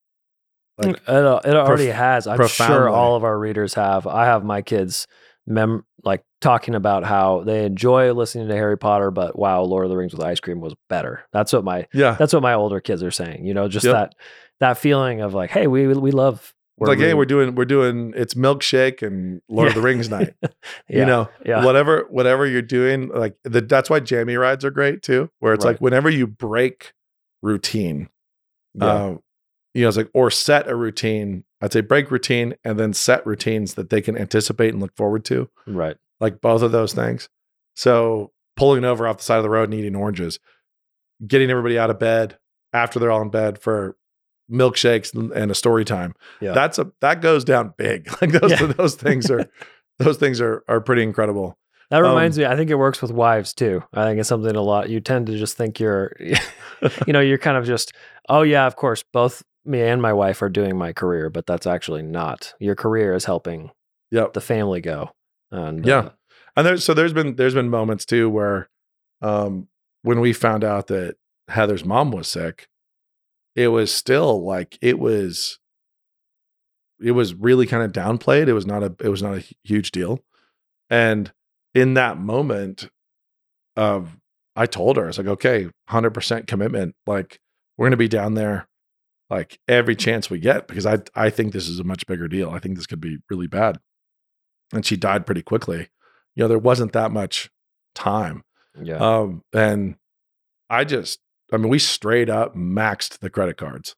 like 0.77 0.95
it, 0.97 1.09
uh, 1.09 1.39
it 1.43 1.55
already 1.55 1.87
has. 1.87 2.27
I'm 2.27 2.47
sure 2.47 2.87
all 2.87 3.15
of 3.15 3.23
our 3.23 3.39
readers 3.39 3.73
have. 3.73 4.05
I 4.05 4.25
have 4.25 4.43
my 4.43 4.61
kids 4.61 5.07
mem 5.47 5.83
like 6.03 6.23
talking 6.41 6.75
about 6.75 7.03
how 7.03 7.41
they 7.43 7.65
enjoy 7.65 8.13
listening 8.13 8.47
to 8.49 8.53
Harry 8.55 8.77
Potter, 8.77 9.10
but 9.10 9.38
wow, 9.39 9.62
Lord 9.63 9.86
of 9.86 9.89
the 9.89 9.97
Rings 9.97 10.13
with 10.13 10.21
ice 10.23 10.39
cream 10.39 10.60
was 10.62 10.75
better. 10.89 11.23
That's 11.33 11.53
what 11.53 11.63
my 11.63 11.88
yeah 11.93 12.15
that's 12.19 12.33
what 12.33 12.43
my 12.43 12.53
older 12.53 12.79
kids 12.79 13.01
are 13.01 13.12
saying. 13.12 13.45
You 13.45 13.53
know, 13.53 13.67
just 13.67 13.86
Yep. 13.86 13.93
that 13.93 14.15
that 14.60 14.77
feeling 14.77 15.21
of 15.21 15.33
like, 15.33 15.49
hey, 15.49 15.65
we 15.67 15.88
we 15.88 16.12
love. 16.12 16.53
it's 16.79 16.88
like 16.88 16.99
hey 16.99 17.13
we're 17.15 17.25
doing 17.25 17.55
we're 17.55 17.65
doing 17.65 18.13
it's 18.15 18.36
milkshake 18.36 19.01
and 19.01 19.41
lord 19.49 19.69
of 19.69 19.73
the 19.75 19.81
rings 19.81 20.10
night 20.10 20.36
Yeah, 20.89 20.99
you 20.99 21.05
know 21.05 21.29
yeah, 21.43 21.63
whatever 21.65 22.05
whatever 22.12 22.45
you're 22.45 22.62
doing 22.62 23.07
like 23.10 23.36
the, 23.43 23.62
that's 23.62 23.89
why 23.89 23.99
jammy 23.99 24.36
rides 24.36 24.63
are 24.63 24.69
great 24.69 25.01
too 25.01 25.31
where 25.39 25.53
it's 25.55 25.65
Right. 25.65 25.71
like 25.71 25.81
whenever 25.81 26.07
you 26.10 26.27
break 26.27 26.93
routine 27.41 28.10
yeah, 28.75 28.86
uh, 28.93 29.15
you 29.73 29.81
know 29.81 29.88
it's 29.88 29.97
like 29.97 30.10
or 30.13 30.29
set 30.29 30.67
a 30.67 30.75
routine 30.75 31.43
i'd 31.61 31.73
say 31.73 31.81
break 31.81 32.11
routine 32.11 32.53
and 32.63 32.79
then 32.79 32.93
set 32.93 33.25
routines 33.25 33.73
that 33.75 33.89
they 33.89 34.01
can 34.01 34.17
anticipate 34.17 34.73
and 34.73 34.81
look 34.81 34.95
forward 34.95 35.23
to 35.25 35.49
right. 35.65 35.97
like 36.19 36.41
both 36.41 36.61
of 36.61 36.71
those 36.71 36.93
things 36.93 37.29
so 37.75 38.31
pulling 38.55 38.83
over 38.83 39.07
off 39.07 39.17
the 39.17 39.23
side 39.23 39.37
of 39.37 39.43
the 39.43 39.49
road 39.49 39.65
and 39.69 39.73
eating 39.73 39.95
oranges 39.95 40.39
getting 41.25 41.49
everybody 41.49 41.77
out 41.79 41.89
of 41.89 41.99
bed 41.99 42.37
after 42.73 42.99
they're 42.99 43.11
all 43.11 43.21
in 43.21 43.29
bed 43.29 43.59
for 43.59 43.95
milkshakes 44.51 45.13
and- 45.13 45.51
a 45.51 45.55
story 45.55 45.83
time 45.83 46.13
Yeah. 46.39 46.53
that's 46.53 46.79
a 46.79 46.91
that 47.01 47.21
goes 47.21 47.43
down 47.43 47.73
big 47.77 48.09
like 48.21 48.31
those 48.31 48.51
Yeah. 48.51 48.65
those 48.77 48.95
things 48.95 49.29
are 49.29 49.49
those 49.99 50.17
things 50.17 50.39
are 50.41 50.63
are 50.67 50.79
pretty 50.79 51.03
incredible 51.03 51.57
That 51.89 52.03
Um, 52.03 52.09
reminds 52.09 52.37
me. 52.37 52.45
I 52.45 52.55
think 52.55 52.69
it 52.69 52.75
works 52.75 53.01
with 53.01 53.11
wives 53.11 53.53
too. 53.53 53.81
I 53.93 54.03
think 54.05 54.19
it's 54.19 54.27
something 54.29 54.55
a 54.55 54.61
lot. 54.61 54.89
You 54.89 54.99
tend 54.99 55.27
to 55.27 55.37
just 55.37 55.55
think 55.57 55.79
you're, 55.79 56.11
you 57.07 57.13
know, 57.13 57.21
you're 57.21 57.37
kind 57.37 57.55
of 57.57 57.65
just, 57.65 57.93
oh 58.27 58.41
yeah, 58.41 58.67
of 58.67 58.75
course, 58.75 59.03
both 59.13 59.41
me 59.67 59.82
and 59.82 60.01
my 60.01 60.13
wife 60.13 60.41
are 60.41 60.49
doing 60.49 60.77
my 60.77 60.93
career, 60.93 61.30
but 61.30 61.45
that's 61.45 61.67
actually 61.67 62.01
not. 62.03 62.53
Your 62.60 62.75
career 62.75 63.13
is 63.13 63.25
helping 63.25 63.71
Yep. 64.12 64.34
the 64.34 64.41
family 64.41 64.82
go. 64.82 65.12
And 65.51 65.86
Yeah. 65.86 65.97
uh, 65.99 66.10
And 66.56 66.65
there's 66.65 66.84
so 66.84 66.93
there's 66.93 67.13
been 67.13 67.36
there's 67.36 67.53
been 67.53 67.69
moments 67.69 68.06
too 68.06 68.30
where 68.30 68.69
um 69.21 69.67
when 70.03 70.19
we 70.19 70.34
found 70.34 70.63
out 70.63 70.88
that 70.88 71.15
Heather's 71.49 71.86
mom 71.86 72.12
was 72.12 72.27
sick, 72.27 72.67
it 73.56 73.67
was 73.69 73.93
still 73.93 74.43
like 74.45 74.77
it 74.82 74.97
was 74.99 75.60
it 76.99 77.12
was 77.12 77.34
really 77.36 77.67
kind 77.67 77.84
of 77.84 77.91
downplayed. 77.91 78.47
It 78.47 78.53
was 78.53 78.65
not 78.65 78.84
a 78.84 78.95
it 79.01 79.10
was 79.10 79.21
not 79.21 79.38
a 79.38 79.43
huge 79.63 79.91
deal. 79.91 80.19
And 80.89 81.32
in 81.75 81.93
that 81.95 82.17
moment, 82.17 82.89
um, 83.75 84.21
I 84.56 84.65
told 84.65 84.97
her, 84.97 85.03
I 85.03 85.08
was 85.08 85.17
like, 85.19 85.27
okay, 85.27 85.69
100% 85.89 86.47
commitment. 86.47 86.95
Like, 87.06 87.39
we're 87.77 87.84
going 87.86 87.91
to 87.91 87.97
be 87.97 88.08
down 88.08 88.34
there 88.34 88.67
like 89.29 89.59
every 89.67 89.95
chance 89.95 90.29
we 90.29 90.39
get 90.39 90.67
because 90.67 90.85
I, 90.85 90.99
I 91.15 91.29
think 91.29 91.51
this 91.51 91.67
is 91.67 91.79
a 91.79 91.83
much 91.83 92.05
bigger 92.07 92.27
deal. 92.27 92.49
I 92.49 92.59
think 92.59 92.75
this 92.75 92.87
could 92.87 93.01
be 93.01 93.17
really 93.29 93.47
bad. 93.47 93.79
And 94.73 94.85
she 94.85 94.97
died 94.97 95.25
pretty 95.25 95.41
quickly. 95.41 95.89
You 96.35 96.43
know, 96.43 96.47
there 96.47 96.59
wasn't 96.59 96.93
that 96.93 97.11
much 97.11 97.49
time. 97.95 98.43
yeah, 98.81 98.97
Um, 98.97 99.43
and 99.53 99.95
I 100.69 100.83
just, 100.83 101.19
I 101.51 101.57
mean, 101.57 101.69
we 101.69 101.79
straight 101.79 102.29
up 102.29 102.55
maxed 102.55 103.19
the 103.19 103.29
credit 103.29 103.57
cards, 103.57 103.95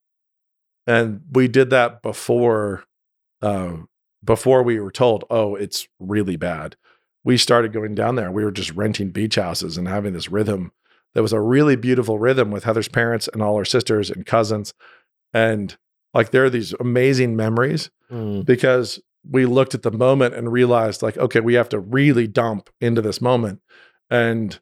and 0.87 1.21
we 1.31 1.47
did 1.47 1.69
that 1.71 2.01
before, 2.01 2.85
uh, 3.41 3.77
before 4.23 4.63
we 4.63 4.79
were 4.79 4.91
told, 4.91 5.25
oh, 5.29 5.55
it's 5.55 5.87
really 5.99 6.35
bad. 6.35 6.75
We 7.23 7.37
started 7.37 7.73
going 7.73 7.95
down 7.95 8.15
there. 8.15 8.31
We 8.31 8.43
were 8.43 8.51
just 8.51 8.71
renting 8.71 9.09
beach 9.11 9.35
houses 9.35 9.77
and 9.77 9.87
having 9.87 10.13
this 10.13 10.29
rhythm 10.29 10.71
that 11.13 11.21
was 11.21 11.33
a 11.33 11.41
really 11.41 11.75
beautiful 11.75 12.19
rhythm 12.19 12.51
with 12.51 12.63
Heather's 12.63 12.87
parents 12.87 13.27
and 13.27 13.41
all 13.41 13.57
her 13.57 13.65
sisters 13.65 14.09
and 14.09 14.25
cousins, 14.25 14.73
and 15.33 15.77
like 16.13 16.31
there 16.31 16.43
are 16.45 16.49
these 16.49 16.73
amazing 16.79 17.35
memories 17.35 17.89
Mm, 18.11 18.43
because 18.43 18.99
we 19.29 19.45
looked 19.45 19.75
at 19.75 19.83
the 19.83 19.91
moment 19.91 20.33
and 20.33 20.51
realized 20.51 21.03
like 21.03 21.15
okay 21.17 21.39
we 21.41 21.53
have 21.53 21.69
to 21.69 21.79
really 21.79 22.25
dump 22.27 22.71
into 22.81 23.01
this 23.03 23.21
moment 23.21 23.61
and 24.09 24.59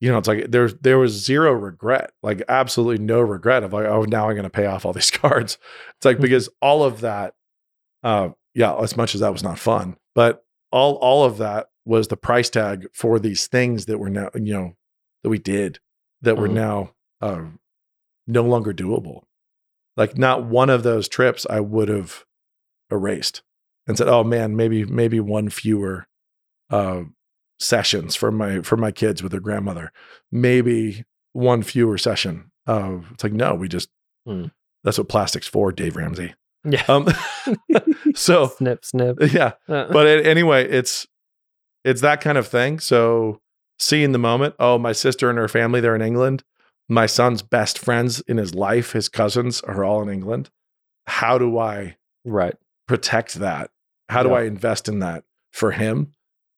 you 0.00 0.08
know 0.12 0.18
it's 0.18 0.28
like 0.28 0.48
there's 0.52 0.74
there 0.76 0.98
was 0.98 1.12
zero 1.12 1.52
regret 1.52 2.12
like 2.22 2.40
absolutely 2.48 3.04
no 3.04 3.20
regret 3.20 3.64
of 3.64 3.72
like 3.72 3.86
oh 3.86 4.02
now 4.02 4.28
i'm 4.28 4.34
going 4.36 4.44
to 4.44 4.50
pay 4.50 4.66
off 4.66 4.84
all 4.86 4.92
these 4.92 5.10
cards 5.22 5.58
it's 5.96 6.04
like 6.04 6.18
Mhm. 6.18 6.22
because 6.22 6.48
all 6.60 6.84
of 6.84 7.00
that 7.00 7.34
uh 8.04 8.28
yeah 8.54 8.76
as 8.76 8.96
much 8.96 9.14
as 9.16 9.20
that 9.22 9.32
was 9.32 9.42
not 9.42 9.58
fun 9.58 9.96
but 10.14 10.44
all 10.70 10.94
all 10.96 11.24
of 11.24 11.38
that 11.38 11.66
was 11.84 12.06
the 12.06 12.16
price 12.16 12.48
tag 12.48 12.86
for 12.94 13.18
these 13.18 13.48
things 13.48 13.86
that 13.86 13.98
were 13.98 14.10
now 14.10 14.30
you 14.34 14.52
know 14.54 14.74
that 15.24 15.30
we 15.30 15.38
did 15.38 15.80
that 16.20 16.38
were 16.38 16.48
Mhm. 16.48 16.52
now 16.54 16.92
uh, 17.20 17.42
no 18.28 18.44
longer 18.44 18.72
doable. 18.72 19.22
Like 19.96 20.16
not 20.16 20.44
one 20.44 20.70
of 20.70 20.82
those 20.82 21.08
trips 21.08 21.46
I 21.50 21.60
would 21.60 21.88
have 21.88 22.24
erased 22.90 23.42
and 23.86 23.96
said, 23.98 24.08
"Oh 24.08 24.24
man, 24.24 24.56
maybe 24.56 24.84
maybe 24.84 25.20
one 25.20 25.48
fewer 25.50 26.06
uh, 26.70 27.02
sessions 27.60 28.14
for 28.16 28.30
my 28.32 28.60
for 28.62 28.76
my 28.76 28.90
kids 28.90 29.22
with 29.22 29.32
their 29.32 29.40
grandmother, 29.40 29.92
maybe 30.30 31.04
one 31.32 31.62
fewer 31.62 31.98
session." 31.98 32.50
It's 32.66 33.22
like 33.24 33.32
no, 33.32 33.54
we 33.54 33.68
just 33.68 33.88
Hmm. 34.26 34.46
that's 34.84 34.98
what 34.98 35.08
plastic's 35.08 35.48
for, 35.48 35.72
Dave 35.72 35.96
Ramsey. 35.96 36.34
Yeah. 36.64 36.84
Um, 36.88 37.08
so 38.14 38.46
snip, 38.56 38.84
snip. 38.84 39.16
yeah, 39.32 39.52
Uh, 39.68 39.86
but 39.92 40.06
it, 40.06 40.26
anyway, 40.26 40.68
it's 40.68 41.06
it's 41.84 42.00
that 42.02 42.20
kind 42.20 42.38
of 42.38 42.46
thing. 42.46 42.78
So 42.78 43.40
seeing 43.80 44.12
the 44.12 44.18
moment, 44.18 44.54
oh, 44.60 44.78
my 44.78 44.92
sister 44.92 45.28
and 45.28 45.38
her 45.38 45.48
family, 45.48 45.80
they're 45.80 45.96
in 45.96 46.02
England. 46.02 46.44
My 46.88 47.06
son's 47.06 47.42
best 47.42 47.78
friends 47.78 48.20
in 48.22 48.36
his 48.36 48.54
life, 48.54 48.92
his 48.92 49.08
cousins 49.08 49.60
are 49.62 49.84
all 49.84 50.02
in 50.02 50.08
England. 50.08 50.50
How 51.06 51.38
do 51.38 51.58
I 51.58 51.96
right. 52.24 52.54
protect 52.86 53.34
that? 53.36 53.70
How 54.08 54.22
do 54.22 54.30
Yeah. 54.30 54.36
I 54.36 54.42
invest 54.44 54.88
in 54.88 54.98
that 54.98 55.24
for 55.52 55.70
him? 55.72 56.14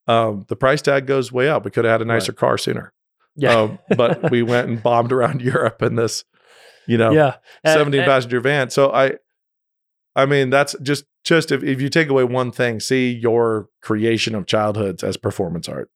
Um, 0.06 0.44
the 0.48 0.56
price 0.56 0.82
tag 0.82 1.06
goes 1.06 1.32
way 1.32 1.48
up. 1.48 1.64
We 1.64 1.70
could 1.70 1.84
have 1.84 1.92
had 1.92 2.02
a 2.02 2.04
nicer 2.04 2.32
car 2.32 2.58
sooner. 2.58 2.92
Yeah. 3.36 3.54
Um, 3.58 3.78
but 3.96 4.30
we 4.30 4.42
went 4.42 4.68
and 4.68 4.82
bombed 4.82 5.12
around 5.12 5.40
Europe 5.54 5.82
in 5.82 5.94
this, 5.96 6.24
you 6.86 6.98
know, 6.98 7.12
yeah. 7.12 7.36
And- 7.62 7.78
17 7.78 8.00
and- 8.00 8.06
passenger 8.08 8.40
van. 8.40 8.70
So 8.70 8.90
I, 8.92 9.14
I 10.16 10.26
mean, 10.26 10.50
that's 10.50 10.76
just, 10.82 11.04
just 11.24 11.50
if, 11.52 11.62
if 11.62 11.80
you 11.80 11.88
take 11.88 12.08
away 12.08 12.24
one 12.24 12.50
thing, 12.52 12.80
see 12.80 13.10
your 13.12 13.68
creation 13.82 14.34
of 14.34 14.46
childhoods 14.46 15.02
as 15.02 15.16
performance 15.16 15.68
art. 15.68 15.90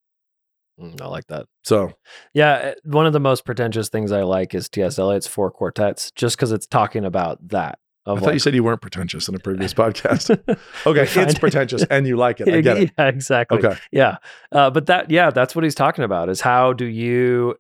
Mm, 0.81 1.01
I 1.01 1.07
like 1.07 1.27
that. 1.27 1.47
So 1.65 1.93
Yeah, 2.35 2.53
uh, 2.53 2.75
one 2.85 3.07
of 3.07 3.13
the 3.13 3.21
most 3.21 3.45
pretentious 3.45 3.89
things 3.89 4.13
I 4.13 4.23
like 4.23 4.55
is 4.55 4.69
T.S. 4.69 4.99
Eliot's 4.99 5.27
Four 5.27 5.51
Quartets, 5.51 6.11
just 6.13 6.37
because 6.37 6.53
it's 6.53 6.67
talking 6.67 7.05
about 7.05 7.49
that. 7.49 7.79
I 8.07 8.19
thought 8.19 8.33
you 8.33 8.39
said 8.39 8.55
you 8.55 8.65
weren't 8.65 8.81
pretentious 8.81 9.29
in 9.29 9.35
a 9.35 9.39
previous 9.39 9.75
podcast. 9.75 10.31
Okay. 10.87 11.07
It's 11.21 11.39
pretentious 11.39 11.85
and 11.91 12.07
you 12.07 12.17
like 12.17 12.41
it. 12.41 12.49
I 12.49 12.61
get 12.63 12.79
it. 12.79 12.93
Yeah, 12.99 13.09
exactly. 13.09 13.59
Okay. 13.59 13.79
Yeah, 13.93 14.17
uh, 14.53 14.71
but 14.71 14.87
that 14.87 15.11
yeah, 15.11 15.31
that's 15.31 15.55
what 15.55 15.65
he's 15.65 15.75
talking 15.75 16.05
about. 16.05 16.31
Is 16.31 16.41
how 16.41 16.73
do 16.73 16.87
you, 16.87 17.57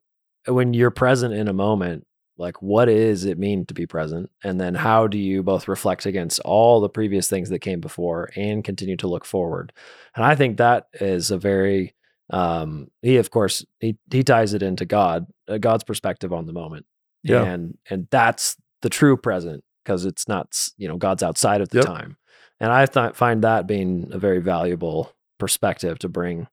when 0.46 0.72
you're 0.72 0.90
present 0.90 1.34
in 1.34 1.48
a 1.48 1.52
moment, 1.52 2.06
like 2.38 2.62
what 2.62 2.88
is 2.88 3.24
it 3.24 3.38
mean 3.38 3.66
to 3.66 3.74
be 3.74 3.86
present, 3.86 4.30
and 4.42 4.58
then 4.58 4.74
how 4.74 5.06
do 5.06 5.18
you 5.18 5.42
both 5.42 5.68
reflect 5.68 6.06
against 6.06 6.40
all 6.40 6.80
the 6.80 6.88
previous 6.88 7.28
things 7.28 7.50
that 7.50 7.58
came 7.58 7.80
before 7.80 8.30
and 8.34 8.64
continue 8.64 8.96
to 8.96 9.08
look 9.08 9.26
forward? 9.26 9.72
And 10.14 10.24
I 10.24 10.34
think 10.34 10.56
that 10.56 10.86
is 10.94 11.30
a 11.30 11.36
very 11.36 11.94
um 12.30 12.88
he 13.02 13.16
of 13.16 13.30
course 13.30 13.64
he 13.80 13.96
he 14.10 14.22
ties 14.22 14.54
it 14.54 14.62
into 14.62 14.84
god 14.84 15.26
uh, 15.48 15.58
god's 15.58 15.84
perspective 15.84 16.32
on 16.32 16.46
the 16.46 16.52
moment 16.52 16.84
Yeah. 17.22 17.44
and 17.44 17.76
and 17.90 18.06
that's 18.10 18.56
the 18.82 18.90
true 18.90 19.16
present 19.16 19.64
because 19.84 20.04
it's 20.04 20.28
not 20.28 20.54
you 20.76 20.88
know 20.88 20.96
god's 20.96 21.22
outside 21.22 21.60
of 21.60 21.68
the 21.70 21.78
Yep. 21.78 21.86
time 21.86 22.16
and 22.60 22.70
i 22.72 22.84
th- 22.86 23.14
find 23.14 23.42
that 23.44 23.66
being 23.66 24.08
a 24.12 24.18
very 24.18 24.40
valuable 24.40 25.12
perspective 25.38 25.98
to 26.00 26.08
bring 26.08 26.48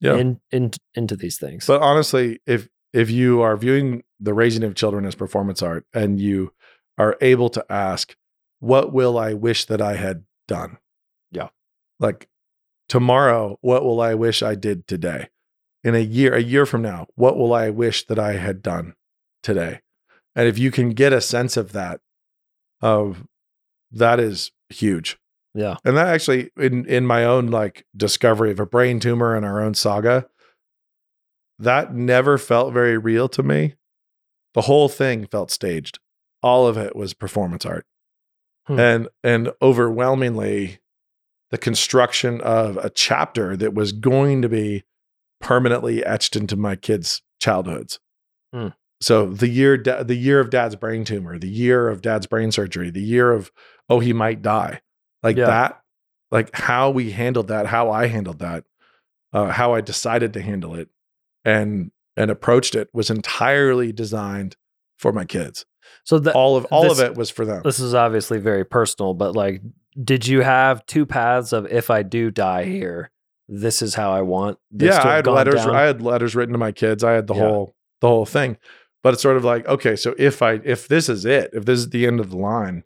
Yeah. 0.00 0.16
in, 0.16 0.40
in 0.50 0.72
into 0.94 1.14
these 1.16 1.38
things 1.38 1.66
But 1.66 1.80
honestly, 1.82 2.40
if 2.46 2.68
if 2.92 3.08
you 3.10 3.40
are 3.42 3.56
viewing 3.56 4.02
the 4.18 4.34
raising 4.34 4.64
of 4.64 4.74
children 4.74 5.04
as 5.06 5.14
performance 5.14 5.62
art 5.62 5.84
and 5.94 6.18
you 6.20 6.52
are 6.98 7.16
able 7.20 7.48
to 7.50 7.64
ask, 7.70 8.16
what 8.58 8.92
will 8.92 9.16
I 9.16 9.32
wish 9.34 9.66
that 9.66 9.80
I 9.80 9.94
had 9.94 10.24
done? 10.48 10.78
Yeah. 11.30 11.50
Like 12.00 12.28
tomorrow, 12.90 13.56
what 13.62 13.84
will 13.84 14.00
I 14.02 14.12
wish 14.14 14.42
I 14.42 14.54
did 14.54 14.86
today? 14.86 15.28
In 15.82 15.94
a 15.94 16.00
year, 16.00 16.34
a 16.34 16.42
year 16.42 16.66
from 16.66 16.82
now, 16.82 17.06
what 17.14 17.38
will 17.38 17.54
I 17.54 17.70
wish 17.70 18.04
that 18.08 18.18
I 18.18 18.32
had 18.34 18.60
done 18.60 18.94
today? 19.42 19.80
And 20.36 20.46
if 20.46 20.58
you 20.58 20.70
can 20.70 20.90
get 20.90 21.14
a 21.14 21.20
sense 21.22 21.56
of 21.56 21.72
that, 21.72 22.00
of 22.82 23.24
that 23.90 24.20
is 24.20 24.52
huge. 24.68 25.18
yeah 25.54 25.76
And 25.84 25.96
that 25.96 26.08
actually, 26.08 26.50
in 26.58 26.84
in 26.86 27.06
my 27.06 27.24
own 27.24 27.46
like 27.46 27.86
discovery 27.96 28.50
of 28.50 28.60
a 28.60 28.66
brain 28.66 29.00
tumor 29.00 29.34
and 29.34 29.46
our 29.46 29.62
own 29.62 29.74
saga, 29.74 30.28
that 31.58 31.94
never 31.94 32.36
felt 32.38 32.72
very 32.74 32.98
real 32.98 33.28
to 33.30 33.42
me. 33.42 33.74
The 34.54 34.62
whole 34.62 34.88
thing 34.88 35.26
felt 35.26 35.50
staged. 35.50 35.98
All 36.42 36.66
of 36.66 36.76
it 36.76 36.94
was 36.96 37.14
performance 37.14 37.64
art, 37.64 37.86
Hmm. 38.66 38.78
and 38.80 39.08
and 39.22 39.52
overwhelmingly, 39.62 40.79
the 41.50 41.58
construction 41.58 42.40
of 42.42 42.76
a 42.78 42.90
chapter 42.90 43.56
that 43.56 43.74
was 43.74 43.92
going 43.92 44.42
to 44.42 44.48
be 44.48 44.84
permanently 45.40 46.04
etched 46.04 46.36
into 46.36 46.56
my 46.56 46.76
kids' 46.76 47.22
childhoods. 47.40 47.98
Hmm. 48.52 48.68
So 49.00 49.26
the 49.30 49.48
year, 49.48 49.76
da- 49.78 50.02
the 50.02 50.14
year 50.16 50.40
of 50.40 50.50
dad's 50.50 50.76
brain 50.76 51.04
tumor, 51.04 51.38
the 51.38 51.48
year 51.48 51.88
of 51.88 52.02
dad's 52.02 52.26
brain 52.26 52.52
surgery, 52.52 52.90
the 52.90 53.00
year 53.02 53.32
of 53.32 53.50
oh 53.88 54.00
he 54.00 54.12
might 54.12 54.42
die, 54.42 54.82
like 55.22 55.36
Yeah. 55.36 55.46
that, 55.46 55.80
like 56.30 56.50
how 56.54 56.90
we 56.90 57.10
handled 57.12 57.48
that, 57.48 57.66
how 57.66 57.90
I 57.90 58.06
handled 58.08 58.40
that, 58.40 58.64
uh, 59.32 59.46
how 59.46 59.72
I 59.74 59.80
decided 59.80 60.34
to 60.34 60.42
handle 60.42 60.74
it, 60.74 60.88
and 61.44 61.90
and 62.16 62.30
approached 62.30 62.74
it 62.74 62.90
was 62.92 63.08
entirely 63.10 63.92
designed 63.92 64.56
for 64.98 65.12
my 65.12 65.24
kids. 65.24 65.64
so 66.04 66.18
that 66.18 66.34
all 66.34 66.56
of 66.56 66.66
all 66.66 66.82
this- 66.84 67.00
of 67.00 67.06
it 67.06 67.16
was 67.16 67.30
for 67.30 67.44
them. 67.46 67.62
this 67.64 67.80
is 67.80 67.94
obviously 67.94 68.38
very 68.38 68.64
personal 68.64 69.12
but 69.14 69.34
like 69.34 69.60
did 70.02 70.26
you 70.26 70.40
have 70.42 70.84
two 70.86 71.04
paths 71.06 71.52
of 71.52 71.66
if 71.66 71.90
i 71.90 72.02
do 72.02 72.30
die 72.30 72.64
here 72.64 73.10
this 73.48 73.82
is 73.82 73.94
how 73.94 74.12
i 74.12 74.22
want 74.22 74.58
this 74.70 74.94
yeah, 74.94 75.02
to 75.02 75.08
I 75.08 75.14
had 75.16 75.26
letters. 75.26 75.54
down? 75.56 75.74
I 75.74 75.82
had 75.82 76.00
letters 76.02 76.36
written 76.36 76.52
to 76.52 76.58
my 76.58 76.70
kids. 76.72 77.02
I 77.02 77.12
had 77.12 77.26
the 77.26 77.34
Yeah. 77.34 77.40
whole 77.48 77.74
the 78.00 78.06
whole 78.08 78.24
thing. 78.26 78.56
But 79.02 79.14
it's 79.14 79.22
sort 79.22 79.36
of 79.38 79.44
like, 79.44 79.66
okay, 79.66 79.96
so 79.96 80.14
if 80.18 80.42
I 80.42 80.60
if 80.62 80.86
this 80.86 81.08
is 81.08 81.24
it, 81.24 81.50
if 81.52 81.64
this 81.64 81.78
is 81.80 81.88
the 81.90 82.06
end 82.06 82.20
of 82.20 82.30
the 82.30 82.36
line, 82.36 82.84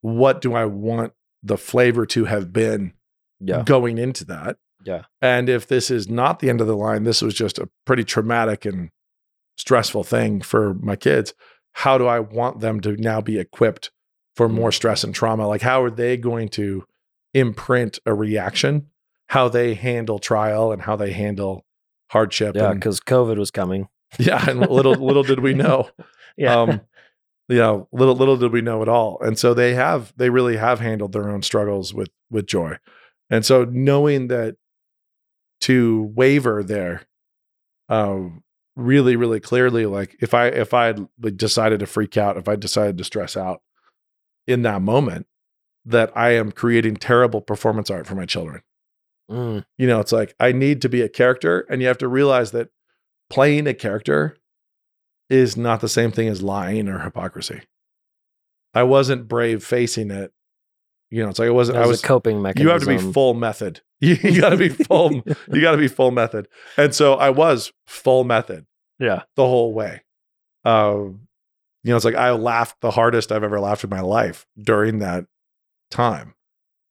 what 0.00 0.40
do 0.40 0.54
I 0.54 0.64
want 0.64 1.12
the 1.42 1.56
flavor 1.58 2.06
to 2.06 2.24
have 2.24 2.52
been 2.52 2.94
yeah 3.40 3.62
going 3.62 3.98
into 3.98 4.24
that? 4.24 4.56
Yeah. 4.84 5.04
And 5.22 5.48
if 5.48 5.66
this 5.68 5.90
is 5.90 6.08
not 6.08 6.40
the 6.40 6.50
end 6.50 6.60
of 6.60 6.66
the 6.66 6.76
line, 6.76 7.04
this 7.04 7.22
was 7.22 7.34
just 7.34 7.58
a 7.58 7.68
pretty 7.86 8.02
traumatic 8.04 8.64
and 8.64 8.90
stressful 9.56 10.02
thing 10.04 10.40
for 10.40 10.74
my 10.74 10.96
kids. 10.96 11.34
How 11.74 11.98
do 11.98 12.06
I 12.06 12.18
want 12.18 12.58
them 12.60 12.80
to 12.80 12.96
now 12.96 13.20
be 13.20 13.38
equipped 13.38 13.90
for 14.34 14.48
more 14.48 14.72
stress 14.72 15.04
and 15.04 15.14
trauma? 15.14 15.46
Like, 15.46 15.62
how 15.62 15.82
are 15.82 15.90
they 15.90 16.16
going 16.16 16.48
to 16.50 16.84
imprint 17.32 17.98
a 18.06 18.14
reaction? 18.14 18.88
How 19.28 19.48
they 19.48 19.74
handle 19.74 20.18
trial 20.18 20.72
and 20.72 20.82
how 20.82 20.96
they 20.96 21.12
handle 21.12 21.64
hardship? 22.10 22.54
yeah 22.54 22.72
because 22.72 23.00
covid 23.00 23.38
was 23.38 23.50
coming 23.50 23.88
yeah. 24.18 24.48
And 24.48 24.60
little 24.60 24.94
little 24.94 25.24
did 25.24 25.40
we 25.40 25.54
know 25.54 25.90
yeah 26.36 26.60
um, 26.60 26.80
you 27.48 27.58
know, 27.58 27.88
little 27.92 28.14
little 28.14 28.36
did 28.36 28.52
we 28.52 28.62
know 28.62 28.82
at 28.82 28.88
all. 28.88 29.20
And 29.20 29.38
so 29.38 29.52
they 29.52 29.74
have 29.74 30.12
they 30.16 30.30
really 30.30 30.56
have 30.56 30.80
handled 30.80 31.12
their 31.12 31.28
own 31.28 31.42
struggles 31.42 31.92
with 31.92 32.10
with 32.30 32.46
joy. 32.46 32.76
And 33.30 33.44
so 33.44 33.64
knowing 33.64 34.28
that 34.28 34.56
to 35.62 36.10
waver 36.14 36.62
there, 36.62 37.02
um, 37.88 38.42
really 38.76 39.16
really 39.16 39.40
clearly, 39.40 39.86
like 39.86 40.16
if 40.20 40.32
I 40.32 40.46
if 40.46 40.72
I 40.72 40.86
had 40.86 41.08
decided 41.36 41.80
to 41.80 41.86
freak 41.86 42.16
out, 42.16 42.38
if 42.38 42.48
I 42.48 42.56
decided 42.56 42.96
to 42.98 43.04
stress 43.04 43.36
out 43.36 43.60
in 44.46 44.62
that 44.62 44.82
moment, 44.82 45.26
that 45.84 46.12
I 46.16 46.30
am 46.30 46.52
creating 46.52 46.96
terrible 46.96 47.40
performance 47.40 47.90
art 47.90 48.06
for 48.06 48.14
my 48.14 48.26
children. 48.26 48.62
Mm, 49.30 49.64
You 49.78 49.86
know, 49.86 50.00
it's 50.00 50.12
like 50.12 50.34
I 50.38 50.52
need 50.52 50.82
to 50.82 50.88
be 50.88 51.00
a 51.02 51.08
character, 51.08 51.66
and 51.70 51.80
you 51.80 51.88
have 51.88 51.98
to 51.98 52.08
realize 52.08 52.50
that 52.52 52.68
playing 53.30 53.66
a 53.66 53.74
character 53.74 54.36
is 55.30 55.56
not 55.56 55.80
the 55.80 55.88
same 55.88 56.10
thing 56.12 56.28
as 56.28 56.42
lying 56.42 56.88
or 56.88 56.98
hypocrisy. 57.00 57.62
I 58.74 58.82
wasn't 58.82 59.28
brave 59.28 59.64
facing 59.64 60.10
it. 60.10 60.32
You 61.10 61.22
know, 61.22 61.28
it's 61.30 61.38
like 61.38 61.48
I 61.48 61.52
wasn't. 61.52 61.76
that 61.76 61.84
I 61.84 61.86
was, 61.86 61.94
was. 61.98 62.04
a 62.04 62.06
coping 62.06 62.42
mechanism 62.42 62.66
You 62.66 62.72
have 62.72 62.82
to 62.82 62.86
be 63.06 63.12
full 63.12 63.34
method. 63.34 63.80
You, 64.00 64.16
you 64.22 64.38
got 64.38 64.50
to 64.50 64.58
be 64.58 64.68
full. 64.68 65.12
you 65.52 65.60
got 65.62 65.70
to 65.70 65.78
be 65.78 65.88
full 65.88 66.10
method. 66.10 66.46
And 66.76 66.94
so 66.94 67.14
I 67.14 67.30
was 67.30 67.72
full 67.86 68.22
method 68.24 68.66
yeah 68.98 69.22
the 69.36 69.46
whole 69.46 69.72
way. 69.72 70.02
Um, 70.66 71.23
you 71.84 71.90
know, 71.90 71.96
it's 71.96 72.04
like 72.04 72.14
I 72.14 72.30
laughed 72.30 72.80
the 72.80 72.90
hardest 72.90 73.30
I've 73.30 73.44
ever 73.44 73.60
laughed 73.60 73.84
in 73.84 73.90
my 73.90 74.00
life 74.00 74.46
during 74.60 74.98
that 74.98 75.26
time. 75.90 76.34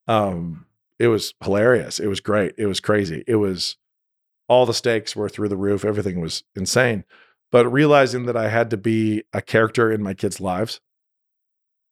Um, 0.08 0.68
it 1.00 1.08
was 1.08 1.34
hilarious. 1.44 2.00
It 2.00 2.08
was 2.08 2.20
great. 2.20 2.54
It 2.58 2.68
was 2.68 2.80
crazy. 2.80 3.24
It 3.28 3.38
was 3.38 3.76
all 4.48 4.66
the 4.68 4.74
stakes 4.74 5.16
were 5.16 5.30
through 5.30 5.50
the 5.50 5.58
roof. 5.58 5.84
Everything 5.84 6.22
was 6.22 6.44
insane. 6.56 7.06
But 7.52 7.68
realizing 7.68 8.28
that 8.28 8.38
I 8.38 8.50
had 8.50 8.70
to 8.70 8.78
be 8.78 9.24
a 9.34 9.42
character 9.42 9.92
in 9.92 10.04
my 10.04 10.14
kids' 10.14 10.40
lives 10.40 10.80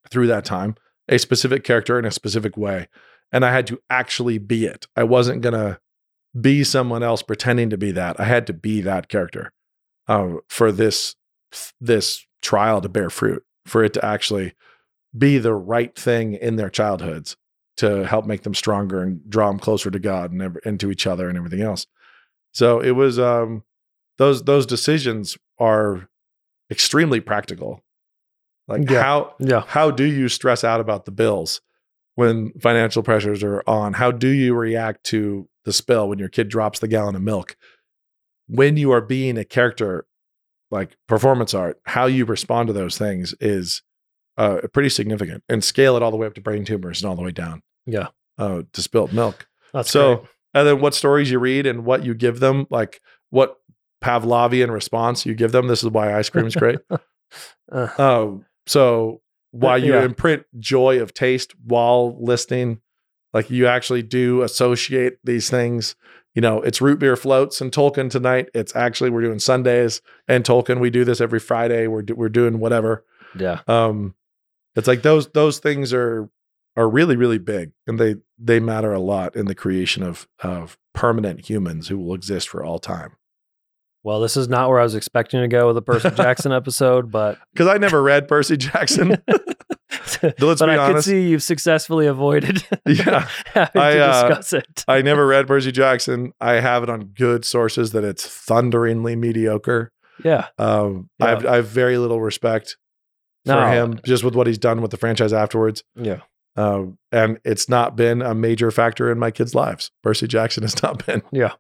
through 0.10 0.28
that 0.28 0.46
time, 0.46 0.76
a 1.10 1.18
specific 1.18 1.64
character 1.64 1.98
in 1.98 2.06
a 2.06 2.12
specific 2.12 2.56
way, 2.56 2.88
and 3.32 3.44
I 3.44 3.52
had 3.52 3.66
to 3.68 3.82
actually 3.90 4.38
be 4.38 4.66
it. 4.66 4.88
I 4.96 5.04
wasn't 5.04 5.42
gonna 5.42 5.80
be 6.40 6.64
someone 6.64 7.04
else 7.04 7.24
pretending 7.24 7.70
to 7.72 7.78
be 7.78 7.92
that. 7.92 8.20
I 8.20 8.26
had 8.26 8.46
to 8.48 8.54
be 8.54 8.82
that 8.82 9.10
character 9.10 9.52
uh, 10.08 10.36
for 10.48 10.72
this 10.72 11.16
this 11.80 12.26
trial 12.42 12.82
to 12.82 12.90
bear 12.90 13.10
fruit, 13.10 13.44
for 13.66 13.84
it 13.84 13.94
to 13.94 14.06
actually 14.06 14.54
be 15.18 15.38
the 15.38 15.54
right 15.54 15.96
thing 15.98 16.34
in 16.34 16.56
their 16.56 16.70
childhoods 16.70 17.36
to 17.78 18.06
help 18.06 18.26
make 18.26 18.44
them 18.44 18.54
stronger 18.54 19.02
and 19.02 19.28
draw 19.30 19.48
them 19.48 19.60
closer 19.60 19.90
to 19.92 20.00
God 20.00 20.32
and, 20.32 20.58
and 20.66 20.80
to 20.80 20.92
each 20.92 21.08
other 21.08 21.28
and 21.28 21.38
everything 21.38 21.62
else. 21.62 21.88
So 22.54 22.80
it 22.80 22.92
was 22.92 23.18
um, 23.20 23.64
those 24.18 24.44
those 24.44 24.66
decisions 24.66 25.38
are 25.60 26.08
extremely 26.70 27.20
practical. 27.20 27.82
Like 28.68 28.90
Yeah. 28.90 29.02
how 29.02 29.36
Yeah. 29.40 29.64
how 29.68 29.92
do 29.92 30.04
you 30.04 30.30
stress 30.30 30.64
out 30.64 30.80
about 30.80 31.06
the 31.06 31.12
bills 31.12 31.62
when 32.16 32.52
financial 32.60 33.04
pressures 33.04 33.44
are 33.44 33.64
on? 33.68 33.94
How 33.94 34.12
do 34.12 34.28
you 34.28 34.54
react 34.54 35.04
to 35.06 35.48
the 35.66 35.74
spill 35.74 36.10
when 36.10 36.20
your 36.20 36.30
kid 36.30 36.50
drops 36.50 36.80
the 36.80 36.88
gallon 36.88 37.16
of 37.16 37.22
milk? 37.22 37.56
When 38.48 38.76
you 38.78 38.92
are 38.92 39.02
being 39.02 39.38
a 39.38 39.46
character 39.46 40.06
like 40.72 40.96
performance 41.08 41.54
art, 41.54 41.80
how 41.86 42.06
you 42.08 42.26
respond 42.26 42.68
to 42.68 42.74
those 42.74 42.98
things 42.98 43.36
is 43.40 43.84
uh, 44.38 44.62
pretty 44.74 44.90
significant 44.90 45.44
and 45.50 45.64
scale 45.64 45.96
it 45.98 46.02
all 46.02 46.10
the 46.12 46.18
way 46.18 46.26
up 46.26 46.34
to 46.36 46.42
brain 46.42 46.66
tumors 46.66 47.02
and 47.02 47.10
all 47.10 47.16
the 47.16 47.22
way 47.22 47.32
down 47.32 47.62
Yeah. 47.86 48.08
uh, 48.38 48.64
to 48.74 48.82
spilled 48.82 49.14
milk. 49.14 49.48
That's 49.74 49.92
so, 49.92 50.16
great. 50.16 50.28
and 50.54 50.68
then 50.68 50.80
what 50.82 50.96
stories 50.96 51.30
you 51.30 51.40
read 51.40 51.66
and 51.68 51.86
what 51.86 52.04
you 52.06 52.14
give 52.14 52.40
them, 52.40 52.66
like 52.70 53.02
what 53.30 53.58
Pavlovian 54.04 54.72
response 54.72 55.26
you 55.26 55.36
give 55.36 55.52
them. 55.52 55.68
This 55.68 55.84
is 55.84 55.90
why 55.90 56.18
ice 56.18 56.30
cream 56.30 56.48
is 56.48 56.56
great. 56.56 56.80
Uh, 57.72 57.88
Um, 57.98 58.46
so 58.68 59.22
why 59.52 59.78
you 59.78 59.94
yeah. 59.94 60.04
imprint 60.04 60.44
joy 60.60 61.02
of 61.02 61.14
taste 61.14 61.54
while 61.64 62.18
listening, 62.22 62.82
like 63.34 63.50
you 63.50 63.68
actually 63.68 64.02
do 64.04 64.42
associate 64.42 65.14
these 65.24 65.50
things. 65.50 65.96
You 66.34 66.42
know, 66.42 66.62
it's 66.62 66.82
root 66.82 67.00
beer 67.00 67.16
floats 67.16 67.60
and 67.60 67.72
Tolkien 67.72 68.10
tonight. 68.10 68.50
It's 68.54 68.76
actually 68.76 69.10
we're 69.10 69.22
doing 69.22 69.40
sundaes 69.40 70.02
and 70.28 70.44
Tolkien. 70.44 70.80
We 70.80 70.90
do 70.90 71.04
this 71.04 71.20
every 71.20 71.40
Friday. 71.40 71.88
We're 71.88 72.04
do, 72.04 72.16
we're 72.16 72.30
doing 72.30 72.60
whatever. 72.60 73.06
yeah. 73.38 73.62
Um, 73.68 74.16
it's 74.76 74.88
like 74.88 75.02
those 75.02 75.28
those 75.30 75.60
things 75.60 75.94
are 75.94 76.30
are 76.78 76.90
really 76.90 77.18
really 77.18 77.38
big 77.38 77.74
and 77.86 78.00
they 78.00 78.16
they 78.40 78.62
matter 78.62 78.94
a 78.94 79.00
lot 79.00 79.36
in 79.36 79.46
the 79.46 79.56
creation 79.56 80.04
of 80.04 80.28
of 80.40 80.78
permanent 80.94 81.50
humans 81.50 81.90
who 81.90 81.98
will 81.98 82.16
exist 82.16 82.48
for 82.48 82.64
all 82.64 82.80
time. 82.80 83.18
Well, 84.04 84.20
this 84.20 84.36
is 84.36 84.48
not 84.50 84.70
where 84.70 84.80
I 84.80 84.84
was 84.84 84.96
expecting 84.96 85.42
to 85.42 85.48
go 85.48 85.68
with 85.68 85.76
the 85.76 85.82
Percy 85.82 86.10
Jackson 86.16 86.52
episode, 86.52 87.12
but 87.12 87.38
Because 87.54 87.68
I 87.68 87.78
never 87.78 88.02
read 88.02 88.28
Percy 88.28 88.58
Jackson. 88.58 89.22
Let's 90.40 90.62
be 90.62 90.68
I 90.68 90.76
can 90.76 90.80
honest. 90.80 91.08
see 91.08 91.30
you've 91.30 91.44
successfully 91.44 92.08
avoided 92.08 92.64
Yeah. 92.88 93.28
having 93.48 93.82
I, 93.82 93.94
to 93.94 94.00
uh, 94.06 94.28
discuss 94.28 94.54
it. 94.54 94.86
I 94.88 95.02
never 95.02 95.26
read 95.28 95.48
Percy 95.48 95.72
Jackson. 95.72 96.32
I 96.42 96.54
have 96.54 96.84
it 96.84 96.90
on 96.90 97.08
good 97.16 97.46
sources 97.46 97.92
that 97.92 98.04
it's 98.04 98.26
thunderingly 98.26 99.16
mediocre. 99.16 99.92
yeah. 100.24 100.48
Um, 100.58 101.10
Yeah. 101.20 101.26
I, 101.26 101.30
have, 101.30 101.46
I 101.46 101.56
have 101.58 101.68
very 101.68 101.98
little 101.98 102.22
respect 102.22 102.78
for 103.46 103.54
No. 103.56 103.68
him 103.68 104.00
just 104.06 104.24
with 104.24 104.36
what 104.36 104.48
he's 104.48 104.58
done 104.58 104.82
with 104.82 104.92
the 104.92 104.98
franchise 104.98 105.34
afterwards. 105.34 105.84
Yeah. 105.96 106.22
Um, 106.58 106.98
and 107.12 107.40
it's 107.46 107.70
not 107.70 107.96
been 107.96 108.22
a 108.22 108.34
major 108.36 108.72
factor 108.72 109.12
in 109.12 109.18
my 109.20 109.32
kids' 109.32 109.56
lives. 109.56 109.90
Percy 110.04 110.28
Jackson 110.28 110.64
has 110.64 110.82
not 110.84 111.06
been. 111.06 111.22
Yeah. 111.32 111.54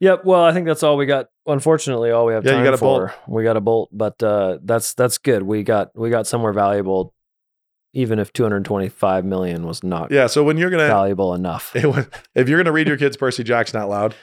Yep. 0.00 0.24
Well, 0.24 0.42
I 0.44 0.52
think 0.52 0.66
that's 0.66 0.82
all 0.82 0.96
we 0.96 1.06
got. 1.06 1.26
Unfortunately, 1.46 2.10
all 2.10 2.26
we 2.26 2.34
have 2.34 2.44
Yeah, 2.44 2.58
you 2.58 2.64
got 2.64 2.74
a 2.74 2.78
for. 2.78 3.06
bolt. 3.06 3.10
We 3.28 3.42
got 3.44 3.56
a 3.56 3.60
bolt, 3.60 3.90
but 3.92 4.22
uh, 4.22 4.58
that's 4.62 4.94
that's 4.94 5.18
good. 5.18 5.42
We 5.42 5.62
got 5.62 5.90
we 5.96 6.08
got 6.10 6.26
somewhere 6.26 6.52
valuable, 6.52 7.14
even 7.94 8.18
if 8.18 8.32
225 8.32 9.24
million 9.24 9.66
was 9.66 9.82
not 9.82 10.10
Yeah. 10.10 10.26
So 10.28 10.44
when 10.44 10.56
you're 10.56 10.70
gonna 10.70 10.86
valuable 10.86 11.34
enough. 11.34 11.72
it 11.76 11.86
if 12.34 12.48
you're 12.48 12.58
gonna 12.58 12.72
read 12.72 12.86
your 12.86 12.96
kids 12.96 13.16
Percy 13.16 13.42
Jackson 13.42 13.80
out 13.80 13.88
loud, 13.88 14.14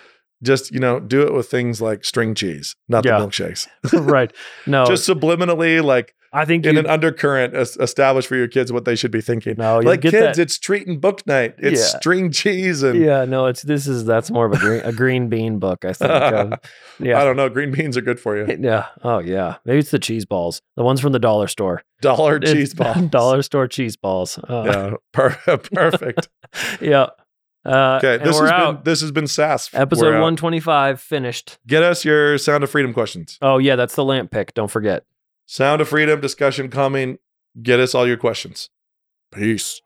just 0.43 0.71
you 0.71 0.79
know 0.79 0.99
do 0.99 1.23
it 1.23 1.33
with 1.33 1.49
things 1.49 1.81
like 1.81 2.05
string 2.05 2.35
cheese, 2.35 2.75
not 2.87 3.03
Yeah. 3.05 3.19
the 3.19 3.27
milkshakes. 3.27 3.67
right. 3.93 4.31
No, 4.67 4.85
Just 4.85 5.07
subliminally, 5.09 5.83
like 5.83 6.13
I 6.35 6.45
think 6.45 6.65
in 6.65 6.77
an 6.77 6.85
undercurrent, 6.85 7.55
es- 7.55 7.77
establish 7.77 8.27
for 8.27 8.35
your 8.35 8.47
kids 8.47 8.71
what 8.71 8.85
they 8.85 8.95
should 8.95 9.11
be 9.11 9.21
thinking. 9.21 9.55
no, 9.57 9.79
like 9.79 10.01
kids, 10.01 10.11
that. 10.13 10.37
it's 10.37 10.59
treat 10.59 10.85
and 10.85 10.99
book 10.99 11.25
night. 11.25 11.55
It's 11.57 11.79
Yeah. 11.93 11.97
string 11.99 12.31
cheese 12.31 12.83
and 12.83 12.99
yeah, 12.99 13.25
no, 13.25 13.45
it's 13.45 13.61
this 13.61 13.87
is 13.87 14.05
that's 14.05 14.29
more 14.29 14.45
of 14.45 14.51
a 14.53 14.57
green 14.57 14.81
a 14.81 14.91
green 14.91 15.29
bean 15.29 15.59
book. 15.59 15.85
I 15.85 15.93
think. 15.93 16.11
Um, 16.11 16.55
yeah. 16.99 17.19
I 17.19 17.23
don't 17.23 17.37
know. 17.37 17.47
Green 17.49 17.71
beans 17.71 17.95
are 17.97 18.01
good 18.01 18.19
for 18.19 18.35
you. 18.37 18.45
Yeah. 18.61 18.87
Oh, 19.03 19.19
yeah. 19.19 19.57
Maybe 19.65 19.79
it's 19.79 19.91
the 19.91 19.99
cheese 19.99 20.25
balls, 20.25 20.61
the 20.75 20.83
ones 20.83 20.99
from 20.99 21.11
the 21.13 21.19
dollar 21.19 21.47
store. 21.47 21.81
Dollar 22.01 22.37
It's 22.37 22.51
cheese 22.51 22.73
balls. 22.75 22.97
dollar 23.09 23.41
store 23.41 23.67
cheese 23.67 23.95
balls. 23.95 24.37
Uh, 24.37 24.63
Yeah, 24.65 24.93
per- 25.13 25.59
perfect. 25.73 26.29
yeah. 26.81 27.07
Uh, 27.65 27.99
Okay, 28.03 28.23
this 28.23 28.39
has 28.39 28.51
out. 28.51 28.83
been 28.83 28.91
this 28.91 29.01
has 29.01 29.11
been 29.11 29.25
SAS. 29.27 29.69
Episode 29.73 30.11
125 30.11 30.99
finished. 31.01 31.57
Get 31.65 31.81
us 31.81 32.05
your 32.05 32.37
Sound 32.37 32.63
of 32.63 32.69
Freedom 32.69 32.93
questions. 32.93 33.37
Oh, 33.41 33.57
yeah. 33.57 33.75
That's 33.75 33.95
the 33.95 34.03
lamp 34.05 34.29
pick. 34.31 34.53
Don't 34.53 34.69
forget. 34.69 35.03
Sound 35.47 35.79
of 35.79 35.89
Freedom 35.89 36.19
discussion 36.19 36.69
coming. 36.69 37.19
Get 37.61 37.79
us 37.79 37.93
all 37.93 38.07
your 38.07 38.17
questions. 38.17 38.71
Peace. 39.31 39.79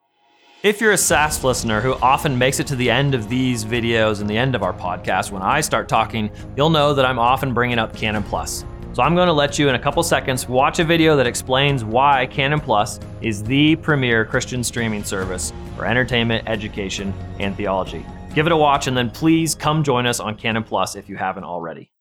If 0.64 0.80
you're 0.80 0.94
a 0.94 0.98
SAS 0.98 1.44
listener 1.44 1.82
who 1.82 1.96
often 1.96 2.38
makes 2.38 2.62
it 2.62 2.68
to 2.68 2.78
the 2.78 2.90
end 2.90 3.14
of 3.14 3.28
these 3.28 3.66
videos 3.66 4.22
and 4.22 4.30
the 4.30 4.38
end 4.38 4.56
of 4.56 4.64
our 4.64 4.72
podcast, 4.72 5.32
when 5.32 5.42
I 5.42 5.60
start 5.60 5.90
talking, 5.90 6.32
you'll 6.56 6.70
know 6.70 6.94
that 6.94 7.06
I'm 7.06 7.20
often 7.20 7.54
bringing 7.54 7.78
up 7.78 7.94
Canon 7.94 8.24
Plus. 8.24 8.64
So 8.94 9.04
I'm 9.04 9.16
going 9.16 9.28
to 9.28 9.34
let 9.34 9.60
you, 9.60 9.68
in 9.68 9.76
a 9.76 9.80
couple 9.80 10.02
seconds, 10.02 10.48
watch 10.48 10.80
a 10.80 10.86
video 10.86 11.18
that 11.18 11.28
explains 11.28 11.84
why 11.84 12.26
Canon 12.28 12.62
Plus 12.62 12.98
is 13.22 13.44
the 13.44 13.76
premier 13.78 14.24
Christian 14.24 14.64
streaming 14.64 15.04
service 15.04 15.52
for 15.76 15.86
entertainment, 15.86 16.48
education, 16.48 17.14
and 17.38 17.54
theology. 17.58 18.06
Give 18.34 18.46
it 18.46 18.54
a 18.54 18.58
watch 18.58 18.88
and 18.88 18.96
then 18.96 19.10
please 19.10 19.56
come 19.56 19.84
join 19.84 20.06
us 20.06 20.22
on 20.22 20.38
Canon 20.38 20.64
Plus 20.64 20.96
if 20.96 21.10
you 21.10 21.18
haven't 21.18 21.44
already. 21.44 21.92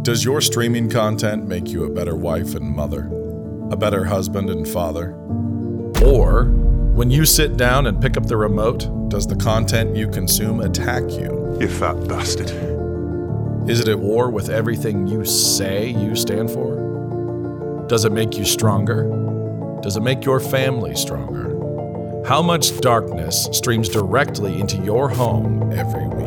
Does 0.00 0.24
your 0.24 0.40
streaming 0.40 0.90
content 0.90 1.46
make 1.46 1.68
you 1.68 1.84
a 1.84 1.88
better 1.88 2.16
wife 2.16 2.56
and 2.56 2.74
mother? 2.74 3.08
A 3.70 3.76
better 3.76 4.04
husband 4.04 4.50
and 4.50 4.66
father? 4.66 5.12
Or, 6.04 6.46
when 6.94 7.08
you 7.10 7.24
sit 7.24 7.56
down 7.56 7.86
and 7.86 8.02
pick 8.02 8.16
up 8.16 8.26
the 8.26 8.36
remote, 8.36 9.08
does 9.10 9.28
the 9.28 9.36
content 9.36 9.94
you 9.94 10.08
consume 10.08 10.60
attack 10.60 11.04
you? 11.04 11.56
You 11.60 11.68
fat 11.68 12.08
bastard. 12.08 12.50
Is 13.70 13.78
it 13.78 13.86
at 13.86 14.00
war 14.00 14.28
with 14.28 14.48
everything 14.48 15.06
you 15.06 15.24
say 15.24 15.90
you 15.90 16.16
stand 16.16 16.50
for? 16.50 17.86
Does 17.88 18.04
it 18.04 18.10
make 18.10 18.36
you 18.36 18.44
stronger? 18.44 19.04
Does 19.82 19.96
it 19.96 20.02
make 20.02 20.24
your 20.24 20.40
family 20.40 20.96
stronger? 20.96 22.24
How 22.26 22.42
much 22.42 22.76
darkness 22.80 23.48
streams 23.52 23.88
directly 23.88 24.58
into 24.58 24.78
your 24.78 25.08
home 25.08 25.70
every 25.72 26.08
week? 26.08 26.21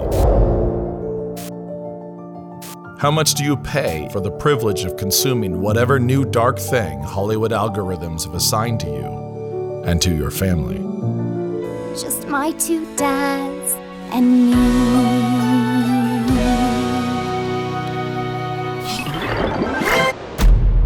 How 2.98 3.12
much 3.12 3.34
do 3.34 3.44
you 3.44 3.58
pay 3.58 4.08
for 4.14 4.22
the 4.22 4.32
privilege 4.32 4.86
of 4.86 4.96
consuming 4.96 5.60
whatever 5.60 6.00
new 6.00 6.24
dark 6.24 6.58
thing 6.58 7.04
Hollywood 7.04 7.52
algorithms 7.52 8.24
have 8.24 8.34
assigned 8.34 8.80
to 8.80 8.88
you 8.88 9.84
and 9.86 10.02
to 10.02 10.16
your 10.16 10.32
family? 10.32 10.78
Just 12.00 12.26
my 12.30 12.52
two 12.52 12.86
dads 12.96 13.74
and 14.14 14.50
me. 14.50 14.56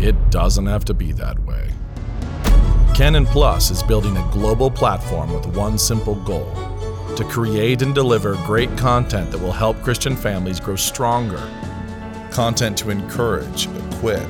It 0.03 0.31
doesn't 0.31 0.65
have 0.65 0.85
to 0.85 0.95
be 0.95 1.11
that 1.11 1.37
way. 1.45 1.69
Canon 2.95 3.27
Plus 3.27 3.69
is 3.69 3.83
building 3.83 4.17
a 4.17 4.29
global 4.31 4.71
platform 4.71 5.31
with 5.31 5.45
one 5.55 5.77
simple 5.77 6.15
goal 6.15 6.51
to 7.15 7.23
create 7.25 7.83
and 7.83 7.93
deliver 7.93 8.33
great 8.47 8.75
content 8.77 9.29
that 9.29 9.39
will 9.39 9.51
help 9.51 9.79
Christian 9.83 10.15
families 10.15 10.59
grow 10.59 10.75
stronger. 10.75 11.47
Content 12.31 12.77
to 12.77 12.89
encourage, 12.89 13.67
equip, 13.67 14.27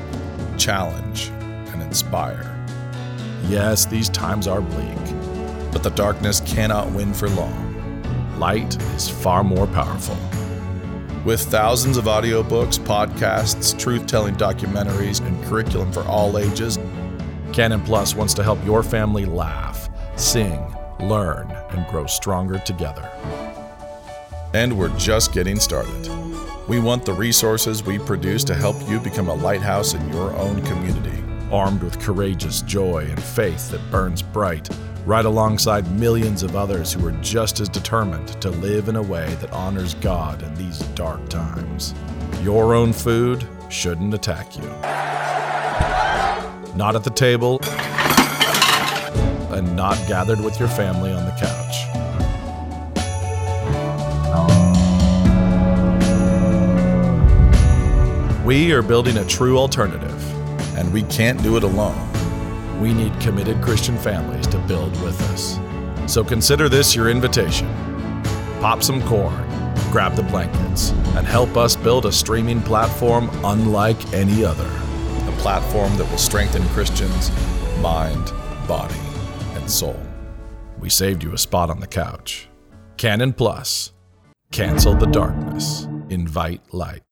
challenge, 0.56 1.28
and 1.28 1.82
inspire. 1.82 2.56
Yes, 3.46 3.84
these 3.84 4.08
times 4.08 4.46
are 4.46 4.60
bleak, 4.60 5.72
but 5.72 5.82
the 5.82 5.90
darkness 5.90 6.40
cannot 6.40 6.90
win 6.92 7.12
for 7.12 7.28
long. 7.30 7.66
Light 8.38 8.80
is 8.94 9.08
far 9.08 9.44
more 9.44 9.66
powerful. 9.66 10.16
With 11.24 11.42
thousands 11.42 11.98
of 11.98 12.04
audiobooks, 12.04 12.78
podcasts, 12.78 13.78
truth 13.78 14.06
telling 14.06 14.34
documentaries, 14.36 15.24
and 15.24 15.44
curriculum 15.44 15.92
for 15.92 16.02
all 16.04 16.38
ages, 16.38 16.78
Canon 17.52 17.82
Plus 17.82 18.14
wants 18.14 18.32
to 18.34 18.42
help 18.42 18.64
your 18.64 18.82
family 18.82 19.26
laugh, 19.26 19.90
sing, 20.16 20.74
learn, 21.00 21.50
and 21.70 21.86
grow 21.88 22.06
stronger 22.06 22.58
together. 22.60 23.10
And 24.54 24.78
we're 24.78 24.96
just 24.96 25.32
getting 25.32 25.60
started. 25.60 26.29
We 26.70 26.78
want 26.78 27.04
the 27.04 27.12
resources 27.12 27.82
we 27.82 27.98
produce 27.98 28.44
to 28.44 28.54
help 28.54 28.76
you 28.88 29.00
become 29.00 29.26
a 29.26 29.34
lighthouse 29.34 29.94
in 29.94 30.12
your 30.12 30.32
own 30.36 30.62
community, 30.62 31.20
armed 31.50 31.82
with 31.82 31.98
courageous 31.98 32.62
joy 32.62 33.06
and 33.10 33.20
faith 33.20 33.72
that 33.72 33.90
burns 33.90 34.22
bright, 34.22 34.68
right 35.04 35.24
alongside 35.24 35.90
millions 35.98 36.44
of 36.44 36.54
others 36.54 36.92
who 36.92 37.04
are 37.04 37.22
just 37.22 37.58
as 37.58 37.68
determined 37.68 38.40
to 38.40 38.50
live 38.50 38.88
in 38.88 38.94
a 38.94 39.02
way 39.02 39.34
that 39.40 39.50
honors 39.50 39.94
God 39.94 40.44
in 40.44 40.54
these 40.54 40.78
dark 40.94 41.28
times. 41.28 41.92
Your 42.40 42.72
own 42.72 42.92
food 42.92 43.44
shouldn't 43.68 44.14
attack 44.14 44.56
you. 44.56 44.68
Not 46.76 46.94
at 46.94 47.02
the 47.02 47.10
table, 47.10 47.58
and 49.52 49.74
not 49.74 49.96
gathered 50.06 50.40
with 50.40 50.60
your 50.60 50.68
family 50.68 51.10
on 51.10 51.24
the 51.24 51.32
couch. 51.32 51.59
We 58.50 58.72
are 58.72 58.82
building 58.82 59.18
a 59.18 59.24
true 59.24 59.56
alternative, 59.56 60.76
and 60.76 60.92
we 60.92 61.04
can't 61.04 61.40
do 61.40 61.56
it 61.56 61.62
alone. 61.62 62.80
We 62.80 62.92
need 62.92 63.12
committed 63.20 63.62
Christian 63.62 63.96
families 63.96 64.48
to 64.48 64.58
build 64.66 64.90
with 65.02 65.22
us. 65.30 65.60
So 66.12 66.24
consider 66.24 66.68
this 66.68 66.92
your 66.96 67.10
invitation. 67.10 67.68
Pop 68.60 68.82
some 68.82 69.06
corn, 69.06 69.46
grab 69.92 70.16
the 70.16 70.24
blankets, 70.24 70.90
and 71.14 71.28
help 71.28 71.56
us 71.56 71.76
build 71.76 72.06
a 72.06 72.10
streaming 72.10 72.60
platform 72.60 73.30
unlike 73.44 74.12
any 74.12 74.44
other. 74.44 74.66
A 74.66 75.36
platform 75.38 75.96
that 75.96 76.10
will 76.10 76.18
strengthen 76.18 76.64
Christians, 76.70 77.30
mind, 77.78 78.32
body, 78.66 79.00
and 79.54 79.70
soul. 79.70 80.02
We 80.80 80.90
saved 80.90 81.22
you 81.22 81.32
a 81.34 81.38
spot 81.38 81.70
on 81.70 81.78
the 81.78 81.86
couch. 81.86 82.48
Canon 82.96 83.32
Plus. 83.32 83.92
Cancel 84.50 84.96
the 84.96 85.06
darkness. 85.06 85.86
Invite 86.08 86.62
light. 86.74 87.04